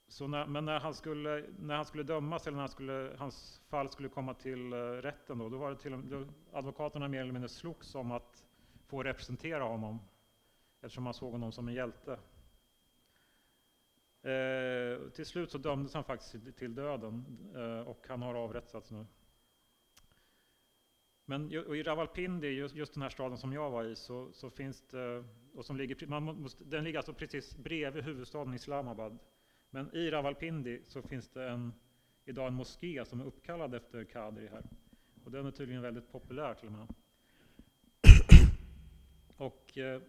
så 0.09 0.27
när, 0.27 0.45
men 0.45 0.65
när 0.65 0.79
han, 0.79 0.93
skulle, 0.93 1.45
när 1.59 1.75
han 1.75 1.85
skulle 1.85 2.03
dömas, 2.03 2.47
eller 2.47 2.55
när 2.55 2.61
han 2.61 2.69
skulle, 2.69 3.15
hans 3.17 3.61
fall 3.67 3.89
skulle 3.89 4.09
komma 4.09 4.33
till 4.33 4.73
uh, 4.73 5.01
rätten, 5.01 5.37
då, 5.37 5.49
då 5.49 5.57
var 5.57 5.69
det 5.69 5.77
till 5.77 6.09
då, 6.09 6.25
advokaterna 6.53 7.07
mer 7.07 7.21
eller 7.21 7.31
mindre 7.31 7.49
slogs 7.49 7.95
om 7.95 8.11
att 8.11 8.45
få 8.87 9.03
representera 9.03 9.63
honom, 9.63 9.99
eftersom 10.81 11.03
man 11.03 11.13
såg 11.13 11.31
honom 11.31 11.51
som 11.51 11.67
en 11.67 11.73
hjälte. 11.73 12.19
Eh, 14.21 15.09
till 15.09 15.25
slut 15.25 15.51
så 15.51 15.57
dömdes 15.57 15.93
han 15.93 16.03
faktiskt 16.03 16.57
till 16.57 16.75
döden 16.75 17.25
eh, 17.55 17.87
och 17.87 18.05
han 18.07 18.21
har 18.21 18.35
avrättats 18.35 18.91
nu. 18.91 19.05
Men 21.25 21.51
i 21.51 21.83
Rawalpindi, 21.83 22.47
just, 22.47 22.75
just 22.75 22.93
den 22.93 23.03
här 23.03 23.09
staden 23.09 23.37
som 23.37 23.53
jag 23.53 23.69
var 23.69 23.83
i, 23.83 23.95
så, 23.95 24.31
så 24.31 24.49
finns 24.49 24.81
det, 24.81 25.25
och 25.53 25.65
som 25.65 25.77
ligger, 25.77 26.07
man 26.07 26.23
måste, 26.23 26.63
den 26.63 26.83
ligger 26.83 26.99
alltså 26.99 27.13
precis 27.13 27.57
bredvid 27.57 28.03
huvudstaden 28.03 28.53
Islamabad. 28.53 29.19
Men 29.69 29.95
i 29.95 30.11
Ravalpindi 30.11 30.81
så 30.85 31.01
finns 31.01 31.29
det 31.29 31.49
en, 31.49 31.73
idag 32.25 32.47
en 32.47 32.53
moské 32.53 33.05
som 33.05 33.21
är 33.21 33.25
uppkallad 33.25 33.75
efter 33.75 34.03
Kadri 34.03 34.47
här. 34.47 34.63
Och 35.23 35.31
den 35.31 35.45
är 35.45 35.51
tydligen 35.51 35.81
väldigt 35.81 36.11
populär 36.11 36.53
till 36.53 36.67
och 36.67 36.73
med. 36.73 36.87
Och 39.37 39.77
eh, 39.77 40.01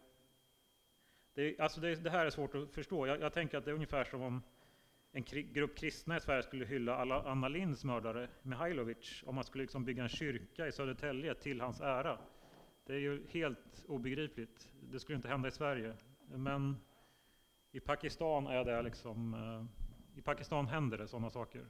det, 1.34 1.60
alltså 1.60 1.80
det, 1.80 1.94
det, 1.94 2.10
här 2.10 2.26
är 2.26 2.30
svårt 2.30 2.54
att 2.54 2.70
förstå. 2.70 3.06
Jag, 3.06 3.20
jag, 3.20 3.32
tänker 3.32 3.58
att 3.58 3.64
det 3.64 3.70
är 3.70 3.74
ungefär 3.74 4.04
som 4.04 4.22
om 4.22 4.42
en 5.12 5.22
kri, 5.22 5.42
grupp 5.42 5.76
kristna 5.76 6.16
i 6.16 6.20
Sverige 6.20 6.42
skulle 6.42 6.66
hylla 6.66 6.96
alla 6.96 7.22
Anna 7.22 7.48
Linds 7.48 7.84
mördare, 7.84 8.28
Mihailovic, 8.42 9.22
om 9.26 9.34
man 9.34 9.44
skulle 9.44 9.64
liksom 9.64 9.84
bygga 9.84 10.02
en 10.02 10.08
kyrka 10.08 10.66
i 10.66 10.72
Södertälje 10.72 11.34
till 11.34 11.60
hans 11.60 11.80
ära. 11.80 12.18
Det 12.86 12.94
är 12.94 12.98
ju 12.98 13.26
helt 13.28 13.84
obegripligt. 13.88 14.68
Det 14.80 15.00
skulle 15.00 15.16
inte 15.16 15.28
hända 15.28 15.48
i 15.48 15.52
Sverige. 15.52 15.94
Men 16.28 16.76
i 17.72 17.80
Pakistan 17.80 18.46
är 18.46 18.64
det 18.64 18.82
liksom... 18.82 19.34
Eh, 19.34 20.18
I 20.18 20.22
Pakistan 20.22 20.66
händer 20.66 20.98
det 20.98 21.08
sådana 21.08 21.30
saker. 21.30 21.66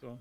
Så. 0.00 0.18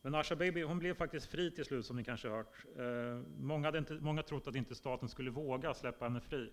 Men 0.00 0.14
Asha 0.14 0.36
Baby 0.36 0.62
hon 0.62 0.78
blev 0.78 0.94
faktiskt 0.94 1.26
fri 1.26 1.50
till 1.50 1.64
slut 1.64 1.86
som 1.86 1.96
ni 1.96 2.04
kanske 2.04 2.28
hört. 2.28 2.64
Eh, 2.76 3.20
många, 3.38 3.68
hade 3.68 3.78
inte, 3.78 3.94
många 3.94 4.22
trott 4.22 4.46
att 4.46 4.54
inte 4.54 4.74
staten 4.74 5.08
skulle 5.08 5.30
våga 5.30 5.74
släppa 5.74 6.04
henne 6.04 6.20
fri. 6.20 6.52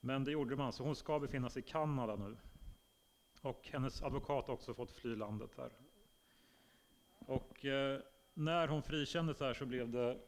Men 0.00 0.24
det 0.24 0.30
gjorde 0.30 0.56
man, 0.56 0.72
så 0.72 0.84
hon 0.84 0.96
ska 0.96 1.18
befinna 1.18 1.50
sig 1.50 1.62
i 1.62 1.68
Kanada 1.68 2.16
nu. 2.16 2.36
Och 3.40 3.68
hennes 3.72 4.02
advokat 4.02 4.46
har 4.46 4.54
också 4.54 4.74
fått 4.74 4.92
fly 4.92 5.16
landet 5.16 5.50
här. 5.56 5.70
Och 7.18 7.64
eh, 7.64 8.00
när 8.34 8.68
hon 8.68 8.82
frikändes 8.82 9.40
här 9.40 9.54
så 9.54 9.66
blev 9.66 9.90
det, 9.90 10.18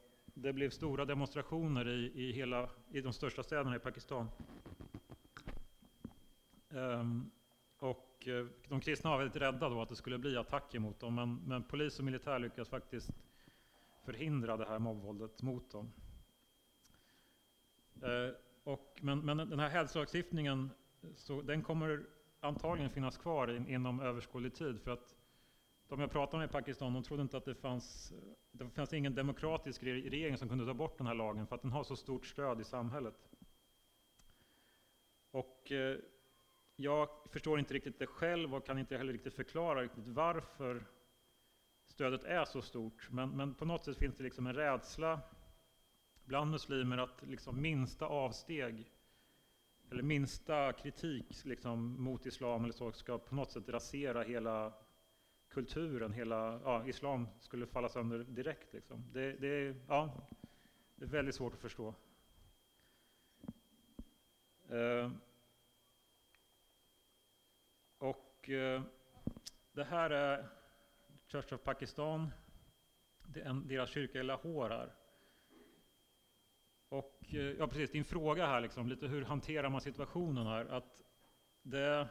det 0.43 0.53
blev 0.53 0.70
stora 0.70 1.05
demonstrationer 1.05 1.89
i, 1.89 2.12
i, 2.14 2.32
hela, 2.32 2.70
i 2.91 3.01
de 3.01 3.12
största 3.12 3.43
städerna 3.43 3.76
i 3.76 3.78
Pakistan. 3.78 4.28
Um, 6.68 7.30
och 7.78 8.28
eh, 8.28 8.47
de 8.68 8.80
kristna 8.80 9.11
var 9.11 9.18
väldigt 9.18 9.43
rädda 9.43 9.68
då 9.68 9.82
att 9.82 9.89
det 9.89 9.97
skulle 9.97 10.18
bli 10.18 10.36
attacker 10.36 10.78
mot 10.78 11.01
dem, 11.01 11.14
men, 11.14 11.34
men 11.34 11.62
polis 11.62 11.99
och 11.99 12.05
militär 12.05 12.39
lyckades 12.39 12.68
faktiskt 12.68 13.11
förhindra 14.05 14.57
det 14.57 14.68
här 14.68 14.78
mobbvåldet 14.78 15.43
mot 15.43 15.70
dem. 15.70 15.93
Uh, 18.03 18.34
och, 18.64 18.99
men, 19.03 19.18
men 19.18 19.36
den 19.36 19.59
här 19.59 19.68
hälsolagstiftningen, 19.68 20.70
så 21.16 21.43
den 21.43 21.62
kommer 21.62 22.07
antagligen 22.41 22.91
finnas 22.91 23.18
kvar 23.18 23.57
in, 23.57 23.68
inom 23.68 24.01
överskådlig 24.01 24.55
tid, 24.55 24.80
för 24.80 24.91
att 24.91 25.18
de 25.89 26.01
jag 26.01 26.11
pratade 26.11 26.39
med 26.39 26.49
i 26.49 26.53
Pakistan, 26.53 26.93
de 26.93 27.03
trodde 27.03 27.22
inte 27.22 27.36
att 27.36 27.45
det 27.45 27.55
fanns, 27.55 28.12
det 28.51 28.70
fanns 28.70 28.93
ingen 28.93 29.14
demokratisk 29.14 29.82
regering 29.82 30.36
som 30.36 30.49
kunde 30.49 30.66
ta 30.66 30.74
bort 30.74 30.99
den 30.99 31.07
här 31.07 31.14
lagen 31.14 31.47
för 31.47 31.55
att 31.55 31.62
den 31.62 31.72
har 31.72 31.84
så 31.84 31.97
stort 31.97 32.26
stöd 32.26 32.61
i 32.61 32.64
samhället. 32.64 33.28
Och 35.30 35.72
eh, 35.72 35.99
jag 36.76 37.09
förstår 37.30 37.59
inte 37.59 37.74
riktigt 37.74 37.99
det 37.99 38.07
själv 38.07 38.55
och 38.55 38.66
kan 38.66 38.78
inte 38.78 38.97
heller 38.97 39.12
riktigt 39.12 39.34
förklara 39.34 39.82
riktigt 39.82 40.09
varför 40.09 40.84
stödet 41.86 42.24
är 42.24 42.45
så 42.45 42.62
stort. 42.62 43.09
Men, 43.11 43.30
men 43.30 43.55
på 43.55 43.64
något 43.64 43.84
sätt 43.84 43.99
finns 43.99 44.16
det 44.16 44.24
liksom 44.24 44.47
en 44.47 44.55
rädsla 44.55 45.20
bland 46.24 46.51
muslimer 46.51 46.99
att 46.99 47.22
liksom 47.22 47.62
minsta 47.62 48.07
avsteg 48.07 48.93
eller 49.91 50.03
minsta 50.03 50.72
kritik 50.72 51.45
liksom 51.45 52.03
mot 52.03 52.26
islam 52.26 52.64
eller 52.64 52.74
så 52.74 52.93
ska 52.93 53.18
på 53.18 53.34
något 53.34 53.51
sätt 53.51 53.68
rasera 53.68 54.22
hela 54.22 54.72
kulturen, 55.49 56.12
hela 56.12 56.61
ja, 56.64 56.86
islam 56.86 57.28
skulle 57.40 57.66
falla 57.66 57.88
sönder 57.88 58.18
direkt. 58.18 58.72
Liksom. 58.72 59.05
Det, 59.12 59.32
det, 59.32 59.76
ja, 59.88 60.28
det 60.94 61.05
är 61.05 61.09
väldigt 61.09 61.34
svårt 61.34 61.55
att 61.55 61.61
förstå. 61.61 61.94
Eh, 64.68 65.11
och 67.99 68.51
eh, 68.51 68.82
det 69.72 69.84
här 69.84 70.11
är 70.11 70.49
Church 71.26 71.53
of 71.53 71.62
Pakistan, 71.62 72.30
det 73.26 73.40
är 73.40 73.44
en, 73.44 73.68
deras 73.68 73.90
kyrka 73.90 74.20
i 74.20 74.22
Lahore 74.22 74.74
här. 74.74 74.94
Och 76.88 77.24
eh, 77.34 77.40
ja, 77.40 77.66
precis, 77.66 77.90
din 77.90 78.05
fråga 78.05 78.46
här, 78.46 78.61
liksom, 78.61 78.88
lite 78.88 79.07
hur 79.07 79.24
hanterar 79.24 79.68
man 79.68 79.80
situationen 79.80 80.46
här? 80.46 80.64
Att 80.64 81.03
det, 81.62 82.09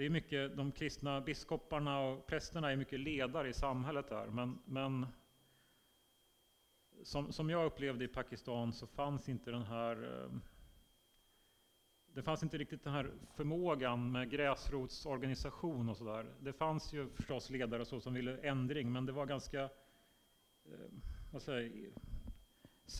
det 0.00 0.06
är 0.06 0.10
mycket, 0.10 0.56
de 0.56 0.72
kristna 0.72 1.20
biskoparna 1.20 2.00
och 2.00 2.26
prästerna 2.26 2.72
är 2.72 2.76
mycket 2.76 3.00
ledare 3.00 3.48
i 3.48 3.52
samhället 3.52 4.08
där, 4.08 4.26
men, 4.26 4.58
men 4.64 5.06
som, 7.02 7.32
som 7.32 7.50
jag 7.50 7.66
upplevde 7.66 8.04
i 8.04 8.08
Pakistan 8.08 8.72
så 8.72 8.86
fanns 8.86 9.28
inte 9.28 9.50
den 9.50 9.62
här 9.62 10.22
eh, 10.24 10.30
det 12.12 12.22
fanns 12.22 12.42
inte 12.42 12.58
riktigt 12.58 12.84
den 12.84 12.92
här 12.92 13.10
förmågan 13.34 14.12
med 14.12 14.30
gräsrotsorganisation 14.30 15.88
och 15.88 15.96
sådär. 15.96 16.26
Det 16.40 16.52
fanns 16.52 16.92
ju 16.92 17.08
förstås 17.08 17.50
ledare 17.50 17.84
så 17.84 18.00
som 18.00 18.14
ville 18.14 18.36
ändring, 18.36 18.92
men 18.92 19.06
det 19.06 19.12
var 19.12 19.26
ganska 19.26 19.62
eh, 19.62 20.90
vad 21.32 21.42
säger, 21.42 21.90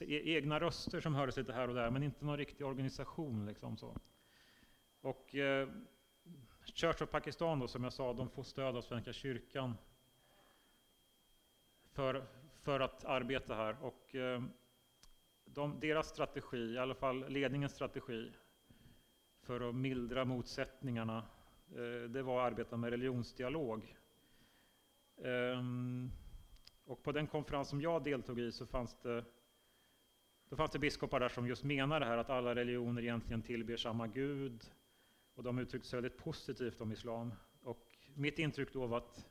e-, 0.00 0.34
egna 0.36 0.60
röster 0.60 1.00
som 1.00 1.14
hördes 1.14 1.36
lite 1.36 1.52
här 1.52 1.68
och 1.68 1.74
där, 1.74 1.90
men 1.90 2.02
inte 2.02 2.24
någon 2.24 2.38
riktig 2.38 2.66
organisation. 2.66 3.46
Liksom 3.46 3.76
så. 3.76 3.96
Och 5.00 5.34
eh, 5.34 5.68
Church 6.74 7.02
of 7.02 7.10
Pakistan, 7.10 7.58
då, 7.58 7.68
som 7.68 7.84
jag 7.84 7.92
sa, 7.92 8.12
de 8.12 8.30
får 8.30 8.42
stöd 8.42 8.76
av 8.76 8.82
Svenska 8.82 9.12
kyrkan 9.12 9.76
för, 11.92 12.26
för 12.62 12.80
att 12.80 13.04
arbeta 13.04 13.54
här. 13.54 13.76
Och 13.82 14.14
eh, 14.14 14.42
de, 15.44 15.80
deras 15.80 16.08
strategi, 16.08 16.74
i 16.74 16.78
alla 16.78 16.94
fall 16.94 17.28
ledningens 17.28 17.72
strategi, 17.72 18.32
för 19.42 19.68
att 19.68 19.74
mildra 19.74 20.24
motsättningarna, 20.24 21.24
eh, 21.70 22.10
det 22.10 22.22
var 22.22 22.40
att 22.40 22.52
arbeta 22.52 22.76
med 22.76 22.90
religionsdialog. 22.90 23.96
Eh, 25.16 25.62
och 26.84 27.02
på 27.02 27.12
den 27.12 27.26
konferens 27.26 27.68
som 27.68 27.80
jag 27.80 28.04
deltog 28.04 28.40
i 28.40 28.52
så 28.52 28.66
fanns 28.66 28.96
det 29.02 29.24
då 30.48 30.56
fanns 30.56 30.70
det 30.70 30.78
biskopar 30.78 31.20
där 31.20 31.28
som 31.28 31.46
just 31.46 31.64
menade 31.64 32.06
här 32.06 32.18
att 32.18 32.30
alla 32.30 32.54
religioner 32.54 33.02
egentligen 33.02 33.42
tillber 33.42 33.76
samma 33.76 34.06
gud. 34.06 34.70
Och 35.40 35.44
de 35.44 35.58
uttryckte 35.58 35.88
sig 35.88 35.96
väldigt 35.96 36.18
positivt 36.18 36.80
om 36.80 36.92
islam. 36.92 37.32
Och 37.62 37.86
mitt 38.14 38.38
intryck 38.38 38.72
då 38.72 38.86
var 38.86 38.98
att 38.98 39.26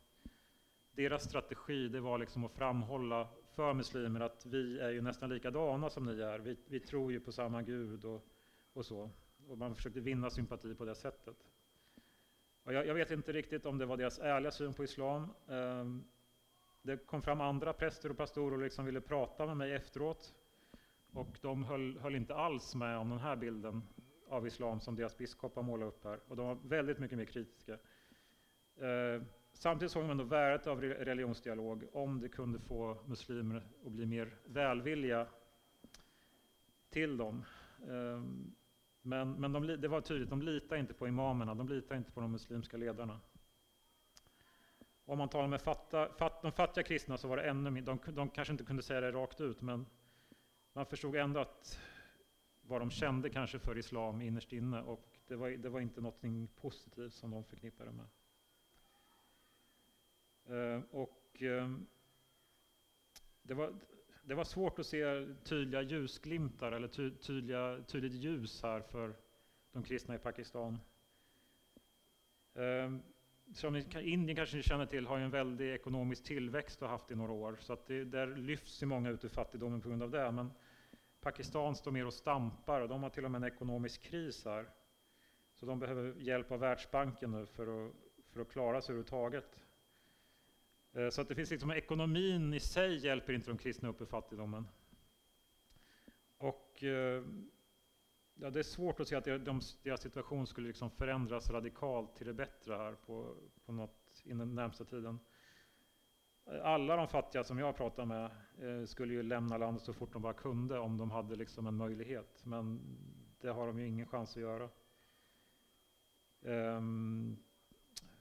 deras 0.92 1.24
strategi 1.24 1.88
det 1.88 2.00
var 2.00 2.18
liksom 2.18 2.46
att 2.46 2.52
framhålla 2.52 3.28
för 3.56 3.74
muslimer 3.74 4.20
att 4.20 4.46
vi 4.46 4.80
är 4.80 4.90
ju 4.90 5.02
nästan 5.02 5.30
likadana 5.30 5.90
som 5.90 6.06
ni 6.06 6.22
är. 6.22 6.40
Vi, 6.40 6.58
vi 6.68 6.80
tror 6.80 7.12
ju 7.12 7.20
på 7.20 7.32
samma 7.32 7.62
gud 7.62 8.06
och, 8.06 8.26
och 8.74 8.86
så. 8.86 9.10
Och 9.48 9.58
man 9.58 9.76
försökte 9.76 10.00
vinna 10.00 10.30
sympati 10.30 10.76
på 10.76 10.86
det 10.86 10.96
sättet. 10.96 11.36
Och 12.64 12.74
jag, 12.74 12.88
jag, 12.88 12.94
vet 12.94 13.12
inte 13.12 13.34
riktigt 13.34 13.66
om 13.66 13.78
det 13.78 13.86
var 13.86 13.98
deras 13.98 14.20
ärliga 14.20 14.52
syn 14.52 14.74
på 14.74 14.84
islam. 14.84 15.28
Um, 15.48 16.06
det 16.82 16.98
kom 16.98 17.22
fram 17.22 17.42
andra 17.42 17.74
präster 17.74 18.10
och 18.10 18.18
pastorer 18.18 18.58
och 18.58 18.64
liksom 18.64 18.86
ville 18.86 19.02
prata 19.02 19.46
med 19.46 19.58
mig 19.58 19.74
efteråt. 19.74 20.36
Och 21.14 21.40
de 21.42 21.64
höll, 21.64 21.98
höll, 22.00 22.16
inte 22.16 22.36
alls 22.36 22.76
med 22.76 22.98
om 22.98 23.10
den 23.10 23.20
här 23.20 23.36
bilden 23.36 23.84
av 24.30 24.48
islam 24.48 24.80
som 24.80 24.96
deras 24.96 25.18
biskopar 25.18 25.62
målar 25.62 25.88
upp 25.88 26.04
här. 26.04 26.20
Och 26.28 26.36
de 26.36 26.48
var 26.48 26.58
väldigt 26.64 27.00
mycket 27.00 27.18
mer 27.18 27.26
kritiska. 27.26 27.74
Eh, 28.76 29.22
samtidigt 29.54 29.92
såg 29.92 30.08
de 30.08 30.18
då 30.18 30.24
värdet 30.24 30.68
av 30.68 30.82
religionsdialog 30.82 31.88
om 31.94 32.22
det 32.22 32.30
kunde 32.30 32.60
få 32.60 32.98
muslimer 33.06 33.68
att 33.86 33.92
bli 33.92 34.06
mer 34.06 34.36
välvilliga 34.46 35.28
till 36.90 37.18
dem. 37.18 37.46
Eh, 37.82 38.24
men, 39.02 39.32
men 39.32 39.52
de, 39.54 39.68
det 39.68 39.88
var 39.88 40.02
tydligt, 40.02 40.30
de 40.30 40.42
litar 40.42 40.78
inte 40.78 40.94
på 40.94 41.08
imamerna, 41.08 41.56
de 41.56 41.70
litar 41.70 41.96
inte 41.96 42.12
på 42.12 42.22
de 42.22 42.32
muslimska 42.32 42.78
ledarna. 42.78 43.20
Om 45.06 45.18
man 45.18 45.30
talar 45.30 45.48
med 45.48 45.62
fatta, 45.62 46.10
fat, 46.14 46.42
de 46.42 46.52
fattiga 46.52 46.84
kristna 46.84 47.18
så 47.18 47.28
var 47.28 47.38
det 47.38 47.44
ännu 47.44 47.70
mer, 47.70 47.82
de, 47.82 48.00
de 48.08 48.30
kanske 48.30 48.52
inte 48.52 48.64
kunde 48.64 48.84
säga 48.84 49.02
det 49.02 49.12
rakt 49.12 49.42
ut, 49.42 49.62
men 49.62 49.86
man 50.74 50.86
förstod 50.86 51.16
ändå 51.16 51.40
att 51.40 51.80
vad 52.70 52.82
de 52.82 52.92
kände 52.92 53.30
kanske 53.30 53.60
för 53.60 53.78
islam 53.78 54.22
innerst 54.22 54.54
inne 54.54 54.82
och 54.82 55.08
det 55.28 55.36
var, 55.36 55.50
det 55.50 55.70
var 55.70 55.80
inte 55.80 56.02
något 56.02 56.22
positivt 56.56 57.14
som 57.14 57.32
de 57.32 57.44
förknippade 57.44 57.92
med. 57.92 58.06
Eh, 60.50 60.84
och 60.92 61.38
ehm, 61.40 61.88
det 63.42 63.54
var, 63.54 63.74
det 64.24 64.36
var 64.36 64.44
svårt 64.44 64.80
att 64.80 64.86
se 64.86 65.28
tydliga 65.44 65.82
ljusglimtar 65.82 66.72
eller 66.72 66.88
ty, 66.88 67.12
tydliga, 67.12 67.84
tydligt 67.88 68.14
ljus 68.14 68.64
här 68.64 68.82
för 68.82 69.16
de 69.72 69.84
kristna 69.84 70.16
i 70.16 70.20
Pakistan. 70.20 70.80
Eh, 72.54 72.92
som 73.54 73.76
Indien 73.96 74.36
kanske 74.36 74.58
ni 74.58 74.64
känner 74.64 74.86
till 74.86 75.06
har 75.06 75.18
ju 75.18 75.24
en 75.24 75.32
väldig 75.32 75.74
ekonomisk 75.74 76.24
tillväxt 76.24 76.82
och 76.82 76.90
haft 76.90 77.12
i 77.12 77.16
några 77.16 77.32
år. 77.32 77.58
Så 77.60 77.74
att 77.74 77.88
det, 77.88 78.04
där 78.04 78.28
lyfts 78.28 78.84
ju 78.84 78.88
många 78.88 79.10
ut 79.10 79.26
ur 79.26 79.30
fattigdomen 79.30 79.82
på 79.82 79.90
grund 79.90 80.04
av 80.04 80.12
det. 80.12 80.32
Men 80.32 80.52
Pakistan 81.22 81.76
står 81.76 81.92
mer 81.92 82.06
och 82.06 82.14
stampar 82.14 82.82
och 82.82 82.90
de 82.90 83.04
har 83.04 83.10
till 83.10 83.26
och 83.26 83.32
med 83.32 83.44
en 83.44 83.54
ekonomisk 83.54 84.02
kris 84.02 84.46
här. 84.46 84.70
Så 85.54 85.66
de 85.66 85.80
behöver 85.80 86.16
hjälp 86.18 86.52
av 86.52 86.60
Världsbanken 86.60 87.32
nu 87.32 87.46
för 87.46 87.88
att, 87.88 87.94
för 88.30 88.42
att 88.42 88.50
klara 88.50 88.82
sig 88.82 88.94
överhuvudtaget. 88.94 89.60
Eh, 90.92 91.10
så 91.10 91.22
att 91.22 91.28
det 91.28 91.36
finns 91.36 91.52
liksom, 91.52 91.72
ekonomin 91.72 92.54
i 92.54 92.60
sig 92.60 93.06
hjälper 93.06 93.34
inte 93.34 93.50
de 93.50 93.58
kristna 93.58 93.90
upp 93.90 94.02
ur 94.02 94.06
fattigdomen. 94.06 94.68
Och 96.38 96.84
eh, 96.84 97.24
ja, 98.34 98.50
det 98.50 98.60
är 98.60 98.64
svårt 98.64 99.00
att 99.00 99.08
se 99.08 99.16
att 99.16 99.24
deras 99.24 100.02
situation 100.02 100.48
skulle 100.48 100.68
liksom 100.68 100.92
förändras 100.92 101.50
radikalt 101.50 102.16
till 102.16 102.28
det 102.28 102.34
bättre 102.34 102.76
här 102.76 102.96
på, 102.96 103.36
på 103.66 103.72
något, 103.72 104.22
inom 104.24 104.48
den 104.48 104.56
närmsta 104.56 104.86
tiden. 104.86 105.20
Alla 106.64 106.96
de 106.96 107.08
fattiga 107.08 107.44
som 107.44 107.60
jag 107.60 107.76
pratar 107.76 108.06
med 108.06 108.32
eh, 108.62 108.86
skulle 108.86 109.14
ju 109.14 109.24
lämna 109.24 109.58
landet 109.58 109.84
så 109.84 109.94
fort 109.94 110.14
de 110.14 110.22
bara 110.22 110.34
kunde 110.34 110.80
om 110.80 110.98
de 110.98 111.12
hade 111.12 111.36
liksom 111.36 111.68
en 111.68 111.78
möjlighet. 111.78 112.46
Men 112.46 112.82
det 113.42 113.50
har 113.50 113.68
de 113.68 113.80
ju 113.80 113.88
ingen 113.88 114.08
chans 114.08 114.38
att 114.38 114.42
göra. 114.42 114.70
Um, 116.42 117.38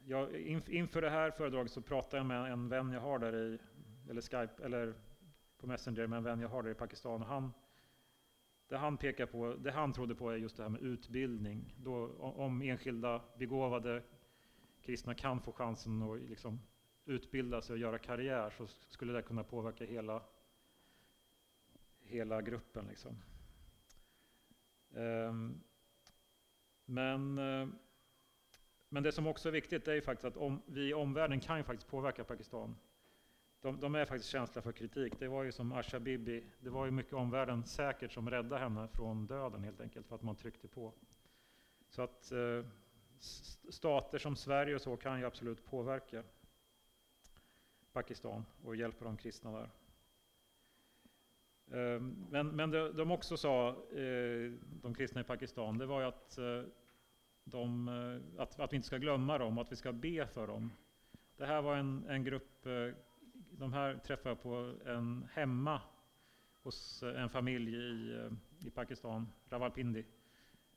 jag, 0.04 0.40
inför 0.68 1.00
det 1.00 1.10
här 1.10 1.30
föredraget 1.30 1.72
så 1.72 1.82
pratade 1.82 2.16
jag 2.16 2.26
med 2.26 2.52
en 2.52 2.68
vän 2.68 2.92
jag 2.92 3.00
har 3.00 3.18
där 3.18 3.36
i, 3.36 3.58
eller 4.10 4.20
Skype, 4.20 4.64
eller 4.64 4.94
på 5.58 5.66
Messenger 5.66 6.06
med 6.06 6.16
en 6.16 6.24
vän 6.24 6.40
jag 6.40 6.48
har 6.48 6.62
där 6.62 6.70
i 6.70 6.74
Pakistan. 6.74 7.22
Och 7.22 7.28
han, 7.28 7.52
det 8.68 8.76
han 8.76 8.96
pekar 8.96 9.26
på, 9.26 9.54
det 9.54 9.70
han 9.70 9.92
trodde 9.92 10.14
på 10.14 10.30
är 10.30 10.36
just 10.36 10.56
det 10.56 10.62
här 10.62 10.70
med 10.70 10.80
utbildning. 10.80 11.74
Då, 11.76 12.10
om 12.18 12.62
enskilda 12.62 13.22
begåvade 13.38 14.02
kristna 14.82 15.14
kan 15.14 15.40
få 15.40 15.52
chansen 15.52 16.02
att 16.02 16.20
liksom 16.20 16.60
utbilda 17.08 17.62
sig 17.62 17.72
och 17.72 17.78
göra 17.78 17.98
karriär 17.98 18.50
så 18.50 18.66
skulle 18.66 19.12
det 19.12 19.22
kunna 19.22 19.44
påverka 19.44 19.84
hela, 19.84 20.22
hela 22.00 22.42
gruppen. 22.42 22.86
Liksom. 22.86 23.22
Um, 24.90 25.60
men 26.84 27.38
uh, 27.38 27.68
men 28.88 29.02
det 29.02 29.12
som 29.12 29.26
också 29.26 29.48
är 29.48 29.52
viktigt 29.52 29.88
är 29.88 29.94
ju 29.94 30.00
faktiskt 30.00 30.24
att 30.24 30.36
om, 30.36 30.62
vi 30.66 30.88
i 30.88 30.94
omvärlden 30.94 31.40
kan 31.40 31.56
ju 31.56 31.62
faktiskt 31.62 31.90
påverka 31.90 32.24
Pakistan. 32.24 32.76
De, 33.60 33.80
de, 33.80 33.94
är 33.94 34.04
faktiskt 34.04 34.30
känsliga 34.30 34.62
för 34.62 34.72
kritik. 34.72 35.18
Det 35.18 35.28
var 35.28 35.42
ju 35.42 35.52
som 35.52 35.72
Asha 35.72 36.00
Bibi, 36.00 36.44
det 36.60 36.70
var 36.70 36.84
ju 36.84 36.90
mycket 36.90 37.12
omvärlden 37.12 37.64
säkert 37.64 38.12
som 38.12 38.30
räddade 38.30 38.58
henne 38.58 38.88
från 38.88 39.26
döden 39.26 39.64
helt 39.64 39.80
enkelt 39.80 40.06
för 40.06 40.14
att 40.14 40.22
man 40.22 40.36
tryckte 40.36 40.68
på. 40.68 40.94
Så 41.88 42.02
att 42.02 42.32
eh, 42.32 42.64
stater 43.70 44.18
som 44.18 44.36
Sverige 44.36 44.74
och 44.74 44.80
så 44.80 44.96
kan 44.96 45.18
ju 45.18 45.26
absolut 45.26 45.64
påverka 45.64 46.22
Pakistan 47.92 48.44
och 48.64 48.76
hjälpa 48.76 49.04
de 49.04 49.16
kristna 49.16 49.52
där. 49.52 49.70
Ehm, 51.72 52.26
men, 52.30 52.48
men 52.48 52.70
det 52.70 52.92
de 52.92 53.10
också 53.10 53.36
sa, 53.36 53.68
eh, 53.92 54.52
de 54.82 54.94
kristna 54.94 55.20
i 55.20 55.24
Pakistan, 55.24 55.78
det 55.78 55.86
var 55.86 56.00
ju 56.00 56.06
att 56.06 56.38
eh, 56.38 56.62
de, 57.44 57.88
eh, 57.88 58.42
att, 58.42 58.60
att 58.60 58.72
vi 58.72 58.76
inte 58.76 58.86
ska 58.86 58.96
glömma 58.96 59.38
dem, 59.38 59.58
att 59.58 59.72
vi 59.72 59.76
ska 59.76 59.92
be 59.92 60.26
för 60.26 60.46
dem. 60.46 60.72
Det 61.36 61.46
här 61.46 61.62
var 61.62 61.76
en, 61.76 62.04
en 62.08 62.24
grupp, 62.24 62.64
de 63.50 63.72
här 63.72 63.98
träffade 63.98 64.28
jag 64.28 64.42
på 64.42 64.74
en 64.86 65.28
hemma 65.32 65.80
hos 66.62 67.02
en 67.02 67.28
familj 67.28 67.76
i, 67.76 68.20
i 68.66 68.70
Pakistan, 68.70 69.28
Rawalpindi. 69.48 70.04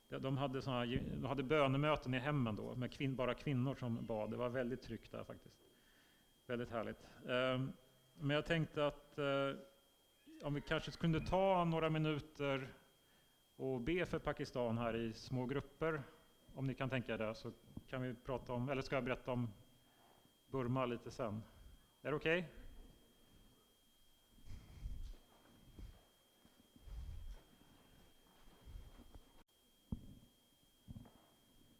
De 0.08 0.36
hade, 0.36 0.62
såna, 0.62 0.86
de 0.86 1.24
hade 1.24 1.42
bönemöten 1.42 2.14
i 2.14 2.18
hemmen 2.18 2.56
då, 2.56 2.74
med 2.74 2.92
kvin, 2.92 3.16
bara 3.16 3.34
kvinnor 3.34 3.74
som 3.74 4.06
bad. 4.06 4.30
Det 4.30 4.36
var 4.36 4.48
väldigt 4.48 4.82
tryggt 4.82 5.12
där 5.12 5.24
faktiskt. 5.24 5.61
Väldigt 6.52 6.70
härligt. 6.70 7.06
Ehm, 7.28 7.72
men 8.14 8.36
jag 8.36 8.46
tänkte 8.46 8.86
att 8.86 9.18
eh, 9.18 9.56
om 10.42 10.54
vi 10.54 10.60
kanske 10.60 10.90
kunde 10.90 11.20
ta 11.20 11.64
några 11.64 11.90
minuter 11.90 12.74
och 13.56 13.80
be 13.80 14.06
för 14.06 14.18
Pakistan 14.18 14.78
här 14.78 14.96
i 14.96 15.12
små 15.12 15.46
grupper, 15.46 16.02
om 16.54 16.66
ni 16.66 16.74
kan 16.74 16.90
tänka 16.90 17.14
er 17.14 17.18
det, 17.18 17.34
så 17.34 17.52
kan 17.88 18.02
vi 18.02 18.14
prata 18.14 18.52
om, 18.52 18.68
eller 18.68 18.82
ska 18.82 18.96
jag 18.96 19.04
berätta 19.04 19.30
om 19.32 19.50
Burma 20.50 20.86
lite 20.86 21.10
sen? 21.10 21.42
Är 22.02 22.10
det 22.10 22.16
okej? 22.16 22.38
Okay? 22.38 22.50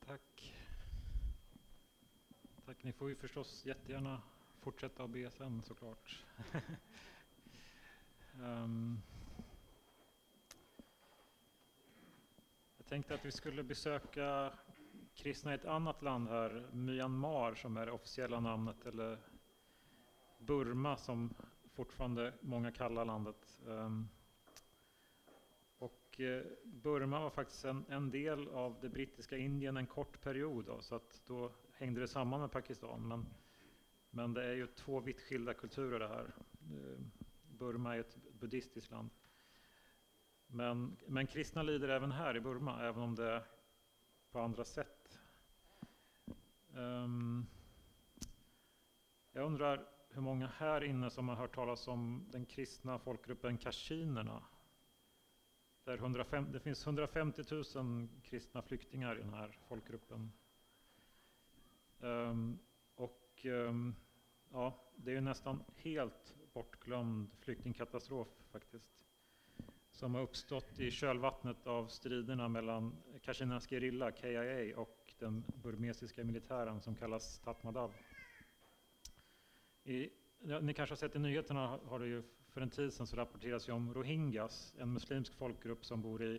Tack. 0.06 0.54
Tack, 2.66 2.82
ni 2.82 2.92
får 2.92 3.08
ju 3.08 3.14
förstås 3.14 3.66
jättegärna 3.66 4.22
fortsätta 4.62 5.04
att 5.04 5.10
be 5.10 5.30
sen 5.30 5.62
såklart. 5.62 6.24
um, 8.40 9.02
jag 12.76 12.86
tänkte 12.86 13.14
att 13.14 13.24
vi 13.24 13.32
skulle 13.32 13.62
besöka 13.62 14.52
kristna 15.14 15.52
i 15.52 15.54
ett 15.54 15.64
annat 15.64 16.02
land 16.02 16.28
här, 16.28 16.68
Myanmar 16.72 17.54
som 17.54 17.76
är 17.76 17.86
det 17.86 17.92
officiella 17.92 18.40
namnet, 18.40 18.86
eller 18.86 19.18
Burma 20.38 20.96
som 20.96 21.34
fortfarande 21.72 22.34
många 22.40 22.72
kallar 22.72 23.04
landet. 23.04 23.58
Um, 23.66 24.08
och 25.78 26.20
eh, 26.20 26.42
Burma 26.64 27.20
var 27.20 27.30
faktiskt 27.30 27.64
en, 27.64 27.84
en, 27.88 28.10
del 28.10 28.48
av 28.48 28.76
det 28.80 28.88
brittiska 28.88 29.36
Indien 29.36 29.76
en 29.76 29.86
kort 29.86 30.20
period, 30.20 30.64
då, 30.64 30.80
så 30.80 30.94
att 30.94 31.22
då 31.26 31.52
hängde 31.72 32.00
det 32.00 32.08
samman 32.08 32.40
med 32.40 32.50
Pakistan. 32.50 33.08
Men 33.08 33.26
men 34.14 34.34
det 34.34 34.44
är 34.44 34.54
ju 34.54 34.66
två 34.66 35.00
vitt 35.00 35.20
skilda 35.20 35.54
kulturer 35.54 35.98
det 35.98 36.08
här. 36.08 36.34
Eh, 36.70 36.98
Burma 37.58 37.96
är 37.96 38.00
ett 38.00 38.16
buddhistiskt 38.32 38.90
land. 38.90 39.10
Men, 40.46 40.96
men 41.06 41.26
kristna 41.26 41.62
lider 41.62 41.88
även 41.88 42.12
här 42.12 42.36
i 42.36 42.40
Burma, 42.40 42.82
även 42.82 43.02
om 43.02 43.14
det 43.14 43.30
är 43.30 43.44
på 44.30 44.40
andra 44.40 44.64
sätt. 44.64 45.18
Um, 46.74 47.46
jag 49.32 49.46
undrar 49.46 49.88
hur 50.08 50.22
många 50.22 50.46
här 50.46 50.84
inne 50.84 51.10
som 51.10 51.28
har 51.28 51.36
hört 51.36 51.54
talas 51.54 51.88
om 51.88 52.26
den 52.30 52.46
kristna 52.46 52.98
folkgruppen 52.98 53.58
kashinerna. 53.58 54.42
Där 55.84 55.94
105, 55.94 56.52
det 56.52 56.60
finns 56.60 56.86
150 56.86 57.42
000 57.74 58.08
kristna 58.22 58.62
flyktingar 58.62 59.18
i 59.18 59.22
den 59.22 59.34
här 59.34 59.58
folkgruppen. 59.68 60.32
Um, 62.00 62.58
och 63.42 63.46
ehm, 63.46 63.94
ja, 64.52 64.92
det 64.96 65.14
är 65.14 65.20
nästan 65.20 65.64
helt 65.76 66.34
bortglömd 66.52 67.30
flyktingkatastrof 67.38 68.28
faktiskt. 68.50 68.92
Som 69.90 70.14
har 70.14 70.22
uppstått 70.22 70.80
i 70.80 70.90
kölvattnet 70.90 71.66
av 71.66 71.86
striderna 71.86 72.48
mellan 72.48 72.96
Kashinas 73.22 73.70
gerilla, 73.70 74.12
KIA, 74.12 74.78
och 74.78 75.14
den 75.18 75.44
burmesiska 75.62 76.24
militären 76.24 76.80
som 76.80 76.94
kallas 76.94 77.38
Tatmadaw. 77.38 77.94
I, 79.84 80.08
ni 80.60 80.74
kanske 80.74 80.92
har 80.92 80.96
sett 80.96 81.16
i 81.16 81.18
nyheterna 81.18 81.80
har 81.84 81.98
det 81.98 82.06
ju 82.06 82.22
för 82.48 82.60
en 82.60 82.70
tid 82.70 82.92
sedan 82.92 83.06
så 83.06 83.16
rapporteras 83.16 83.68
ju 83.68 83.72
om 83.72 83.94
rohingyas, 83.94 84.74
en 84.78 84.92
muslimsk 84.92 85.34
folkgrupp 85.34 85.84
som 85.84 86.02
bor 86.02 86.22
i 86.22 86.38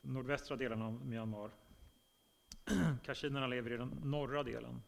nordvästra 0.00 0.56
delen 0.56 0.82
av 0.82 1.06
Myanmar. 1.06 1.50
Kashinerna 3.04 3.46
lever 3.46 3.72
i 3.72 3.76
den 3.76 3.88
norra 4.04 4.42
delen. 4.42 4.82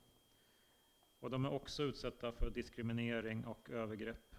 Och 1.21 1.31
de 1.31 1.45
är 1.45 1.53
också 1.53 1.83
utsatta 1.83 2.33
för 2.33 2.51
diskriminering 2.51 3.47
och 3.47 3.71
övergrepp 3.71 4.37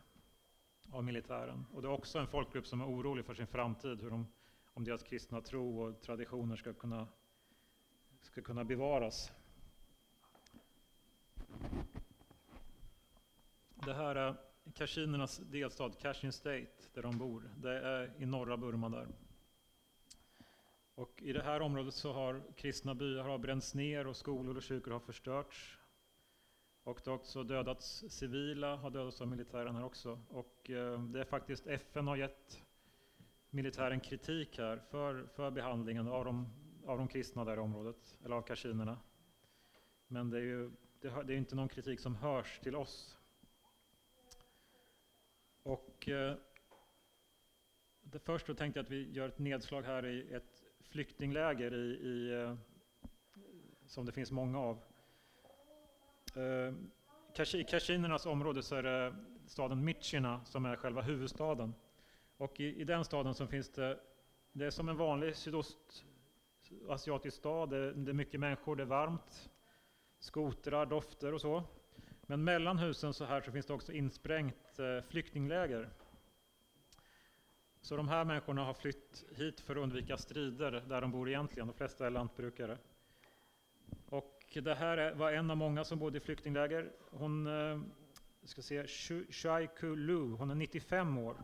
av 0.92 1.04
militären. 1.04 1.66
Och 1.74 1.82
det 1.82 1.88
är 1.88 1.92
också 1.92 2.20
en 2.20 2.28
folkgrupp 2.28 2.68
som 2.68 2.82
är 2.82 2.86
orolig 2.86 3.26
för 3.26 3.34
sin 3.34 3.48
framtid, 3.48 4.02
hur 4.02 4.10
de, 4.10 4.28
om 4.74 4.84
deras 4.84 5.04
kristna 5.04 5.42
tro 5.42 5.82
och 5.82 6.02
traditioner 6.02 6.56
ska 6.56 6.74
kunna, 6.74 7.08
ska 8.22 8.42
kunna 8.42 8.64
bevaras. 8.64 9.32
Det 13.86 13.94
här 13.94 14.16
är 14.16 14.36
Kashinernas 14.74 15.38
delstat, 15.38 16.00
Kashin 16.02 16.32
State, 16.32 16.72
där 16.94 17.02
de 17.02 17.18
bor. 17.18 17.50
Det 17.58 17.80
är 17.80 18.14
i 18.18 18.26
norra 18.26 18.58
Burma 18.58 18.90
där. 18.90 19.08
Och 20.96 21.22
I 21.22 21.34
det 21.34 21.44
här 21.44 21.62
området 21.62 21.94
så 21.94 22.14
har 22.14 22.42
kristna 22.56 22.96
byar 22.96 23.24
har 23.24 23.38
bränts 23.38 23.76
ner 23.76 24.08
och 24.08 24.16
skolor 24.16 24.58
och 24.58 24.64
kyrkor 24.64 24.92
har 24.92 25.00
förstörts. 25.00 25.77
Och 26.88 27.02
det 27.04 27.10
har 27.10 27.18
också 27.18 27.44
dödats 27.44 28.04
civila, 28.10 28.76
har 28.76 28.90
dödats 28.90 29.22
av 29.22 29.28
militären 29.28 29.76
här 29.76 29.84
också. 29.84 30.20
Och 30.30 30.70
eh, 30.70 31.02
det 31.04 31.20
är 31.20 31.24
faktiskt 31.24 31.68
FN 31.68 32.08
har 32.08 32.16
gett 32.16 32.64
militären 33.50 34.00
kritik 34.00 34.58
här 34.58 34.78
för, 34.78 35.28
för 35.36 35.52
behandlingen 35.52 36.08
av 36.08 36.26
de, 36.26 36.50
av 36.86 36.98
de 36.98 37.08
kristna 37.08 37.46
där 37.46 37.58
i 37.58 37.60
området, 37.60 38.20
eller 38.26 38.36
av 38.36 38.42
kashinerna. 38.42 39.00
Men 40.08 40.30
det 40.30 40.38
är 40.38 40.42
ju 40.42 40.72
det, 41.02 41.24
det 41.24 41.34
är 41.34 41.38
inte 41.38 41.56
någon 41.56 41.70
kritik 41.70 42.00
som 42.00 42.16
hörs 42.16 42.60
till 42.60 42.76
oss. 42.76 43.18
Och 45.64 46.10
eh, 46.10 46.36
det 48.02 48.20
först 48.20 48.48
då 48.48 48.54
tänkte 48.54 48.80
jag 48.80 48.84
att 48.84 48.92
vi 48.92 49.12
gör 49.12 49.28
ett 49.28 49.40
nedslag 49.40 49.82
här 49.82 50.06
i 50.06 50.34
ett 50.34 50.64
flyktingläger 50.80 51.74
i, 51.74 52.08
i 52.08 52.42
eh, 52.42 52.56
som 53.86 54.06
det 54.06 54.12
finns 54.12 54.32
många 54.32 54.60
av 54.60 54.84
Eh, 56.38 56.74
I 57.56 57.64
Kashinernas 57.64 58.26
område 58.26 58.64
så 58.64 58.76
är 58.76 58.84
det 58.84 59.16
staden 59.46 59.86
Michina 59.86 60.46
som 60.46 60.66
är 60.66 60.76
själva 60.76 61.02
huvudstaden. 61.02 61.74
Och 62.38 62.60
i, 62.60 62.82
i 62.82 62.84
den 62.84 63.06
staden 63.06 63.34
så 63.34 63.48
finns 63.48 63.70
det, 63.70 64.00
det 64.52 64.66
är 64.66 64.70
som 64.70 64.90
en 64.90 64.98
vanlig 64.98 65.36
sydostasiatisk 65.36 67.38
stad, 67.38 67.70
det, 67.70 67.94
det 67.94 68.12
är 68.12 68.14
mycket 68.14 68.40
människor, 68.40 68.76
det 68.76 68.84
är 68.84 68.88
varmt, 68.88 69.50
skotrar, 70.20 70.86
dofter 70.86 71.34
och 71.34 71.42
så. 71.42 71.64
Men 72.22 72.44
mellan 72.44 72.78
husen 72.78 73.14
så 73.14 73.26
här 73.26 73.42
så 73.42 73.52
finns 73.52 73.66
det 73.66 73.74
också 73.74 73.94
insprängt 73.94 74.80
eh, 74.80 75.02
flyktingläger. 75.10 75.90
Så 77.82 77.98
de 77.98 78.08
här 78.08 78.26
människorna 78.26 78.66
har 78.66 78.74
flytt 78.74 79.26
hit 79.36 79.60
för 79.60 79.76
att 79.76 79.84
undvika 79.84 80.18
strider 80.18 80.72
där 80.72 81.02
de 81.02 81.12
bor 81.12 81.30
egentligen, 81.30 81.68
de 81.68 81.74
flesta 81.74 82.06
är 82.06 82.10
lantbrukare. 82.10 82.78
Och 84.06 84.37
det 84.62 84.76
här 84.76 85.14
var 85.14 85.32
en 85.32 85.52
av 85.52 85.58
många 85.58 85.84
som 85.84 86.00
bodde 86.00 86.18
i 86.18 86.22
flyktingläger. 86.22 86.92
Hon, 87.12 87.48
eh, 87.48 87.80
ska 88.44 88.62
se, 88.62 88.88
Shai 89.30 89.68
Lu, 89.82 90.32
hon 90.32 90.52
är 90.52 90.56
95 90.56 91.18
år. 91.18 91.38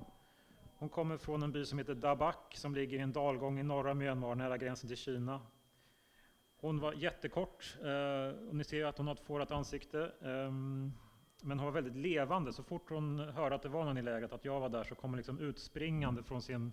Hon 0.78 0.90
kommer 0.90 1.18
från 1.18 1.44
en 1.44 1.52
by 1.52 1.66
som 1.66 1.78
heter 1.78 1.96
Dabak 1.96 2.58
som 2.58 2.76
ligger 2.76 2.98
i 2.98 3.02
en 3.02 3.14
dalgång 3.14 3.60
i 3.60 3.64
norra 3.64 3.94
Myanmar 3.94 4.36
nära 4.36 4.58
gränsen 4.58 4.88
till 4.88 4.98
Kina. 4.98 5.42
Hon 6.58 6.80
var 6.80 6.94
jättekort 6.94 7.78
eh, 7.82 8.48
och 8.50 8.56
ni 8.56 8.64
ser 8.64 8.86
att 8.86 8.98
hon 8.98 9.08
har 9.08 9.14
ett 9.14 9.26
fårat 9.26 9.52
ansikte. 9.52 10.12
Ehm, 10.22 10.92
men 11.42 11.60
hon 11.60 11.66
var 11.66 11.72
väldigt 11.72 11.96
levande. 11.96 12.54
Så 12.54 12.64
fort 12.64 12.90
hon 12.90 13.20
hörde 13.20 13.56
att 13.56 13.62
det 13.62 13.70
var 13.70 13.86
någon 13.86 13.98
i 13.98 14.02
lägret, 14.02 14.34
att 14.34 14.46
jag 14.46 14.60
var 14.60 14.70
där, 14.70 14.84
så 14.84 14.96
kom 14.96 15.10
hon 15.10 15.18
liksom 15.18 15.40
utspringande 15.40 16.24
från 16.24 16.42
sin, 16.42 16.72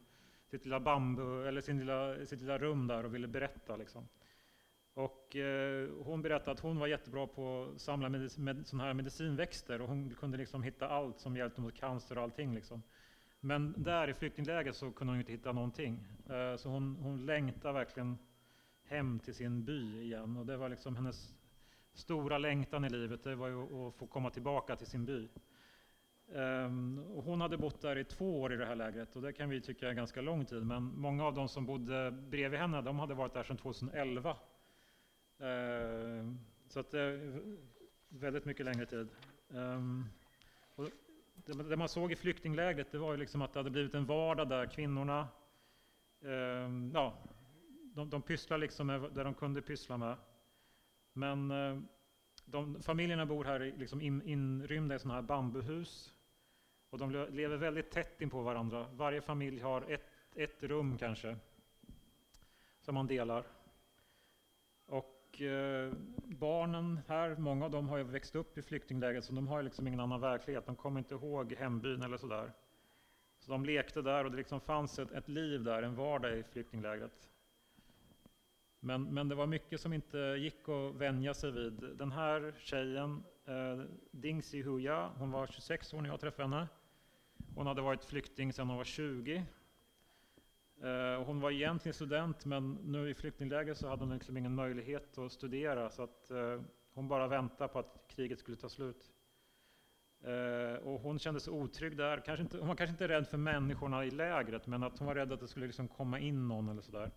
sitt 0.51 0.65
lilla 0.65 0.81
bambu, 0.81 1.47
eller 1.49 1.61
sin 1.61 1.79
lilla, 1.79 2.27
sitt 2.27 2.41
lilla 2.41 2.59
rum 2.59 2.87
där 2.87 3.05
och 3.05 3.15
ville 3.15 3.29
berätta. 3.29 3.77
Liksom. 3.77 4.09
Och 4.95 5.37
eh, 5.37 5.89
hon 6.05 6.23
berättade 6.23 6.51
att 6.51 6.61
hon 6.61 6.79
var 6.79 6.87
jättebra 6.87 7.27
på 7.27 7.73
att 7.75 7.81
samla 7.81 8.09
med, 8.09 8.39
med 8.39 8.67
såna 8.67 8.85
här 8.85 8.95
medicinväxter 8.95 9.81
och 9.81 9.89
hon 9.89 10.15
kunde 10.15 10.39
liksom 10.39 10.63
hitta 10.63 10.89
allt 10.89 11.19
som 11.19 11.37
hjälpte 11.37 11.61
mot 11.61 11.75
cancer 11.75 12.19
och 12.19 12.25
allting. 12.25 12.55
Liksom. 12.55 12.83
Men 13.41 13.75
där 13.77 14.09
i 14.09 14.15
flyktingläget 14.15 14.77
så 14.77 14.91
kunde 14.91 15.13
hon 15.13 15.21
inte 15.21 15.33
hitta 15.33 15.53
någonting. 15.53 16.07
Eh, 16.31 16.57
så 16.57 16.69
hon, 16.69 16.97
hon 16.97 17.27
längtade 17.27 17.75
verkligen 17.75 18.19
hem 18.85 19.19
till 19.19 19.35
sin 19.35 19.65
by 19.65 20.03
igen. 20.03 20.37
Och 20.37 20.47
det 20.47 20.57
var 20.57 20.69
liksom 20.69 20.97
hennes 20.97 21.35
stora 21.93 22.39
längtan 22.39 22.85
i 22.85 22.91
livet, 22.91 23.23
det 23.23 23.35
var 23.35 23.49
ju 23.49 23.63
att 23.63 23.95
få 23.95 24.07
komma 24.07 24.31
tillbaka 24.31 24.77
till 24.77 24.87
sin 24.87 25.05
by. 25.05 25.29
Um, 26.33 26.99
och 26.99 27.25
hon 27.25 27.41
hade 27.41 27.57
bott 27.57 27.81
där 27.81 27.99
i 27.99 28.05
två 28.05 28.41
år 28.41 28.53
i 28.53 28.57
det 28.57 28.67
här 28.67 28.77
lägret 28.77 29.17
och 29.17 29.23
det 29.23 29.33
kan 29.33 29.49
vi 29.49 29.61
tycka 29.61 29.89
är 29.89 29.93
ganska 29.93 30.21
lång 30.21 30.45
tid. 30.45 30.67
Men 30.67 30.83
många 30.83 31.25
av 31.25 31.35
de 31.35 31.49
som 31.49 31.67
bodde 31.67 32.11
bredvid 32.11 32.61
henne, 32.61 32.83
de 32.83 32.99
hade 32.99 33.15
varit 33.15 33.35
där 33.35 33.43
sedan 33.43 33.57
2011. 33.57 34.37
Eh, 35.41 36.25
så 36.69 36.81
att 36.81 36.91
det 36.91 37.01
är 37.01 37.41
väldigt 38.09 38.45
mycket 38.45 38.67
längre 38.67 38.87
tid. 38.87 39.09
Ehm, 39.55 40.05
och 40.75 40.89
det 41.45 41.77
man 41.77 41.89
såg 41.89 42.13
i 42.13 42.17
flyktinglägret 42.17 42.93
det 42.93 42.99
var 42.99 43.13
ju 43.13 43.19
liksom 43.19 43.43
att 43.43 43.53
det 43.53 43.59
hade 43.59 43.71
blivit 43.71 43.95
en 43.95 44.07
vardag 44.07 44.49
där 44.49 44.67
kvinnorna 44.67 45.29
ehm, 46.23 46.91
ja, 46.95 47.19
de, 47.95 48.11
de 48.11 48.23
pysslade 48.23 48.61
liksom 48.61 48.87
med 48.87 49.01
det 49.01 49.25
de 49.25 49.35
kunde 49.35 49.63
pyssla 49.63 49.97
med. 49.97 50.17
Men 51.13 51.51
eh, 51.51 51.79
de, 52.45 52.83
familjerna 52.83 53.27
bor 53.27 53.45
här 53.45 53.75
liksom 53.79 54.01
in, 54.01 54.23
inrymda 54.23 54.95
i 54.95 54.99
sådana 54.99 55.15
här 55.15 55.23
bambuhus. 55.23 56.15
Och 56.91 56.99
de 56.99 57.11
lever 57.31 57.57
väldigt 57.57 57.91
tätt 57.91 58.21
in 58.21 58.31
på 58.31 58.43
varandra. 58.43 58.87
Varje 58.93 59.21
familj 59.21 59.61
har 59.61 59.91
ett, 59.91 60.07
ett 60.35 60.63
rum 60.63 60.99
kanske, 60.99 61.37
som 62.81 62.95
man 62.95 63.07
delar. 63.07 63.45
Och 64.87 65.20
eh, 65.43 65.93
barnen 66.27 67.01
här, 67.09 67.37
många 67.37 67.65
av 67.65 67.71
dem 67.71 67.89
har 67.89 67.99
ju 67.99 68.05
växt 68.05 68.37
upp 68.37 68.59
i 68.59 68.63
flyktinglägret, 68.63 69.25
så 69.25 69.33
de 69.33 69.49
har 69.49 69.63
liksom 69.63 69.87
ingen 69.87 70.01
annan 70.01 70.21
verklighet. 70.21 70.67
De 70.67 70.77
kommer 70.77 70.99
inte 70.99 71.15
ihåg 71.15 71.53
hembyn 71.53 72.03
eller 72.03 72.17
sådär. 72.17 72.53
Så 73.39 73.53
de 73.53 73.65
lekte 73.65 74.03
där 74.03 74.25
och 74.25 74.31
det 74.31 74.37
liksom 74.37 74.61
fanns 74.61 74.99
ett, 74.99 75.13
ett 75.13 75.29
liv 75.29 75.65
där, 75.65 75.83
en 75.83 75.95
vardag 75.95 76.39
i 76.39 76.43
flyktinglägret. 76.43 77.29
Men, 78.81 79.05
men 79.05 79.29
det 79.29 79.35
var 79.35 79.47
mycket 79.47 79.81
som 79.81 79.93
inte 79.93 80.19
gick 80.19 80.69
att 80.69 80.95
vänja 80.95 81.35
sig 81.35 81.51
vid. 81.51 81.73
Den 81.73 82.13
här 82.13 82.55
tjejen, 82.59 83.25
eh, 83.45 83.85
Dingsi 84.11 84.63
Huya, 84.63 85.11
hon 85.19 85.31
var 85.31 85.47
26 85.47 85.95
år 85.95 86.01
när 86.01 86.09
jag 86.09 86.21
träffade 86.21 86.49
henne. 86.49 86.69
Hon 87.55 87.67
hade 87.67 87.83
varit 87.83 88.05
flykting 88.05 88.53
sedan 88.53 88.69
hon 88.69 88.77
var 88.77 88.85
20. 88.85 89.47
Eh, 90.83 91.25
hon 91.25 91.41
var 91.41 91.51
egentligen 91.51 91.95
student, 91.95 92.45
men 92.45 92.75
nu 92.75 93.11
i 93.11 93.15
flyktingläger 93.15 93.75
så 93.75 93.89
hade 93.89 94.05
hon 94.05 94.15
liksom 94.15 94.37
ingen 94.37 94.55
möjlighet 94.55 95.19
att 95.19 95.33
studera. 95.33 95.91
Så 95.91 96.03
att, 96.03 96.31
eh, 96.31 96.61
hon 96.95 97.09
bara 97.09 97.29
väntade 97.29 97.69
på 97.69 97.79
att 97.79 98.05
kriget 98.09 98.39
skulle 98.39 98.57
ta 98.57 98.69
slut. 98.69 99.13
Eh, 100.25 100.87
och 100.87 101.01
hon 101.01 101.19
kände 101.19 101.41
sig 101.41 101.53
otrygg 101.53 101.97
där. 101.97 102.21
Kanske 102.27 102.43
inte, 102.43 102.59
hon 102.59 102.69
var 102.69 102.75
kanske 102.75 102.93
inte 102.93 103.09
rädd 103.09 103.29
för 103.29 103.39
människorna 103.39 104.05
i 104.05 104.11
lägret, 104.11 104.67
men 104.67 104.83
att 104.83 104.99
hon 104.99 105.07
var 105.07 105.15
rädd 105.15 105.33
att 105.33 105.41
det 105.41 105.49
skulle 105.49 105.67
liksom 105.67 105.89
komma 105.89 106.19
in 106.19 106.49
någon 106.49 106.69
eller 106.69 106.83
sådär. 106.83 107.11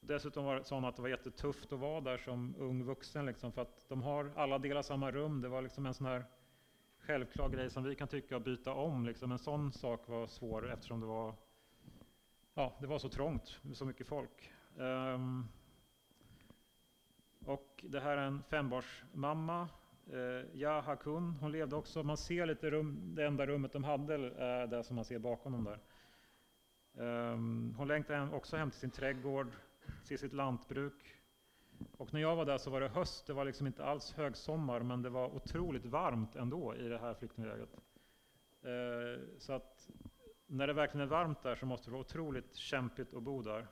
Dessutom 0.00 0.44
var 0.44 0.54
det 0.54 0.88
att 0.88 0.96
det 0.96 1.02
var 1.02 1.08
jättetufft 1.08 1.72
att 1.72 1.78
vara 1.78 2.00
där 2.00 2.16
som 2.18 2.54
ung 2.58 2.84
vuxen, 2.84 3.26
liksom, 3.26 3.52
för 3.52 3.62
att 3.62 3.88
de 3.88 4.02
har 4.02 4.32
alla 4.36 4.58
delar 4.58 4.82
samma 4.82 5.10
rum. 5.10 5.40
Det 5.40 5.48
var 5.48 5.62
liksom 5.62 5.86
en 5.86 5.94
sån 5.94 6.06
här 6.06 6.24
självklar 6.98 7.48
grej 7.48 7.70
som 7.70 7.84
vi 7.84 7.94
kan 7.94 8.08
tycka 8.08 8.36
att 8.36 8.44
byta 8.44 8.72
om. 8.72 9.06
Liksom. 9.06 9.32
En 9.32 9.38
sån 9.38 9.72
sak 9.72 10.08
var 10.08 10.26
svår 10.26 10.72
eftersom 10.72 11.00
det 11.00 11.06
var, 11.06 11.34
ja, 12.58 12.72
det 12.80 12.86
var 12.86 12.98
så 12.98 13.08
trångt 13.08 13.58
med 13.62 13.76
så 13.76 13.84
mycket 13.84 14.06
folk. 14.06 14.52
Um, 14.76 15.48
och 17.44 17.84
det 17.88 18.00
här 18.00 18.16
är 18.16 18.26
en 18.26 18.42
fembarnsmamma, 18.42 19.68
eh, 20.06 20.60
Jaha 20.60 20.96
Kun. 20.96 21.36
Hon 21.40 21.52
levde 21.52 21.76
också, 21.76 22.02
man 22.02 22.16
ser 22.16 22.46
lite 22.46 22.70
rum, 22.70 23.14
det 23.14 23.26
enda 23.26 23.46
rummet 23.46 23.72
de 23.72 23.84
hade 23.84 24.14
är 24.36 24.66
det 24.66 24.84
som 24.84 24.96
man 24.96 25.04
ser 25.04 25.18
bakom 25.18 25.52
dem 25.52 25.64
där. 25.64 25.80
Um, 27.32 27.74
hon 27.78 27.88
längtade 27.88 28.30
också 28.36 28.56
hem 28.56 28.70
till 28.70 28.80
sin 28.80 28.90
trädgård, 28.90 29.52
till 30.06 30.18
sitt 30.18 30.32
lantbruk. 30.32 31.14
Och 31.96 32.14
när 32.14 32.20
jag 32.20 32.36
var 32.36 32.44
där 32.44 32.58
så 32.58 32.70
var 32.70 32.80
det 32.80 32.88
höst, 32.88 33.26
det 33.26 33.32
var 33.32 33.44
liksom 33.44 33.66
inte 33.66 33.84
alls 33.84 34.12
högsommar, 34.12 34.80
men 34.80 35.02
det 35.02 35.10
var 35.10 35.34
otroligt 35.34 35.84
varmt 35.84 36.36
ändå 36.36 36.74
i 36.74 36.88
det 36.88 36.98
här 36.98 37.14
flyktinglägret. 37.14 37.70
Eh, 38.62 39.38
så 39.38 39.52
att 39.52 39.77
när 40.50 40.66
det 40.66 40.72
verkligen 40.72 41.06
är 41.06 41.10
varmt 41.10 41.42
där 41.42 41.54
så 41.54 41.66
måste 41.66 41.86
det 41.86 41.92
vara 41.92 42.00
otroligt 42.00 42.56
kämpigt 42.56 43.14
att 43.14 43.22
bo 43.22 43.42
där. 43.42 43.66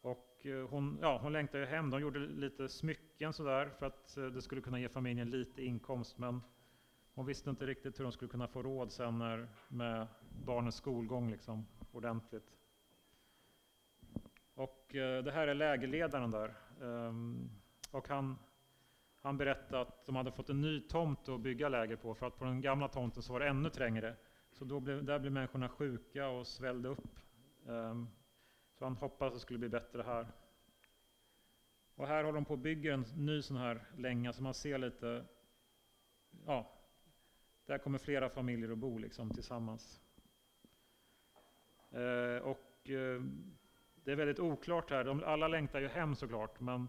Och 0.00 0.46
eh, 0.46 0.68
hon, 0.68 0.98
ja, 1.02 1.18
hon 1.22 1.32
längtade 1.32 1.64
ju 1.64 1.70
hem, 1.70 1.90
de 1.90 2.00
gjorde 2.00 2.18
lite 2.18 2.68
smycken 2.68 3.32
sådär 3.32 3.70
för 3.78 3.86
att 3.86 4.16
eh, 4.16 4.24
det 4.24 4.42
skulle 4.42 4.60
kunna 4.60 4.80
ge 4.80 4.88
familjen 4.88 5.30
lite 5.30 5.62
inkomst, 5.64 6.18
men 6.18 6.40
hon 7.14 7.26
visste 7.26 7.50
inte 7.50 7.66
riktigt 7.66 7.98
hur 7.98 8.04
de 8.04 8.12
skulle 8.12 8.30
kunna 8.30 8.48
få 8.48 8.62
råd 8.62 8.92
sen 8.92 9.18
när, 9.18 9.48
med 9.68 10.06
barnens 10.46 10.76
skolgång 10.76 11.30
liksom, 11.30 11.66
ordentligt. 11.92 12.56
Och 14.54 14.94
eh, 14.94 15.24
det 15.24 15.32
här 15.32 15.46
är 15.48 15.54
lägerledaren 15.54 16.30
där. 16.30 16.54
Ehm, 16.82 17.50
och 17.90 18.08
han, 18.08 18.38
han 19.20 19.36
berättade 19.36 19.80
att 19.80 20.06
de 20.06 20.16
hade 20.16 20.32
fått 20.32 20.50
en 20.50 20.60
ny 20.60 20.80
tomt 20.80 21.28
att 21.28 21.40
bygga 21.40 21.68
läger 21.68 21.96
på, 21.96 22.14
för 22.14 22.26
att 22.26 22.38
på 22.38 22.44
den 22.44 22.60
gamla 22.60 22.88
tomten 22.88 23.22
så 23.22 23.32
var 23.32 23.40
det 23.40 23.48
ännu 23.48 23.70
trängre. 23.70 24.16
Så 24.62 24.66
då 24.66 24.80
blev, 24.80 25.04
där 25.04 25.18
blev 25.18 25.32
människorna 25.32 25.68
sjuka 25.68 26.28
och 26.28 26.46
svällde 26.46 26.88
upp. 26.88 27.18
Ehm, 27.68 28.08
så 28.78 28.84
han 28.84 28.96
hoppades 28.96 29.32
att 29.32 29.36
det 29.36 29.40
skulle 29.40 29.58
bli 29.58 29.68
bättre 29.68 30.02
här. 30.02 30.26
Och 31.94 32.06
här 32.06 32.24
håller 32.24 32.34
de 32.34 32.44
på 32.44 32.54
att 32.54 32.60
bygga 32.60 32.94
en 32.94 33.04
ny 33.16 33.42
sån 33.42 33.56
här 33.56 33.86
länga, 33.96 34.32
så 34.32 34.42
man 34.42 34.54
ser 34.54 34.78
lite, 34.78 35.24
ja, 36.46 36.72
där 37.66 37.78
kommer 37.78 37.98
flera 37.98 38.28
familjer 38.28 38.72
att 38.72 38.78
bo 38.78 38.98
liksom 38.98 39.30
tillsammans. 39.30 40.00
Ehm, 41.90 42.42
och 42.42 42.90
ehm, 42.90 43.54
det 44.04 44.12
är 44.12 44.16
väldigt 44.16 44.40
oklart 44.40 44.90
här. 44.90 45.04
De, 45.04 45.24
alla 45.24 45.48
längtar 45.48 45.80
ju 45.80 45.88
hem 45.88 46.14
såklart, 46.14 46.60
men, 46.60 46.88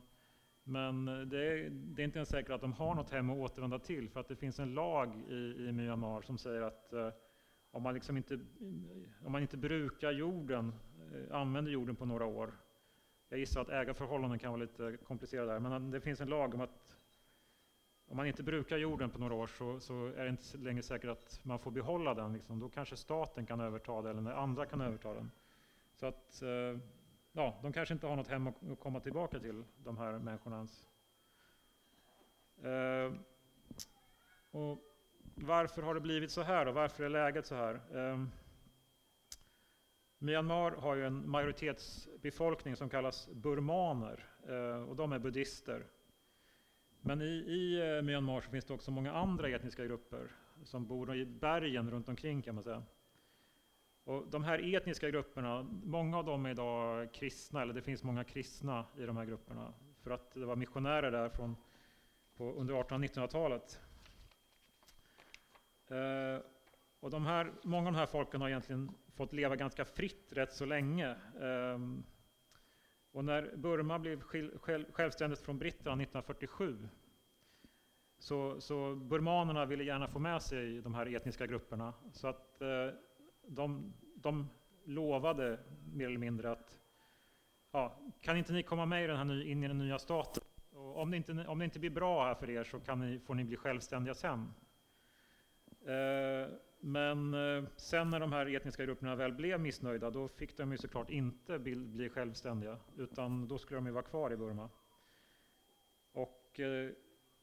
men 0.63 1.05
det, 1.05 1.45
är, 1.47 1.69
det 1.69 2.01
är 2.01 2.05
inte 2.05 2.19
ens 2.19 2.30
säkert 2.30 2.51
att 2.51 2.61
de 2.61 2.74
har 2.74 2.95
något 2.95 3.11
hem 3.11 3.30
att 3.30 3.38
återvända 3.38 3.80
till, 3.80 4.09
för 4.09 4.19
att 4.19 4.28
det 4.28 4.36
finns 4.36 4.59
en 4.59 4.74
lag 4.74 5.15
i, 5.30 5.67
i 5.67 5.71
Myanmar 5.71 6.21
som 6.21 6.38
säger 6.38 6.61
att 6.61 6.93
eh, 6.93 7.09
om, 7.74 7.84
man 7.84 7.93
liksom 7.93 8.17
inte, 8.17 8.39
om 9.26 9.32
man 9.32 9.41
inte 9.41 9.57
brukar 9.57 10.11
jorden, 10.11 10.74
eh, 11.13 11.36
använder 11.36 11.71
jorden 11.71 11.95
på 11.95 12.05
några 12.05 12.26
år, 12.26 12.53
jag 13.30 13.39
gissar 13.39 13.61
att 13.61 13.69
ägarförhållanden 13.69 14.39
kan 14.39 14.51
vara 14.51 14.61
lite 14.61 14.97
komplicerade 15.03 15.51
där, 15.51 15.59
men 15.59 15.91
det 15.91 16.01
finns 16.01 16.21
en 16.21 16.30
lag 16.30 16.53
om 16.53 16.61
att 16.61 16.97
om 18.05 18.17
man 18.17 18.28
inte 18.28 18.43
brukar 18.43 18.78
jorden 18.78 19.09
på 19.09 19.19
några 19.19 19.34
år 19.34 19.47
så, 19.47 19.80
så 19.80 20.07
är 20.07 20.24
det 20.24 20.30
inte 20.30 20.57
längre 20.57 20.84
säkert 20.84 21.09
att 21.09 21.39
man 21.43 21.59
får 21.59 21.71
behålla 21.71 22.13
den. 22.13 22.34
Liksom. 22.34 22.59
Då 22.59 22.69
kanske 22.69 22.97
staten 22.97 23.45
kan 23.45 23.59
överta 23.59 24.01
den 24.01 24.17
eller 24.17 24.32
andra 24.32 24.65
kan 24.65 24.82
överta 24.82 25.13
den. 25.13 25.32
Så 25.93 26.05
att 26.05 26.41
eh, 26.41 26.80
ja, 27.32 27.59
de 27.61 27.74
kanske 27.74 27.93
inte 27.93 28.07
har 28.07 28.15
något 28.15 28.28
hem 28.28 28.47
att 28.47 28.80
komma 28.80 28.99
tillbaka 28.99 29.39
till, 29.39 29.63
de 29.78 29.97
här 29.97 30.19
människorna 30.19 30.55
ens. 30.55 30.88
Eh, 32.63 33.13
och 34.51 34.93
varför 35.36 35.82
har 35.82 35.94
det 35.94 36.02
blivit 36.02 36.32
så 36.32 36.42
här 36.42 36.66
och 36.66 36.74
varför 36.74 37.04
är 37.04 37.10
läget 37.10 37.46
så 37.46 37.56
här? 37.56 37.74
Eh, 37.74 38.26
Myanmar 40.18 40.72
har 40.72 40.96
ju 40.96 41.06
en 41.06 41.30
majoritetsbefolkning 41.30 42.76
som 42.76 42.90
kallas 42.90 43.30
burmaner 43.34 44.26
eh, 44.48 44.90
och 44.90 44.96
de 44.96 45.14
är 45.14 45.20
buddhister. 45.20 45.86
Men 47.02 47.22
i, 47.22 47.26
i 47.34 47.96
eh, 47.98 48.02
Myanmar 48.02 48.42
så 48.42 48.50
finns 48.50 48.66
det 48.66 48.74
också 48.74 48.92
många 48.92 49.14
andra 49.14 49.50
etniska 49.50 49.86
grupper 49.86 50.32
som 50.64 50.88
bor 50.88 51.16
i 51.16 51.26
bergen 51.26 51.92
runt 51.92 52.10
omkring 52.10 52.42
kan 52.42 52.56
man 52.56 52.64
säga. 52.64 52.84
Och 54.04 54.28
de 54.30 54.44
här 54.44 54.76
etniska 54.76 55.10
grupperna, 55.10 55.64
många 55.84 56.18
av 56.18 56.26
dem 56.26 56.46
är 56.46 56.52
idag 56.52 57.14
kristna, 57.14 57.62
eller 57.62 57.74
det 57.74 57.82
finns 57.82 58.04
många 58.04 58.24
kristna 58.24 58.86
i 58.98 59.06
de 59.06 59.18
här 59.18 59.26
grupperna, 59.26 59.74
för 60.02 60.12
att 60.12 60.32
det 60.34 60.46
var 60.46 60.56
missionärer 60.56 61.12
där 61.12 61.30
från, 61.30 61.56
på, 62.36 62.44
under 62.44 62.80
1800 62.80 63.08
1900-talet. 63.08 63.80
Eh, 65.88 66.42
och 67.00 67.10
de 67.10 67.26
här, 67.26 67.52
många 67.64 67.88
av 67.88 67.94
de 67.94 68.00
här 68.00 68.06
folken 68.06 68.42
har 68.42 68.50
egentligen 68.50 68.92
fått 69.16 69.34
leva 69.34 69.56
ganska 69.56 69.86
fritt 69.86 70.34
rätt 70.34 70.54
så 70.54 70.66
länge. 70.66 71.16
Ehm, 71.42 72.04
och 73.12 73.26
när 73.26 73.56
Burma 73.56 74.00
blev 74.00 74.22
självständigt 74.92 75.40
från 75.40 75.58
britterna 75.58 76.04
1947 76.04 76.90
så, 78.18 78.62
så 78.62 78.96
burmanerna 78.96 79.66
ville 79.66 79.84
gärna 79.84 80.08
få 80.08 80.20
med 80.20 80.42
sig 80.42 80.82
de 80.82 80.94
här 80.94 81.16
etniska 81.16 81.48
grupperna. 81.48 81.94
Så 82.12 82.28
att 82.28 82.62
eh, 82.62 82.88
de, 83.48 83.94
de 84.16 84.50
lovade 84.86 85.60
mer 85.94 86.06
eller 86.06 86.18
mindre 86.18 86.52
att 86.52 86.80
ja, 87.72 88.00
kan 88.22 88.38
inte 88.38 88.54
ni 88.54 88.64
komma 88.64 88.86
med 88.86 89.04
i 89.04 89.08
den 89.08 89.18
här, 89.18 89.48
in 89.48 89.64
i 89.64 89.68
den 89.68 89.78
nya 89.78 90.00
staten? 90.00 90.44
Och 90.72 90.98
om, 91.02 91.12
det 91.12 91.18
inte, 91.18 91.48
om 91.48 91.60
det 91.60 91.66
inte 91.66 91.80
blir 91.80 91.90
bra 91.90 92.26
här 92.26 92.36
för 92.36 92.50
er 92.50 92.64
så 92.64 92.80
kan 92.80 93.00
ni, 93.00 93.20
får 93.20 93.36
ni 93.36 93.44
bli 93.44 93.58
självständiga 93.58 94.14
sen. 94.14 94.54
Eh, 95.86 96.50
men 96.80 97.34
eh, 97.34 97.64
sen 97.76 98.10
när 98.10 98.20
de 98.20 98.34
här 98.34 98.56
etniska 98.56 98.86
grupperna 98.86 99.16
väl 99.16 99.34
blev 99.34 99.60
missnöjda, 99.60 100.10
då 100.10 100.28
fick 100.28 100.58
de 100.58 100.72
ju 100.72 100.78
såklart 100.78 101.10
inte 101.10 101.60
bli, 101.60 102.10
självständiga, 102.10 102.78
utan 102.98 103.48
då 103.48 103.58
skulle 103.58 103.78
de 103.78 103.86
ju 103.86 103.92
vara 103.92 104.04
kvar 104.04 104.34
i 104.34 104.38
Burma. 104.38 104.70
Och, 106.12 106.60
eh, 106.60 106.90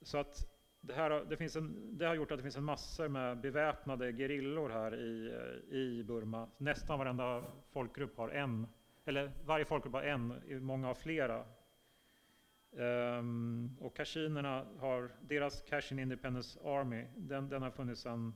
så 0.03 0.19
att 0.19 0.47
det, 0.81 0.93
här, 0.93 1.25
det, 1.25 1.37
finns 1.37 1.57
en, 1.57 1.99
det 1.99 2.07
har 2.07 2.15
gjort 2.15 2.31
att 2.31 2.39
det 2.39 2.43
finns 2.43 2.57
en 2.57 2.65
massor 2.65 3.09
med 3.09 3.41
beväpnade 3.41 4.13
gerillor 4.13 4.71
här 4.71 4.95
i, 4.95 5.35
i 5.71 6.05
Burma. 6.05 6.49
Nästan 6.57 6.99
varenda 6.99 7.45
folkgrupp 7.73 8.17
har 8.17 8.29
en, 8.29 8.67
eller 9.05 9.33
varje 9.45 9.65
folkgrupp 9.65 9.95
har 9.95 10.03
en, 10.03 10.35
många 10.65 10.87
har 10.87 10.95
flera. 10.95 11.45
Um, 12.73 13.77
och 13.81 13.97
kashinerna 13.97 14.67
har, 14.79 15.11
deras 15.21 15.63
Kashin 15.63 15.99
Independence 15.99 16.61
Army, 16.65 17.07
den, 17.17 17.49
den 17.49 17.63
har 17.63 17.71
funnits 17.71 18.01
sedan 18.01 18.35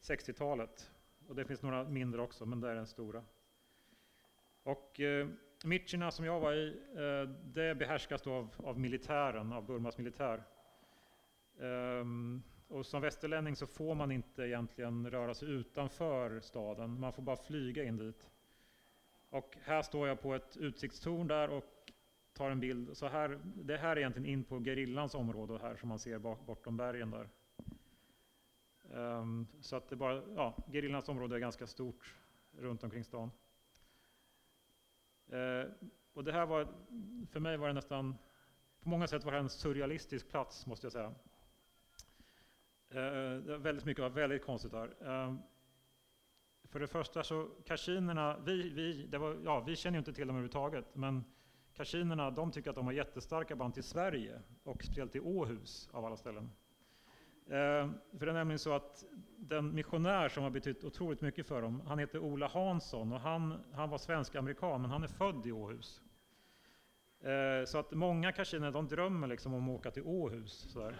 60-talet. 0.00 0.90
Och 1.28 1.34
det 1.34 1.44
finns 1.44 1.62
några 1.62 1.84
mindre 1.84 2.22
också, 2.22 2.46
men 2.46 2.60
det 2.60 2.70
är 2.70 2.74
den 2.74 2.86
stora. 2.86 3.24
Och 4.62 5.00
eh, 5.00 5.28
Michina 5.64 6.10
som 6.10 6.24
jag 6.24 6.40
var 6.40 6.52
i, 6.52 6.68
eh, 6.94 7.30
det 7.44 7.74
behärskas 7.74 8.22
då 8.22 8.32
av, 8.32 8.54
av 8.56 8.78
militären, 8.78 9.52
av 9.52 9.66
Burmas 9.66 9.98
militär. 9.98 10.42
Um, 11.56 12.42
och 12.68 12.86
som 12.86 13.02
västerlänning 13.02 13.56
så 13.56 13.66
får 13.66 13.94
man 13.94 14.12
inte 14.12 14.42
egentligen 14.42 15.10
röra 15.10 15.34
sig 15.34 15.48
utanför 15.48 16.40
staden, 16.40 17.00
man 17.00 17.12
får 17.12 17.22
bara 17.22 17.36
flyga 17.36 17.84
in 17.84 17.96
dit. 17.96 18.30
Och 19.30 19.56
här 19.62 19.82
står 19.82 20.08
jag 20.08 20.20
på 20.20 20.34
ett 20.34 20.56
utsiktstorn 20.56 21.26
där 21.26 21.50
och 21.50 21.73
tar 22.34 22.50
en 22.50 22.60
bild. 22.60 22.96
Så 22.96 23.08
här, 23.08 23.38
det 23.44 23.76
här 23.76 23.90
är 23.90 23.96
egentligen 23.96 24.28
in 24.28 24.44
på 24.44 24.60
gerillans 24.60 25.14
område 25.14 25.58
här 25.62 25.76
som 25.76 25.88
man 25.88 25.98
ser 25.98 26.18
bak, 26.18 26.46
bortom 26.46 26.76
bergen 26.76 27.10
där. 27.10 27.28
Um, 28.90 29.46
så 29.60 29.76
att 29.76 29.88
det 29.88 29.96
bara, 29.96 30.22
ja, 30.36 30.56
gerillans 30.72 31.08
område 31.08 31.36
är 31.36 31.40
ganska 31.40 31.66
stort 31.66 32.14
runt 32.52 32.84
omkring 32.84 33.04
stan. 33.04 33.30
Uh, 35.32 35.72
och 36.12 36.24
det 36.24 36.32
här 36.32 36.46
var, 36.46 36.68
för 37.30 37.40
mig 37.40 37.56
var 37.56 37.66
det 37.66 37.74
nästan, 37.74 38.16
på 38.80 38.88
många 38.88 39.06
sätt 39.06 39.24
var 39.24 39.32
det 39.32 39.38
en 39.38 39.48
surrealistisk 39.48 40.28
plats 40.28 40.66
måste 40.66 40.86
jag 40.86 40.92
säga. 40.92 41.14
Uh, 42.94 43.56
väldigt 43.56 43.84
mycket 43.84 44.02
var 44.02 44.10
väldigt 44.10 44.44
konstigt 44.44 44.72
där. 44.72 45.02
Uh, 45.02 45.08
ehm, 45.08 45.38
för 46.64 46.80
det 46.80 46.86
första 46.86 47.22
så 47.22 47.50
kashinerna, 47.64 48.38
vi, 48.38 48.70
vi, 48.70 49.06
det 49.06 49.18
var, 49.18 49.36
ja, 49.44 49.60
vi 49.60 49.76
känner 49.76 49.96
ju 49.96 49.98
inte 49.98 50.12
till 50.12 50.26
dem 50.26 50.36
överhuvudtaget, 50.36 50.94
men 50.94 51.24
kashinerna 51.76 52.30
de 52.30 52.50
tycker 52.50 52.70
att 52.70 52.76
de 52.76 52.86
har 52.86 52.92
jättestarka 52.92 53.56
band 53.56 53.74
till 53.74 53.82
Sverige 53.82 54.40
och 54.62 54.84
speciellt 54.84 55.12
till 55.12 55.20
Åhus 55.20 55.88
av 55.92 56.04
alla 56.04 56.16
ställen. 56.16 56.50
Eh, 57.46 57.90
för 58.18 58.26
det 58.26 58.30
är 58.30 58.34
nämligen 58.34 58.58
så 58.58 58.72
att 58.72 59.04
den 59.36 59.74
missionär 59.74 60.28
som 60.28 60.42
har 60.42 60.50
betytt 60.50 60.84
otroligt 60.84 61.20
mycket 61.20 61.46
för 61.46 61.62
dem, 61.62 61.82
han 61.86 61.98
heter 61.98 62.18
Ola 62.18 62.46
Hansson 62.46 63.12
och 63.12 63.20
han, 63.20 63.64
han 63.72 63.90
var 63.90 63.98
svensk-amerikan 63.98 64.80
men 64.80 64.90
han 64.90 65.02
är 65.02 65.08
född 65.08 65.46
i 65.46 65.52
Åhus. 65.52 66.02
Eh, 67.20 67.64
så 67.66 67.78
att 67.78 67.92
många 67.92 68.32
kashiner 68.32 68.70
de 68.70 68.88
drömmer 68.88 69.26
liksom 69.26 69.54
om 69.54 69.68
att 69.68 69.80
åka 69.80 69.90
till 69.90 70.02
Åhus. 70.02 70.52
Sådär. 70.52 70.96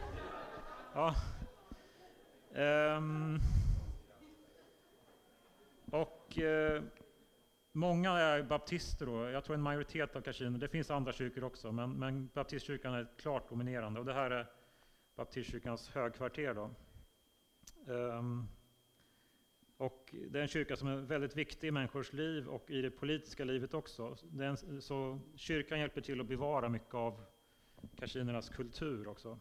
Ja. 0.95 1.15
Eh, 2.53 3.01
och 5.91 6.39
eh, 6.39 6.83
många 7.75 8.11
är 8.11 8.43
baptister 8.43 9.07
då. 9.07 9.31
Jag 9.31 9.45
tror 9.45 9.55
en 9.55 9.63
majoritet 9.63 10.17
av 10.17 10.21
kashiner. 10.21 10.59
Det 10.59 10.69
finns 10.69 10.91
andra 10.91 11.13
kyrkor 11.13 11.45
också, 11.45 11.73
men, 11.73 11.99
men 11.99 12.31
baptistkyrkan 12.35 12.95
är 12.95 13.07
klart 13.19 13.49
dominerande. 13.49 14.01
Och 14.01 14.07
det 14.07 14.13
här 14.13 14.31
är 14.31 14.51
baptistkyrkans 15.17 15.89
högkvarter. 15.89 16.55
Då. 16.55 16.71
Um, 17.93 18.49
och 19.77 20.15
det 20.29 20.39
är 20.39 20.43
en 20.43 20.49
kyrka 20.49 20.77
som 20.77 20.89
är 20.89 20.97
väldigt 20.97 21.37
viktig 21.37 21.69
i 21.69 21.71
människors 21.71 22.13
liv 22.13 22.49
och 22.49 22.71
i 22.71 22.83
det 22.83 22.91
politiska 22.91 23.45
livet 23.45 23.75
också. 23.75 24.17
En, 24.41 24.83
så 24.83 25.21
kyrkan 25.37 25.81
hjälper 25.81 26.01
till 26.01 26.21
att 26.21 26.27
bevara 26.27 26.69
mycket 26.69 26.95
av 26.95 27.25
kashinernas 27.97 28.49
kultur 28.49 29.09
också. 29.09 29.39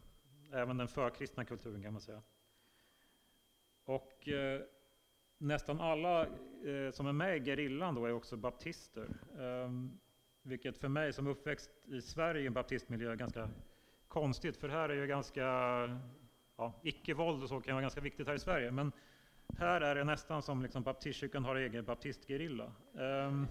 Även 0.52 0.76
den 0.76 0.88
förkristna 0.88 1.44
kulturen 1.44 1.82
kan 1.82 1.92
man 1.92 2.02
säga. 2.02 2.22
Och 3.84 4.28
eh, 4.28 4.60
nästan 5.38 5.80
alla 5.80 6.22
eh, 6.22 6.90
som 6.92 7.06
är 7.06 7.12
med 7.12 7.36
i 7.36 7.44
gerillan 7.44 7.94
då 7.94 8.06
är 8.06 8.12
också 8.12 8.36
baptister. 8.36 9.08
Eh, 9.38 9.70
vilket 10.42 10.78
för 10.78 10.88
mig 10.88 11.12
som 11.12 11.26
uppväxt 11.26 11.70
i 11.84 12.00
Sverige 12.00 12.42
i 12.42 12.46
en 12.46 12.52
baptistmiljö 12.52 13.12
är 13.12 13.16
ganska 13.16 13.48
konstigt, 14.08 14.56
för 14.56 14.68
här 14.68 14.88
är 14.88 14.94
ju 14.94 15.06
ganska, 15.06 15.42
ja, 16.56 16.80
icke-våld 16.82 17.42
och 17.42 17.48
så 17.48 17.60
kan 17.60 17.74
vara 17.74 17.82
ganska 17.82 18.00
viktigt 18.00 18.26
här 18.26 18.34
i 18.34 18.38
Sverige, 18.38 18.70
men 18.70 18.92
här 19.58 19.80
är 19.80 19.94
det 19.94 20.04
nästan 20.04 20.42
som 20.42 20.62
liksom 20.62 20.82
baptistkyrkan 20.82 21.44
har 21.44 21.56
egen 21.56 21.84
baptistgerilla. 21.84 22.72
Eh, 22.94 23.42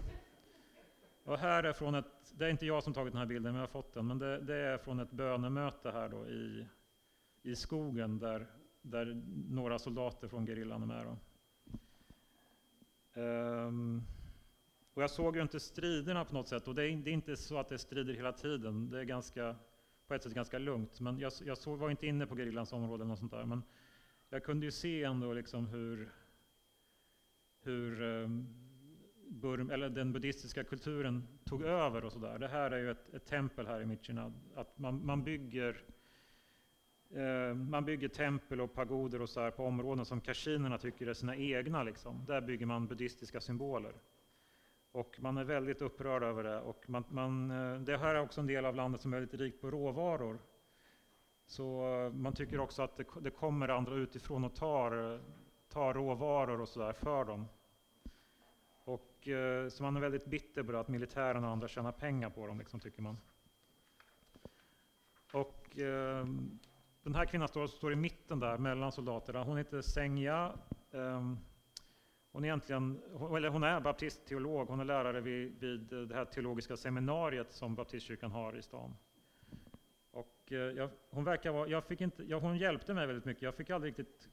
och 1.24 1.38
här 1.38 1.64
är 1.64 1.74
från 1.74 1.96
ett, 1.96 2.34
det 2.34 2.46
är 2.46 2.50
inte 2.50 2.66
jag 2.66 2.84
som 2.84 2.94
tagit 2.94 3.14
den 3.14 3.20
här 3.20 3.26
bilden, 3.26 3.52
men 3.52 3.62
jag 3.62 3.68
har 3.68 3.72
fått 3.82 3.94
den, 3.94 4.08
men 4.08 4.20
det, 4.20 4.40
det 4.40 4.56
är 4.56 4.78
från 4.78 5.00
ett 5.00 5.12
bönemöte 5.12 5.92
här 5.92 6.10
då 6.10 6.28
i, 6.28 6.68
i 7.44 7.56
skogen 7.56 8.20
där, 8.20 8.48
där 8.82 9.22
några 9.50 9.80
soldater 9.80 10.28
från 10.28 10.46
gerillan 10.46 10.82
är 10.82 10.88
med. 10.88 11.06
Då. 11.06 11.18
Um, 13.14 14.04
och 14.94 15.04
jag 15.04 15.10
såg 15.10 15.36
ju 15.36 15.42
inte 15.42 15.60
striderna 15.60 16.26
på 16.26 16.34
något 16.34 16.48
sätt, 16.48 16.68
och 16.68 16.76
det 16.76 16.84
är, 16.84 16.98
det 16.98 17.12
är, 17.12 17.14
inte 17.14 17.36
så 17.36 17.58
att 17.58 17.70
det 17.70 17.78
strider 17.78 18.14
hela 18.14 18.32
tiden. 18.32 18.90
Det 18.90 19.00
är 19.00 19.04
ganska, 19.04 19.56
på 20.08 20.14
ett 20.14 20.24
sätt 20.24 20.34
ganska 20.34 20.60
lugnt. 20.60 21.00
Men 21.00 21.20
jag, 21.20 21.32
jag 21.46 21.58
såg, 21.58 21.80
var 21.80 21.90
inte 21.90 22.08
inne 22.08 22.26
på 22.26 22.36
gerillans 22.36 22.74
område 22.74 23.04
eller 23.04 23.16
sånt 23.16 23.32
där. 23.32 23.46
Men 23.46 23.64
jag 24.30 24.44
kunde 24.44 24.66
ju 24.66 24.72
se 24.72 25.04
ändå 25.04 25.34
liksom 25.34 25.68
hur, 25.68 26.12
hur 27.62 28.02
um, 28.02 28.48
Burm, 29.28 29.70
eller 29.70 29.90
den 29.90 30.14
buddhistiska 30.14 30.64
kulturen 30.64 31.28
tog 31.46 31.62
över 31.64 32.06
och 32.06 32.12
sådär. 32.12 32.40
Det 32.40 32.48
här 32.48 32.72
är 32.72 32.78
ju 32.78 32.92
ett, 32.92 33.14
ett 33.14 33.26
tempel 33.26 33.68
här 33.68 33.82
i 33.82 33.86
Michinad. 33.86 34.34
Att 34.56 34.78
man, 34.78 35.06
man 35.06 35.24
bygger 35.24 35.84
Eh, 37.16 37.54
man 37.56 37.86
bygger 37.86 38.08
tempel 38.08 38.62
och 38.62 38.74
pagoder 38.74 39.22
och 39.22 39.30
så 39.30 39.42
här 39.42 39.52
på 39.52 39.66
områden 39.66 40.06
som 40.06 40.22
kashinerna 40.22 40.78
tycker 40.78 41.08
är 41.08 41.14
sina 41.14 41.36
egna. 41.36 41.84
Liksom. 41.84 42.26
Där 42.26 42.42
bygger 42.42 42.66
man 42.66 42.88
buddhistiska 42.88 43.42
symboler. 43.42 43.94
Och 44.92 45.16
man 45.20 45.38
är 45.38 45.44
väldigt 45.44 45.82
upprörd 45.82 46.24
över 46.24 46.44
det. 46.44 46.62
Och 46.62 46.90
man, 46.90 47.04
man, 47.10 47.52
eh, 47.52 47.80
det 47.80 47.98
här 47.98 48.16
är 48.16 48.22
också 48.22 48.42
en 48.42 48.48
del 48.48 48.66
av 48.66 48.76
landet 48.76 49.02
som 49.02 49.14
är 49.14 49.20
väldigt 49.20 49.40
rikt 49.40 49.62
på 49.62 49.72
råvaror. 49.72 50.40
Så 51.46 51.96
eh, 52.06 52.14
man 52.14 52.34
tycker 52.34 52.60
också 52.60 52.82
att 52.82 52.98
det, 52.98 53.06
det 53.22 53.32
kommer 53.32 53.70
andra 53.70 53.96
utifrån 53.96 54.44
och 54.44 54.56
tar, 54.56 55.22
tar 55.70 55.94
råvaror 55.94 56.62
och 56.62 56.70
sådär 56.70 56.94
för 56.94 57.26
dem. 57.26 57.48
Och, 58.86 59.28
så 59.70 59.84
man 59.84 59.98
är 59.98 60.02
väldigt 60.02 60.26
bitter 60.26 60.64
på 60.64 60.72
det, 60.72 60.80
att 60.80 60.88
militären 60.88 61.44
och 61.44 61.50
andra 61.50 61.68
tjänar 61.68 61.92
pengar 61.92 62.30
på 62.30 62.48
dem, 62.48 62.60
liksom, 62.60 62.80
tycker 62.80 63.02
man. 63.02 63.18
Och 65.34 65.78
den 67.04 67.16
här 67.16 67.26
kvinnan 67.26 67.48
står, 67.48 67.68
står, 67.68 67.94
i 67.94 67.96
mitten 67.96 68.40
där 68.40 68.58
mellan 68.58 68.92
soldaterna. 68.92 69.44
Hon 69.44 69.58
heter 69.58 69.82
Senja. 69.82 70.54
Um, 70.92 71.02
ehm, 71.02 71.38
hon 72.32 72.44
är, 72.44 72.48
egentligen, 72.48 73.02
eller 73.36 73.50
hon 73.50 73.64
är 73.64 73.80
baptistteolog. 73.80 74.68
Hon 74.68 74.80
är 74.80 74.86
lärare 74.86 75.22
vid, 75.22 75.60
vid 75.60 75.80
det 75.80 76.16
här 76.16 76.26
teologiska 76.26 76.78
seminariet 76.78 77.54
som 77.54 77.76
baptistkyrkan 77.76 78.32
har 78.32 78.58
i 78.58 78.62
stan. 78.62 78.96
Och 80.12 80.52
eh, 80.52 80.58
jag, 80.58 80.90
hon, 81.10 81.24
verkar 81.24 81.52
vara, 81.52 81.68
jag 81.68 81.84
fick 81.84 82.02
inte, 82.02 82.24
jag, 82.24 82.40
hon 82.40 82.58
hjälpte 82.58 82.94
mig 82.94 83.08
väldigt 83.08 83.26
mycket. 83.26 83.44
Jag 83.44 83.56
fick 83.56 83.70
aldrig 83.70 84.00
riktigt 84.00 84.30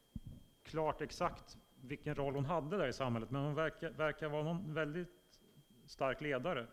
klart 0.62 1.00
exakt 1.00 1.58
vilken 1.80 2.14
roll 2.14 2.34
hon 2.34 2.44
hade 2.44 2.76
där 2.76 2.88
i 2.88 2.92
samhället, 2.92 3.30
men 3.30 3.42
hon 3.42 3.54
verkar, 3.54 3.90
verkar 3.90 4.28
vara 4.28 4.50
en 4.50 4.74
väldigt 4.74 5.40
stark 5.86 6.20
ledare. 6.20 6.66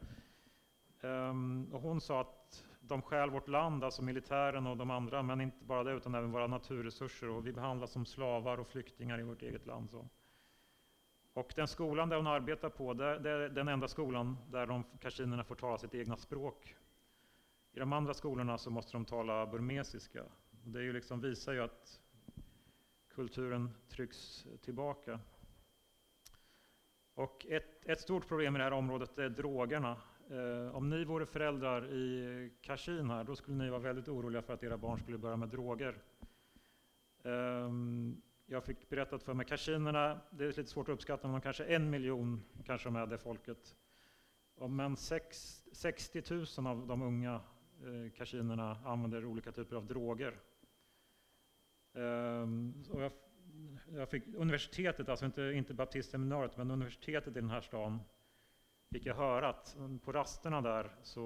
Um, 1.02 1.74
och 1.74 1.82
hon 1.82 2.02
sa 2.02 2.22
att 2.22 2.67
de 2.88 3.02
stjäl 3.02 3.30
vårt 3.30 3.48
land, 3.48 3.84
alltså 3.84 4.02
militären 4.02 4.68
och 4.68 4.78
de 4.78 4.92
andra, 4.92 5.24
men 5.24 5.42
inte 5.42 5.66
bara 5.66 5.84
det 5.84 5.92
utan 5.92 6.16
även 6.16 6.32
våra 6.32 6.48
naturresurser 6.48 7.30
och 7.30 7.48
vi 7.48 7.54
behandlas 7.54 7.92
som 7.92 8.06
slavar 8.06 8.58
och 8.58 8.68
flyktingar 8.68 9.20
i 9.20 9.24
vårt 9.24 9.42
eget 9.42 9.66
land. 9.66 9.90
Så. 9.90 10.10
Och 11.34 11.54
den 11.56 11.68
skolan 11.68 12.10
där 12.10 12.18
hon 12.18 12.28
arbetar 12.28 12.70
på, 12.70 12.94
det, 12.94 13.20
det 13.20 13.30
är 13.30 13.50
den 13.50 13.68
enda 13.68 13.88
skolan 13.88 14.38
där 14.52 14.66
de 14.66 14.84
kashinerna 15.00 15.44
får 15.44 15.56
tala 15.56 15.78
sitt 15.78 15.96
egna 15.96 16.18
språk. 16.18 16.76
I 17.72 17.80
de 17.80 17.94
andra 17.94 18.14
skolorna 18.14 18.58
så 18.58 18.70
måste 18.70 18.92
de 18.92 19.06
tala 19.06 19.46
burmesiska. 19.46 20.24
Det 20.64 20.80
är 20.80 20.84
ju 20.84 20.94
liksom, 20.94 21.22
visar 21.22 21.54
ju 21.54 21.62
att 21.62 22.02
kulturen 23.10 23.70
trycks 23.90 24.48
tillbaka. 24.62 25.20
Och 27.14 27.46
ett, 27.50 27.86
ett 27.86 28.02
stort 28.02 28.28
problem 28.28 28.56
i 28.56 28.58
det 28.58 28.64
här 28.64 28.74
området 28.74 29.18
är 29.18 29.30
drogerna. 29.30 29.98
Eh, 30.30 30.76
om 30.76 30.90
ni 30.90 31.04
vore 31.04 31.26
föräldrar 31.26 31.94
i 31.94 32.52
Kashin 32.62 33.10
här, 33.10 33.24
då 33.24 33.36
skulle 33.36 33.58
ni 33.58 33.70
vara 33.70 33.80
väldigt 33.80 34.08
oroliga 34.08 34.42
för 34.42 34.54
att 34.54 34.64
era 34.64 34.78
barn 34.78 35.00
skulle 35.00 35.18
börja 35.18 35.38
med 35.38 35.50
droger. 35.50 35.98
Eh, 37.24 37.72
jag 38.46 38.64
fick 38.64 38.90
berättat 38.90 39.24
för 39.24 39.34
mig, 39.34 39.46
kashinerna, 39.46 40.20
det 40.32 40.44
är 40.44 40.48
lite 40.48 40.66
svårt 40.66 40.90
att 40.90 40.94
uppskatta, 40.94 41.28
men 41.28 41.42
kanske 41.42 41.66
en 41.66 41.90
miljon 41.90 42.44
kanske 42.66 42.90
med 42.90 43.10
det 43.10 43.18
folket. 43.18 43.76
Men 44.70 44.96
sex, 44.96 45.64
60 45.72 46.24
000 46.58 46.68
av 46.68 46.88
de 46.88 47.02
unga 47.02 47.34
eh, 47.34 48.12
kashinerna 48.18 48.78
använder 48.86 49.26
olika 49.26 49.52
typer 49.52 49.76
av 49.76 49.86
droger. 49.86 50.40
Ehm, 51.94 52.84
och 52.90 53.02
jag, 53.02 53.12
jag, 53.94 54.10
fick 54.10 54.24
universitetet, 54.36 55.10
alltså 55.10 55.26
inte, 55.26 55.42
inte 55.42 55.74
baptistseminariet, 55.74 56.58
men 56.58 56.72
universitetet 56.72 57.38
i 57.38 57.40
den 57.40 57.50
här 57.50 57.62
stan 57.62 58.00
fick 58.90 59.06
jag 59.06 59.16
höra 59.16 59.50
att 59.50 59.78
på 60.04 60.12
rasterna 60.12 60.62
där, 60.62 60.96
så 61.04 61.24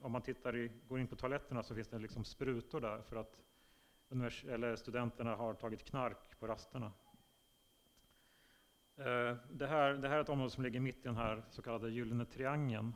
om 0.00 0.12
man 0.12 0.22
tittar 0.22 0.56
i, 0.56 0.70
går 0.88 1.00
in 1.00 1.06
på 1.06 1.16
toaletterna 1.16 1.62
så 1.62 1.74
finns 1.74 1.88
det 1.88 1.98
liksom 1.98 2.24
sprutor 2.24 2.80
där 2.80 3.02
för 3.02 3.16
att 3.16 3.42
eller 4.48 4.76
studenterna 4.76 5.36
har 5.36 5.54
tagit 5.54 5.84
knark 5.84 6.38
på 6.38 6.46
rasterna. 6.46 6.92
Eh, 8.96 9.36
det 9.50 9.66
här, 9.66 9.92
det 9.92 10.08
här 10.08 10.16
är 10.16 10.20
ett 10.20 10.28
område 10.28 10.50
som 10.50 10.64
ligger 10.64 10.80
mitt 10.80 10.96
i 10.96 11.02
den 11.02 11.16
här 11.16 11.42
så 11.50 11.62
kallade 11.62 11.90
gyllene 11.90 12.24
triangeln. 12.24 12.94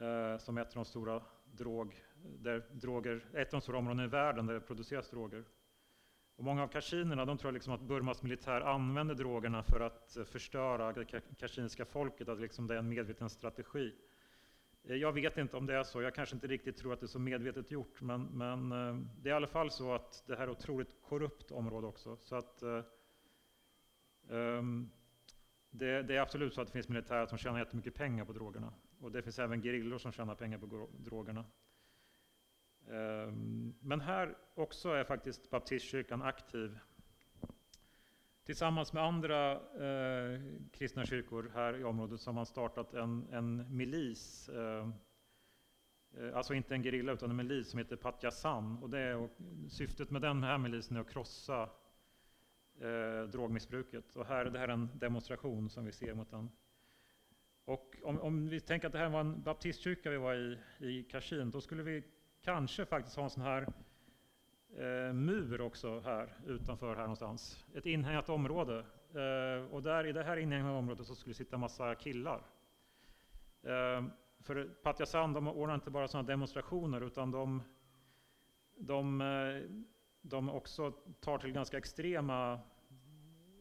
Eh, 0.00 0.38
som 0.38 0.58
är 0.58 0.62
ett 0.62 0.68
av 0.68 0.74
de 0.74 0.84
stora 0.84 1.22
drog, 1.44 2.04
där 2.22 2.66
droger, 2.72 3.28
ett 3.34 3.54
av 3.54 3.60
de 3.60 3.60
stora 3.60 3.78
områdena 3.78 4.04
i 4.04 4.08
världen 4.08 4.46
där 4.46 4.54
det 4.54 4.60
produceras 4.60 5.10
droger. 5.10 5.44
Och 6.40 6.46
många 6.46 6.62
av 6.62 6.68
kashinerna 6.68 7.24
de 7.24 7.38
tror 7.38 7.52
liksom 7.52 7.72
att 7.72 7.80
Burmas 7.80 8.22
militär 8.22 8.60
använder 8.60 9.14
drogerna 9.14 9.62
för 9.62 9.80
att 9.80 10.16
eh, 10.16 10.24
förstöra 10.24 10.92
det 10.92 11.04
kashinska 11.38 11.84
folket, 11.84 12.28
att 12.28 12.40
liksom 12.40 12.66
det 12.66 12.74
är 12.74 12.78
en 12.78 12.88
medveten 12.88 13.30
strategi. 13.30 13.94
Eh, 14.84 14.96
jag 14.96 15.12
vet 15.12 15.38
inte 15.38 15.56
om 15.56 15.66
det 15.66 15.74
är 15.74 15.82
så, 15.82 16.02
jag 16.02 16.14
kanske 16.14 16.34
inte 16.34 16.46
riktigt 16.46 16.76
tror 16.76 16.92
att 16.92 17.00
det 17.00 17.06
är 17.06 17.08
så 17.08 17.18
medvetet 17.18 17.70
gjort, 17.70 18.00
men, 18.00 18.24
men 18.24 18.72
eh, 18.72 19.02
det 19.22 19.28
är 19.28 19.32
i 19.32 19.36
alla 19.36 19.46
fall 19.46 19.70
så 19.70 19.92
att 19.92 20.24
det 20.26 20.36
här 20.36 20.48
är 20.48 20.52
ett 20.52 20.58
otroligt 20.58 21.02
korrupt 21.02 21.50
område 21.50 21.86
också. 21.86 22.16
Så 22.16 22.36
att, 22.36 22.62
um, 24.28 24.90
det, 25.70 26.02
det, 26.02 26.16
är 26.16 26.20
absolut 26.20 26.54
så 26.54 26.60
att 26.60 26.66
det 26.66 26.72
finns 26.72 26.88
militärer 26.88 27.26
som 27.26 27.38
tjänar 27.38 27.58
jättemycket 27.58 27.94
pengar 27.94 28.24
på 28.24 28.32
drogerna. 28.32 28.72
Och 29.00 29.12
det 29.12 29.22
finns 29.22 29.38
även 29.38 29.62
gerillor 29.62 29.98
som 29.98 30.12
tjänar 30.12 30.34
pengar 30.34 30.58
på 30.58 30.88
drogerna. 30.98 31.44
Ehm, 32.90 33.74
men 33.80 34.00
här 34.00 34.36
också 34.54 34.88
är 34.88 35.04
faktiskt 35.04 35.50
baptistkyrkan 35.50 36.22
aktiv. 36.22 36.78
Tillsammans 38.44 38.92
med 38.92 39.02
andra 39.02 39.52
eh, 39.52 40.40
kristna 40.72 41.06
kyrkor 41.06 41.50
här 41.54 41.80
i 41.80 41.84
området 41.84 42.20
så 42.20 42.30
har 42.30 42.34
man 42.34 42.46
startat 42.46 42.94
en, 42.94 43.28
en 43.32 43.76
milis, 43.76 44.48
eh, 44.48 44.88
eh 46.18 46.36
alltså 46.36 46.54
inte 46.54 46.74
en 46.74 46.82
gerilla 46.82 47.12
utan 47.12 47.30
en 47.30 47.36
milis 47.36 47.70
som 47.70 47.78
heter 47.78 47.96
Patjasan. 47.96 48.78
Och 48.82 48.90
det 48.90 48.98
är, 48.98 49.16
och 49.16 49.30
syftet 49.68 50.10
med 50.10 50.22
den 50.22 50.42
här 50.42 50.58
milisen 50.58 50.96
är 50.96 51.00
att 51.00 51.10
krossa 51.10 51.70
eh, 52.80 53.22
drogmissbruket. 53.22 54.16
Och 54.16 54.26
här, 54.26 54.44
det 54.44 54.58
här 54.58 54.68
är 54.68 54.72
en 54.72 54.88
demonstration 54.94 55.70
som 55.70 55.84
vi 55.84 55.92
ser 55.92 56.14
mot 56.14 56.30
den. 56.30 56.50
Och 57.64 57.96
om, 58.02 58.20
om 58.20 58.48
vi 58.48 58.60
tänker 58.60 58.86
att 58.86 58.92
det 58.92 58.98
här 58.98 59.08
var 59.08 59.20
en 59.20 59.42
baptistkyrka 59.42 60.10
vi 60.10 60.16
var 60.16 60.34
i, 60.34 60.58
i 60.78 61.02
Kashin, 61.02 61.50
då 61.50 61.60
skulle 61.60 61.82
vi 61.82 62.04
kanske 62.42 62.86
faktiskt 62.86 63.16
ha 63.16 63.24
en 63.24 63.30
sån 63.30 63.42
här 63.42 63.66
eh, 64.76 65.12
mur 65.12 65.60
också 65.60 66.00
här 66.00 66.34
utanför 66.46 66.94
här 66.94 67.02
någonstans. 67.02 67.64
Ett 67.74 67.86
inhägnat 67.86 68.28
område. 68.28 68.84
Eh, 69.14 69.72
och 69.72 69.82
där 69.82 70.06
i 70.06 70.12
det 70.12 70.22
här 70.22 70.36
inhägnade 70.36 70.78
området 70.78 71.06
så 71.06 71.14
skulle 71.14 71.32
det 71.32 71.36
sitta 71.36 71.58
massa 71.58 71.94
killar. 71.94 72.42
Eh, 73.62 74.04
för 74.40 74.64
Patjasan 74.82 75.32
de 75.32 75.48
ordnar 75.48 75.74
inte 75.74 75.90
bara 75.90 76.08
sådana 76.08 76.28
demonstrationer 76.28 77.00
utan 77.00 77.30
de, 77.30 77.62
de, 78.76 79.20
eh, 79.20 79.70
de 80.20 80.50
också 80.50 80.90
tar 81.20 81.38
till 81.38 81.52
ganska 81.52 81.78
extrema 81.78 82.60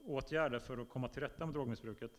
åtgärder 0.03 0.59
för 0.59 0.77
att 0.77 0.89
komma 0.89 1.07
till 1.07 1.21
rätta 1.21 1.45
med 1.45 1.53
drogmissbruket. 1.53 2.11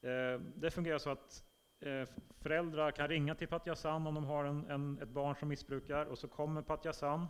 Eh, 0.00 0.40
det 0.54 0.70
fungerar 0.70 0.98
så 0.98 1.10
att 1.10 1.44
Eh, 1.80 2.08
föräldrar 2.38 2.90
kan 2.90 3.08
ringa 3.08 3.34
till 3.34 3.48
Patjasan 3.48 4.06
om 4.06 4.14
de 4.14 4.24
har 4.24 4.44
en, 4.44 4.70
en, 4.70 4.98
ett 5.02 5.08
barn 5.08 5.36
som 5.36 5.48
missbrukar 5.48 6.06
och 6.06 6.18
så 6.18 6.28
kommer 6.28 6.62
Patjasan 6.62 7.26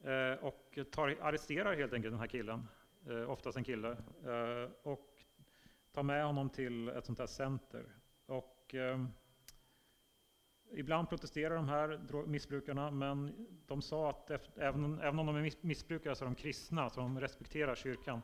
San 0.00 0.12
eh, 0.12 0.38
och 0.44 0.78
tar, 0.90 1.16
arresterar 1.20 1.76
helt 1.76 1.92
enkelt 1.92 2.12
den 2.12 2.20
här 2.20 2.26
killen, 2.26 2.68
eh, 3.08 3.30
oftast 3.30 3.56
en 3.56 3.64
kille, 3.64 3.96
och 4.82 5.24
tar 5.92 6.02
med 6.02 6.24
honom 6.24 6.50
till 6.50 6.88
ett 6.88 7.04
sånt 7.04 7.18
här 7.18 7.26
center. 7.26 7.86
Och, 8.26 8.74
Ibland 10.72 11.08
protesterar 11.08 11.54
de 11.54 11.68
här 11.68 12.00
missbrukarna, 12.26 12.90
men 12.90 13.46
de 13.66 13.82
sa 13.82 14.10
att 14.10 14.30
efter, 14.30 14.62
även, 14.62 15.00
även 15.00 15.18
om 15.18 15.26
de 15.26 15.36
är 15.36 15.66
missbrukare 15.66 16.14
så 16.14 16.24
är 16.24 16.26
de 16.26 16.34
kristna, 16.34 16.90
så 16.90 17.00
de 17.00 17.20
respekterar 17.20 17.74
kyrkan. 17.74 18.22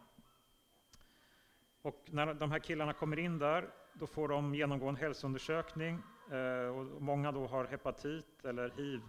Och 1.83 2.09
när 2.11 2.35
de 2.35 2.51
här 2.51 2.59
killarna 2.59 2.93
kommer 2.93 3.19
in 3.19 3.39
där 3.39 3.71
då 3.95 4.07
får 4.07 4.29
de 4.29 4.55
genomgå 4.55 4.89
en 4.89 4.97
hälsoundersökning. 4.97 6.03
Eh, 6.31 6.77
och 6.77 7.03
många 7.03 7.33
då 7.33 7.47
har 7.47 7.65
hepatit 7.65 8.45
eller 8.45 8.71
hiv. 8.71 9.01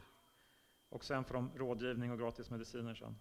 Och 0.89 1.03
sen 1.03 1.23
får 1.23 1.33
de 1.33 1.51
rådgivning 1.55 2.11
och 2.11 2.19
gratis 2.19 2.49
mediciner 2.49 2.95
sen. 2.95 3.15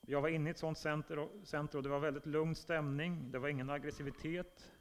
Jag 0.00 0.20
var 0.20 0.28
inne 0.28 0.48
i 0.48 0.50
ett 0.50 0.58
sådant 0.58 0.78
center 0.78 1.18
och, 1.18 1.30
center 1.44 1.78
och 1.78 1.82
det 1.82 1.88
var 1.88 1.98
väldigt 1.98 2.26
lugn 2.26 2.54
stämning. 2.54 3.30
Det 3.30 3.38
var 3.38 3.48
ingen 3.48 3.70
aggressivitet 3.70 4.72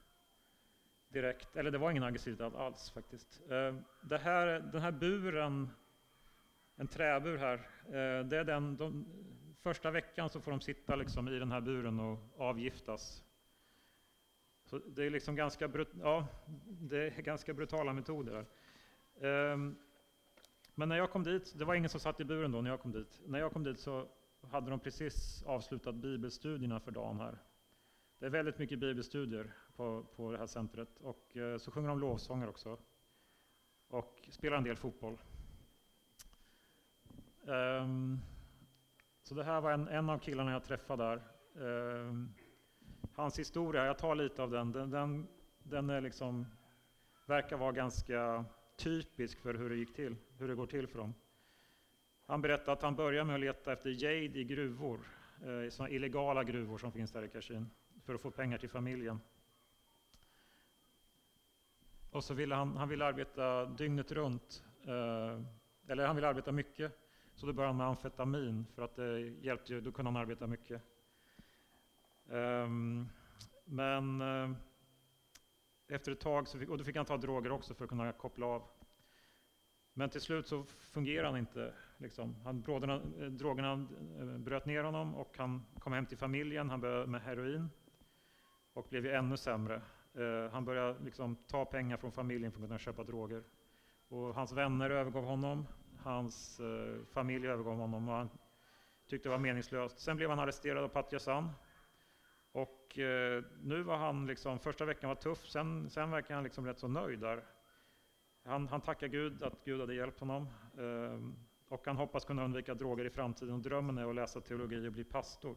direkt, 1.10 1.56
eller 1.56 1.72
det 1.72 1.78
var 1.78 1.91
ingen 1.91 2.03
aggressivitet 2.03 2.56
alls 2.56 2.91
faktiskt. 2.91 3.41
Eh, 3.49 3.76
det 4.01 4.18
här, 4.18 4.45
den 4.72 4.82
här 4.82 4.91
buren, 4.91 5.70
en 6.76 6.88
träbur 6.88 7.38
här, 7.38 7.53
eh, 7.86 8.26
det 8.26 8.38
är 8.38 8.43
den, 8.43 8.78
de, 8.78 9.06
första 9.66 9.91
veckan 9.91 10.30
så 10.30 10.41
får 10.41 10.51
de 10.51 10.62
sitta 10.62 10.95
liksom 10.95 11.28
i 11.28 11.39
den 11.39 11.51
här 11.51 11.62
buren 11.62 11.99
och 11.99 12.20
avgiftas 12.38 13.25
så 14.76 14.90
det 14.90 15.06
är 15.06 15.10
liksom 15.10 15.36
ganska, 15.36 15.68
brut 15.68 15.90
ja, 16.00 16.28
det 16.66 16.98
är 16.98 17.22
ganska 17.22 17.54
brutala 17.54 17.94
metoder. 17.94 18.46
Um, 19.16 19.76
men 20.76 20.90
när 20.90 20.98
jag 20.98 21.12
kom 21.12 21.24
dit, 21.24 21.54
det 21.58 21.66
var 21.66 21.76
ingen 21.76 21.90
som 21.90 22.00
satt 22.00 22.20
i 22.20 22.26
buren 22.26 22.52
då 22.52 22.62
när 22.62 22.70
jag 22.70 22.82
kom 22.82 22.92
dit. 22.92 23.22
När 23.26 23.40
jag 23.40 23.54
kom 23.54 23.64
dit 23.64 23.80
så 23.80 24.08
hade 24.42 24.70
de 24.70 24.80
precis 24.80 25.44
avslutat 25.46 25.96
bibelstudierna 25.96 26.80
för 26.80 26.92
dagen 26.92 27.20
här. 27.20 27.38
Det 28.20 28.26
är 28.26 28.30
väldigt 28.30 28.58
mycket 28.58 28.80
bibelstudier 28.80 29.54
på, 29.76 30.04
på 30.16 30.32
det 30.32 30.38
här 30.38 30.48
centret. 30.48 30.98
Och 30.98 31.36
uh, 31.36 31.58
så 31.58 31.72
sjunger 31.72 31.90
de 31.90 32.00
lovsånger 32.00 32.50
också. 32.50 32.78
Och 33.88 34.28
spelar 34.30 34.58
en 34.58 34.64
del 34.64 34.78
fotboll. 34.78 35.18
Um, 37.46 38.20
så 39.22 39.36
det 39.36 39.44
här 39.44 39.62
var 39.62 39.72
en, 39.72 39.88
en 39.88 40.10
av 40.10 40.20
killarna 40.20 40.52
jag 40.52 40.64
träffade 40.64 41.04
där. 41.04 41.22
Um, 41.54 42.34
hans 43.14 43.39
historia, 43.39 43.86
jag 43.86 43.97
tar 43.97 44.16
lite 44.16 44.43
av 44.43 44.51
den, 44.51 44.72
den, 44.72 44.89
den, 44.89 45.28
den 45.64 45.89
är 45.89 46.01
liksom, 46.01 46.45
verkar 47.26 47.58
vara 47.58 47.72
ganska 47.72 48.45
typisk 48.76 49.39
för 49.39 49.53
hur 49.53 49.70
det 49.70 49.76
gick 49.76 49.95
till, 49.95 50.16
hur 50.38 50.47
det 50.47 50.56
går 50.56 50.68
till 50.68 50.88
för 50.88 50.99
dem. 50.99 51.14
Han 52.26 52.41
berättar 52.41 52.74
att 52.74 52.82
han 52.82 52.95
började 52.95 53.26
med 53.26 53.36
att 53.36 53.41
leta 53.41 53.74
efter 53.74 54.03
jade 54.03 54.39
i 54.39 54.43
gruvor, 54.43 54.99
eh, 55.41 55.70
såna 55.70 55.89
illegala 55.89 56.43
gruvor 56.43 56.78
som 56.78 56.91
finns 56.91 57.12
där 57.12 57.24
i 57.24 57.30
Kashin, 57.30 57.70
för 58.06 58.16
att 58.16 58.22
få 58.22 58.32
pengar 58.32 58.58
till 58.58 58.70
familjen. 58.70 59.20
Och 62.12 62.24
så 62.24 62.34
ville 62.34 62.56
han, 62.56 62.78
han 62.78 62.89
ville 62.89 63.06
arbeta 63.06 63.66
dygnet 63.66 64.12
runt, 64.12 64.64
eh, 64.84 65.41
eller 65.88 66.08
han 66.08 66.16
ville 66.16 66.28
arbeta 66.28 66.51
mycket, 66.51 66.91
så 67.34 67.45
då 67.45 67.53
började 67.53 67.70
han 67.70 67.78
med 67.78 67.88
amfetamin 67.88 68.66
för 68.76 68.82
att 68.82 68.95
det 68.95 69.20
hjälpte, 69.20 69.82
då 69.82 69.91
kunde 69.91 70.12
han 70.12 70.22
arbeta 70.22 70.47
mycket. 70.47 70.82
Ehm, 72.32 73.10
men 73.66 74.22
eh, 74.22 74.52
efter 75.88 76.12
ett 76.12 76.20
tag, 76.20 76.48
så 76.48 76.60
fick, 76.60 76.70
och 76.70 76.78
då 76.78 76.84
fick 76.84 76.96
han 76.96 77.06
ta 77.06 77.18
droger 77.18 77.52
också 77.52 77.74
för 77.74 77.84
att 77.84 77.90
kunna 77.90 78.12
koppla 78.12 78.46
av. 78.46 78.64
Men 79.94 80.10
till 80.10 80.22
slut 80.22 80.48
så 80.48 80.64
fungerade 80.64 81.28
han 81.28 81.38
inte. 81.38 81.74
Liksom. 81.98 82.36
Han, 82.44 82.62
bråderna, 82.62 82.94
eh, 82.94 83.26
drogerna 83.26 83.88
eh, 84.20 84.38
bröt 84.38 84.66
ner 84.66 84.84
honom 84.84 85.16
och 85.16 85.38
han 85.38 85.66
kom 85.80 85.94
hem 85.94 86.06
till 86.06 86.18
familjen. 86.18 86.70
Han 86.70 86.82
började 86.82 87.08
med 87.08 87.22
heroin 87.22 87.70
och 88.74 88.88
blev 88.90 89.06
ju 89.06 89.12
ännu 89.12 89.38
sämre. 89.38 89.82
Uh, 90.18 90.50
han 90.50 90.66
började 90.66 91.00
liksom 91.04 91.36
ta 91.36 91.66
pengar 91.66 91.98
från 91.98 92.12
familjen 92.12 92.52
för 92.52 92.60
att 92.60 92.66
kunna 92.66 92.80
köpa 92.80 93.04
droger. 93.04 93.44
Och 94.08 94.36
hans 94.36 94.52
vänner 94.52 94.90
övergav 94.90 95.24
honom. 95.24 95.68
Hans 96.04 96.60
uh, 96.60 97.04
familj 97.06 97.48
övergav 97.48 97.78
honom 97.78 98.10
och 98.10 98.16
han 98.16 98.30
tyckte 99.08 99.30
det 99.30 99.32
var 99.32 99.40
meningslöst. 99.40 100.00
Sen 100.00 100.18
blev 100.18 100.30
han 100.30 100.40
arresterad 100.40 100.84
av 100.84 100.88
Patjasan 100.88 101.50
och 102.56 102.99
eh, 102.99 103.43
nu 103.62 103.84
var 103.84 103.97
han 103.97 104.26
liksom, 104.26 104.60
första 104.60 104.86
veckan 104.86 105.08
var 105.08 105.16
tuff, 105.16 105.47
sen, 105.49 105.89
sen 105.89 106.12
verkar 106.12 106.36
han 106.36 106.43
liksom 106.43 106.66
rätt 106.66 106.80
så 106.80 106.88
nöjd 106.88 107.20
där. 107.20 107.43
Han, 108.43 108.68
han 108.68 108.82
tackar 108.82 109.08
Gud 109.08 109.43
att 109.43 109.66
Gud 109.66 109.80
hade 109.80 109.95
hjälpt 109.95 110.20
honom. 110.20 110.47
Eh, 110.78 111.20
och 111.68 111.86
han 111.86 111.97
hoppas 111.97 112.26
kunna 112.26 112.43
undvika 112.45 112.74
droger 112.74 113.06
i 113.06 113.10
framtiden. 113.10 113.53
Och 113.53 113.60
drömmen 113.60 113.97
är 113.97 114.10
att 114.10 114.16
läsa 114.16 114.41
teologi 114.41 114.88
och 114.88 114.91
bli 114.91 115.03
pastor. 115.03 115.56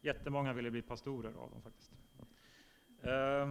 Jättemånga 0.00 0.52
ville 0.52 0.70
bli 0.70 0.82
pastorer 0.82 1.32
av 1.32 1.50
dem 1.50 1.62
faktiskt. 1.62 1.92
Eh, 3.02 3.48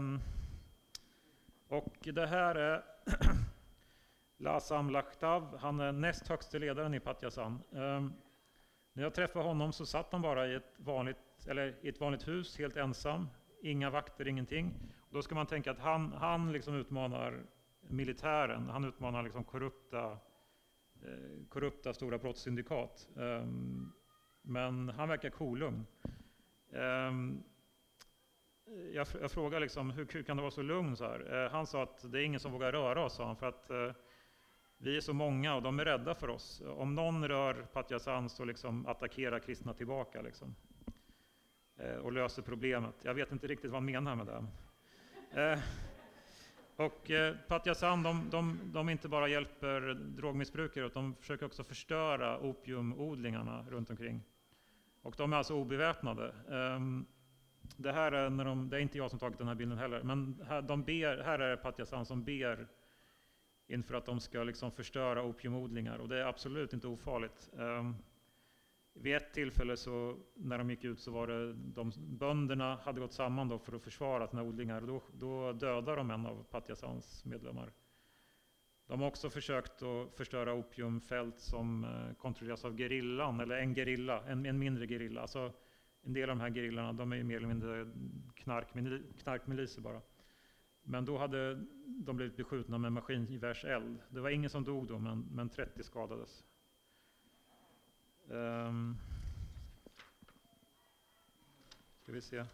och 1.67 1.97
det 2.13 2.27
här 2.27 2.55
är 2.55 2.83
Lasam 4.37 4.89
Lakhtav, 4.89 5.57
han 5.57 5.79
är 5.79 5.91
näst 5.91 6.27
högste 6.27 6.59
ledaren 6.59 6.93
i 6.93 6.99
Patjasan. 6.99 7.63
Ehm, 7.71 8.13
när 8.95 9.03
jag 9.03 9.13
träffade 9.13 9.45
honom 9.45 9.73
så 9.73 9.85
satt 9.85 10.11
han 10.11 10.21
bara 10.21 10.47
i 10.47 10.55
ett 10.55 10.73
vanligt 10.77 11.47
eller 11.47 11.75
i 11.81 11.89
ett 11.89 11.99
vanligt 11.99 12.27
hus, 12.27 12.57
helt 12.57 12.77
ensam. 12.77 13.27
Inga 13.61 13.89
vakter, 13.89 14.27
ingenting. 14.27 14.73
då 15.09 15.21
ska 15.21 15.35
man 15.35 15.45
tänka 15.45 15.71
att 15.71 15.79
han, 15.79 16.13
han 16.13 16.51
liksom 16.51 16.75
utmanar 16.75 17.45
militären. 17.81 18.69
Han 18.69 18.85
utmanar 18.85 19.23
liksom 19.23 19.43
korrupta, 19.43 20.11
eh, 21.01 21.47
korrupta 21.49 21.93
stora 21.93 22.17
brottssyndikat. 22.17 23.09
Um, 23.15 23.21
ehm, 23.23 23.91
men 24.41 24.89
han 24.89 25.09
verkar 25.09 25.29
kolugn. 25.29 25.85
Um, 26.69 27.43
jag, 28.93 29.07
jag 29.21 29.31
frågade 29.31 29.59
liksom, 29.59 29.91
hur, 29.91 30.07
hur, 30.11 30.23
kan 30.23 30.37
du 30.37 30.41
vara 30.41 30.51
så 30.51 30.61
lugn? 30.61 30.95
Så 30.95 31.03
här? 31.03 31.43
Uh, 31.43 31.51
han 31.51 31.67
sa 31.67 31.83
att 31.83 32.11
det 32.11 32.19
är 32.19 32.23
ingen 32.23 32.39
som 32.39 32.51
vågar 32.51 32.71
röra 32.71 33.05
oss, 33.05 33.15
sa 33.15 33.25
han, 33.25 33.35
för 33.35 33.47
att 33.47 33.71
uh, 33.71 33.91
vi 34.77 34.97
är 34.97 35.01
så 35.01 35.13
många 35.13 35.55
och 35.55 35.61
de 35.61 35.79
är 35.79 35.85
rädda 35.85 36.15
för 36.15 36.29
oss. 36.29 36.61
Om 36.77 36.95
någon 36.95 37.27
rör 37.27 37.53
Patjasan 37.53 38.29
så 38.29 38.45
liksom 38.45 38.85
attackerar 38.85 39.39
kristna 39.39 39.73
tillbaka. 39.73 40.21
Liksom. 40.21 40.55
Eh, 41.77 41.95
och 41.95 42.13
löser 42.13 42.41
problemet. 42.41 42.95
Jag 43.01 43.13
vet 43.13 43.31
inte 43.31 43.47
riktigt 43.47 43.71
vad 43.71 43.81
han 43.81 43.91
menar 43.91 44.15
med 44.15 44.25
det. 44.25 44.45
Eh, 45.41 45.59
och 46.75 47.11
eh, 47.11 47.35
Patjasan, 47.47 48.03
de, 48.03 48.29
de, 48.29 48.59
de 48.63 48.89
inte 48.89 49.07
bara 49.07 49.27
hjälper 49.27 49.93
drogmissbrukare, 49.93 50.85
utan 50.85 51.03
de 51.03 51.15
försöker 51.15 51.45
också 51.45 51.63
förstöra 51.63 52.39
opiumodlingarna 52.39 53.65
runt 53.69 53.89
omkring. 53.89 54.21
Och 55.01 55.15
de 55.17 55.33
är 55.33 55.37
alltså 55.37 55.55
obeväpnade. 55.55 56.33
Ehm, 56.51 57.05
det 57.77 57.91
här 57.91 58.11
är, 58.11 58.29
när 58.29 58.45
de, 58.45 58.69
det 58.69 58.77
är 58.77 58.79
inte 58.79 58.97
jag 58.97 59.09
som 59.09 59.19
tagit 59.19 59.37
den 59.37 59.47
här 59.47 59.55
bilden 59.55 59.77
heller, 59.77 60.03
men 60.03 60.45
här, 60.47 60.61
de 60.61 60.83
ber, 60.83 61.23
här 61.23 61.39
är 61.39 61.49
det 61.49 61.57
Patjasan 61.57 62.05
som 62.05 62.23
ber 62.23 62.67
inför 63.67 63.95
att 63.95 64.05
de 64.05 64.19
ska 64.19 64.43
liksom 64.43 64.71
förstöra 64.71 65.23
opiumodlingar. 65.23 65.97
Och 65.97 66.09
det 66.09 66.19
är 66.19 66.25
absolut 66.25 66.73
inte 66.73 66.87
ofarligt. 66.87 67.49
Um, 67.53 67.95
vid 68.93 69.15
ett 69.15 69.33
tillfälle 69.33 69.77
så 69.77 70.17
när 70.33 70.57
de 70.57 70.69
gick 70.69 70.83
ut 70.83 70.99
så 70.99 71.11
var 71.11 71.27
det 71.27 71.53
de 71.53 71.91
bönderna 71.97 72.75
hade 72.75 72.99
gått 72.99 73.13
samman 73.13 73.49
då 73.49 73.59
för 73.59 73.75
att 73.75 73.83
försvara 73.83 74.27
sina 74.27 74.43
odlingar. 74.43 74.81
Då, 74.81 75.01
då 75.13 75.53
dödade 75.53 75.95
de 75.97 76.11
en 76.11 76.25
av 76.25 76.43
Patyasans 76.43 77.25
medlemmar. 77.25 77.71
De 78.87 79.01
har 79.01 79.07
också 79.07 79.29
försökt 79.29 79.83
att 79.83 80.17
förstöra 80.17 80.53
opiumfält 80.53 81.39
som 81.39 81.83
eh, 81.83 82.15
kontrolleras 82.15 82.65
av 82.65 82.77
gerillan, 82.77 83.39
eller 83.39 83.57
en 83.57 83.75
gerilla, 83.75 84.23
en, 84.27 84.45
en 84.45 84.59
mindre 84.59 84.87
gerilla. 84.87 85.21
Alltså, 85.21 85.53
en 86.01 86.13
del 86.13 86.29
av 86.29 86.35
de 86.35 86.41
här 86.41 86.49
gerillorna 86.49 86.93
de 86.93 87.13
är 87.13 87.23
mer 87.23 87.37
eller 87.37 87.47
mindre 87.47 87.91
knarkmiliser 89.17 89.81
bara. 89.81 90.01
Men 90.87 91.05
då 91.05 91.17
hade 91.17 91.65
de 91.85 92.15
blivit 92.15 92.37
beskjutna 92.37 92.77
med 92.77 92.93
maskingevärseld. 92.93 93.99
Det 94.09 94.19
var 94.19 94.29
ingen 94.29 94.49
som 94.49 94.63
dog 94.63 94.87
då, 94.87 94.99
men, 94.99 95.27
men 95.31 95.49
30 95.49 95.83
skadades. 95.83 96.43
Um, 98.27 98.97
ska 102.01 102.11
vi 102.11 102.21
se. 102.21 102.45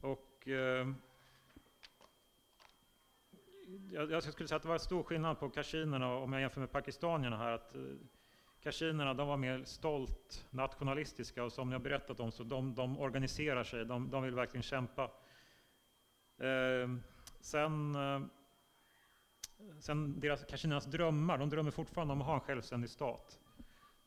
Och 0.00 0.46
uh, 0.46 0.94
jag, 3.90 4.10
jag, 4.10 4.22
skulle 4.22 4.48
säga 4.48 4.56
att 4.56 4.62
det 4.62 4.68
var 4.68 4.78
stor 4.78 5.02
skillnad 5.02 5.38
på 5.38 5.50
kashinerna 5.50 6.16
om 6.16 6.32
jag 6.32 6.40
jämför 6.40 6.60
med 6.60 6.72
pakistanierna 6.72 7.36
här. 7.36 7.52
Att, 7.52 7.76
uh, 7.76 7.96
kashinerna 8.64 9.14
de 9.14 9.28
var 9.28 9.36
mer 9.36 9.64
stolt 9.64 10.46
nationalistiska 10.50 11.44
och 11.44 11.52
som 11.52 11.72
jag 11.72 11.80
berättat 11.80 12.20
om 12.20 12.32
så 12.32 12.44
de, 12.44 12.74
de 12.74 12.98
organiserar 12.98 13.64
sig, 13.64 13.84
de, 13.84 14.10
de 14.10 14.22
vill 14.22 14.34
verkligen 14.34 14.62
kämpa. 14.62 15.10
Ehm, 16.38 16.94
eh, 16.94 17.00
sen 17.40 17.96
Sen 19.80 20.20
deras, 20.20 20.44
Kashinas 20.44 20.86
drömmar, 20.86 21.38
de 21.38 21.48
drömmer 21.48 21.70
fortfarande 21.70 22.12
om 22.12 22.20
att 22.20 22.26
ha 22.26 22.34
en 22.34 22.40
självständig 22.40 22.90
stat. 22.90 23.40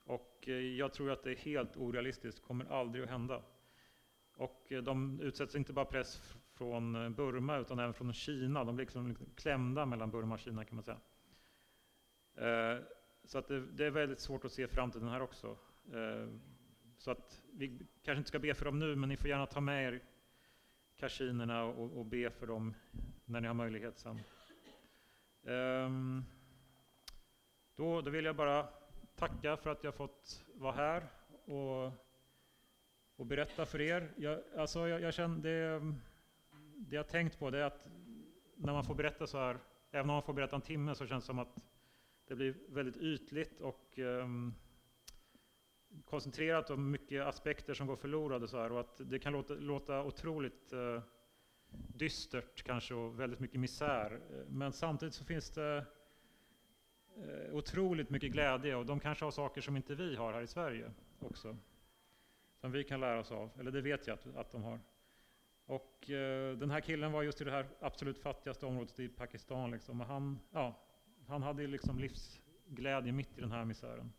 Och 0.04 0.44
eh, 0.48 0.54
jag 0.54 0.94
tror 0.94 1.12
att 1.12 1.24
det 1.24 1.32
är 1.32 1.36
helt 1.36 1.78
orealistiskt, 1.78 2.42
kommer 2.42 2.66
aldrig 2.66 3.04
att 3.04 3.10
hända. 3.10 3.42
Och 4.36 4.72
eh, 4.72 4.84
de 4.84 5.22
utsätts 5.22 5.56
inte 5.56 5.74
bara 5.74 5.86
press 5.86 6.22
från 6.54 6.96
eh, 6.96 7.10
Burma 7.10 7.58
utan 7.58 7.80
även 7.80 7.94
från 7.94 8.14
Kina. 8.14 8.64
De 8.64 8.76
blir 8.76 8.86
liksom 8.86 9.16
klämda 9.36 9.86
mellan 9.86 10.12
Burma 10.12 10.34
och 10.34 10.40
Kina 10.40 10.66
kan 10.66 10.76
man 10.76 10.84
säga. 10.84 11.00
Ehm, 12.36 12.84
så 13.28 13.38
att 13.38 13.48
det, 13.48 13.60
det 13.60 13.86
är 13.86 13.92
väldigt 13.92 14.20
svårt 14.20 14.46
att 14.46 14.52
se 14.52 14.68
framtiden 14.68 15.10
här 15.10 15.22
också. 15.22 15.58
Eh, 15.94 16.28
så 16.98 17.12
att 17.12 17.42
vi 17.54 17.80
kanske 18.04 18.18
inte 18.18 18.28
ska 18.28 18.40
be 18.40 18.54
för 18.54 18.66
dem 18.66 18.80
nu, 18.80 18.96
men 18.96 19.10
ni 19.10 19.18
får 19.18 19.30
gärna 19.30 19.46
ta 19.46 19.62
med 19.62 19.94
er 19.94 20.04
kashinerna 20.96 21.64
och, 21.64 21.98
och 21.98 22.06
be 22.06 22.30
för 22.30 22.48
dem 22.48 22.74
när 23.26 23.42
ni 23.42 23.48
har 23.48 23.54
möjlighet 23.54 23.98
sen. 23.98 24.20
Um, 25.44 26.26
då, 27.76 28.02
då 28.02 28.12
vill 28.12 28.26
jag 28.26 28.36
bara 28.36 28.68
tacka 29.16 29.58
för 29.58 29.70
att 29.70 29.84
jag 29.84 29.96
fått 29.96 30.46
vara 30.54 30.72
här 30.72 31.04
och, 31.46 31.92
och 33.16 33.26
berätta 33.26 33.66
för 33.66 33.82
er. 33.82 34.14
Jag, 34.18 34.40
alltså 34.58 34.88
jag, 34.88 35.02
jag 35.02 35.14
känner 35.14 35.38
det, 35.38 35.94
det 36.78 36.96
jag 36.96 37.08
tänkt 37.08 37.40
på 37.40 37.50
det 37.50 37.60
är 37.60 37.64
att 37.64 37.88
när 38.56 38.74
man 38.74 38.84
får 38.84 38.96
berätta 38.96 39.28
så 39.28 39.38
här, 39.38 39.58
även 39.92 40.10
om 40.10 40.16
man 40.16 40.24
får 40.24 40.34
berätta 40.34 40.56
en 40.56 40.62
timme 40.62 40.96
så 40.96 41.08
känns 41.08 41.24
det 41.24 41.28
som 41.28 41.40
att 41.40 41.64
det 42.28 42.36
blir 42.36 42.56
väldigt 42.68 42.98
ytligt 42.98 43.62
och 43.62 43.98
um, 43.98 44.54
koncentrerat 46.06 46.70
och 46.70 46.80
mycket 46.80 47.26
aspekter 47.26 47.74
som 47.74 47.88
går 47.88 47.96
förlorade 47.96 48.48
så 48.48 48.58
här 48.58 48.72
och 48.72 48.80
att 48.80 49.02
det 49.10 49.20
kan 49.20 49.34
låta, 49.34 49.54
låta 49.54 50.04
otroligt 50.04 50.74
uh, 50.74 51.02
dystert 51.70 52.64
kanske 52.64 52.94
och 52.94 53.20
väldigt 53.20 53.40
mycket 53.40 53.60
misär. 53.60 54.20
Men 54.48 54.74
samtidigt 54.74 55.14
så 55.14 55.26
finns 55.26 55.50
det 55.50 55.86
uh, 57.18 57.56
otroligt 57.56 58.10
mycket 58.10 58.32
glädje 58.32 58.76
och 58.76 58.86
de 58.86 59.00
kanske 59.00 59.26
har 59.26 59.32
saker 59.32 59.62
som 59.62 59.78
inte 59.78 59.96
vi 59.96 60.16
har 60.16 60.34
här 60.34 60.42
i 60.42 60.48
Sverige 60.48 60.92
också. 61.20 61.58
Som 62.62 62.72
vi 62.72 62.84
kan 62.84 63.00
lära 63.00 63.20
oss 63.20 63.32
av, 63.32 63.50
eller 63.60 63.72
det 63.72 63.82
vet 63.82 64.08
jag 64.08 64.14
att, 64.14 64.36
att 64.36 64.52
de 64.52 64.64
har. 64.64 64.80
Och 65.66 66.10
uh, 66.10 66.58
den 66.58 66.72
här 66.72 66.82
killen 66.82 67.12
var 67.12 67.24
just 67.24 67.42
i 67.42 67.44
det 67.44 67.52
här 67.52 67.68
absolut 67.80 68.20
fattigaste 68.20 68.66
området 68.66 69.00
i 69.00 69.08
Pakistan. 69.08 69.72
Liksom. 69.72 70.02
Och 70.02 70.08
han, 70.08 70.40
ja, 70.52 70.87
han 71.28 71.44
hade 71.44 71.68
liksom 71.68 72.00
livsglädje 72.00 73.12
mitt 73.12 73.38
i 73.38 73.42
den 73.42 73.52
här 73.52 73.66
misären. 73.66 74.14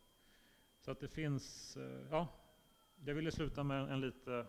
Så 0.79 0.91
att 0.91 0.99
det 0.99 1.07
finns, 1.07 1.77
eh, 1.77 2.07
ja, 2.11 2.27
jag 3.05 3.15
ville 3.15 3.31
sluta 3.31 3.63
med 3.63 3.81
en, 3.81 3.89
en 3.89 4.01
lite 4.01 4.45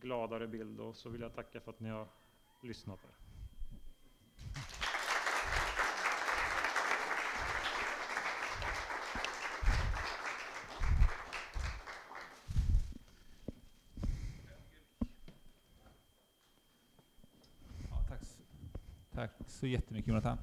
gladare 0.00 0.46
bild 0.46 0.80
och 0.80 0.96
så 0.96 1.08
vill 1.08 1.20
jag 1.20 1.34
tacka 1.34 1.60
för 1.60 1.70
att 1.70 1.80
ni 1.80 1.88
har 1.88 2.08
lyssnat 2.62 3.00
här. 3.02 3.12
Tack, 18.08 18.20
tack 19.12 19.32
så 19.46 19.66
jättemycket 19.66 20.08
Jonathan. 20.08 20.38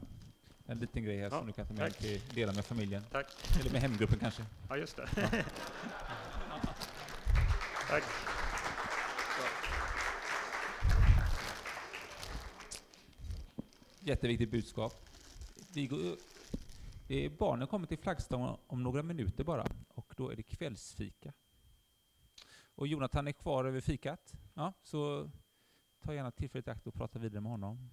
En 0.73 0.79
liten 0.79 1.03
grej 1.03 1.17
här 1.17 1.23
ja, 1.23 1.29
som 1.29 1.47
du 1.47 1.53
kan 1.53 1.67
ta 1.67 1.73
med 1.73 1.91
tack. 1.91 1.97
till 1.97 2.21
dela 2.35 2.53
med 2.53 2.65
familjen. 2.65 3.03
Tack. 3.11 3.27
Eller 3.59 3.71
med 3.71 3.81
hemgruppen 3.81 4.19
kanske. 4.19 4.45
Ja, 4.69 4.77
just 4.77 4.97
det. 4.97 5.09
Ja. 5.15 5.27
tack. 7.89 8.03
Jätteviktigt 13.99 14.51
budskap. 14.51 15.09
Vi 15.73 15.87
går, 15.87 16.15
är 17.07 17.29
barnen 17.29 17.67
kommer 17.67 17.87
till 17.87 17.97
flaggstången 17.97 18.55
om 18.67 18.83
några 18.83 19.03
minuter 19.03 19.43
bara, 19.43 19.65
och 19.87 20.13
då 20.17 20.29
är 20.29 20.35
det 20.35 20.43
kvällsfika. 20.43 21.33
Och 22.75 22.87
Jonathan 22.87 23.27
är 23.27 23.31
kvar 23.31 23.65
över 23.65 23.81
fikat, 23.81 24.33
ja, 24.53 24.73
så 24.83 25.29
ta 26.03 26.13
gärna 26.13 26.31
tillfället 26.31 26.67
i 26.67 26.71
akt 26.71 26.87
och 26.87 26.93
prata 26.93 27.19
vidare 27.19 27.41
med 27.41 27.51
honom. 27.51 27.89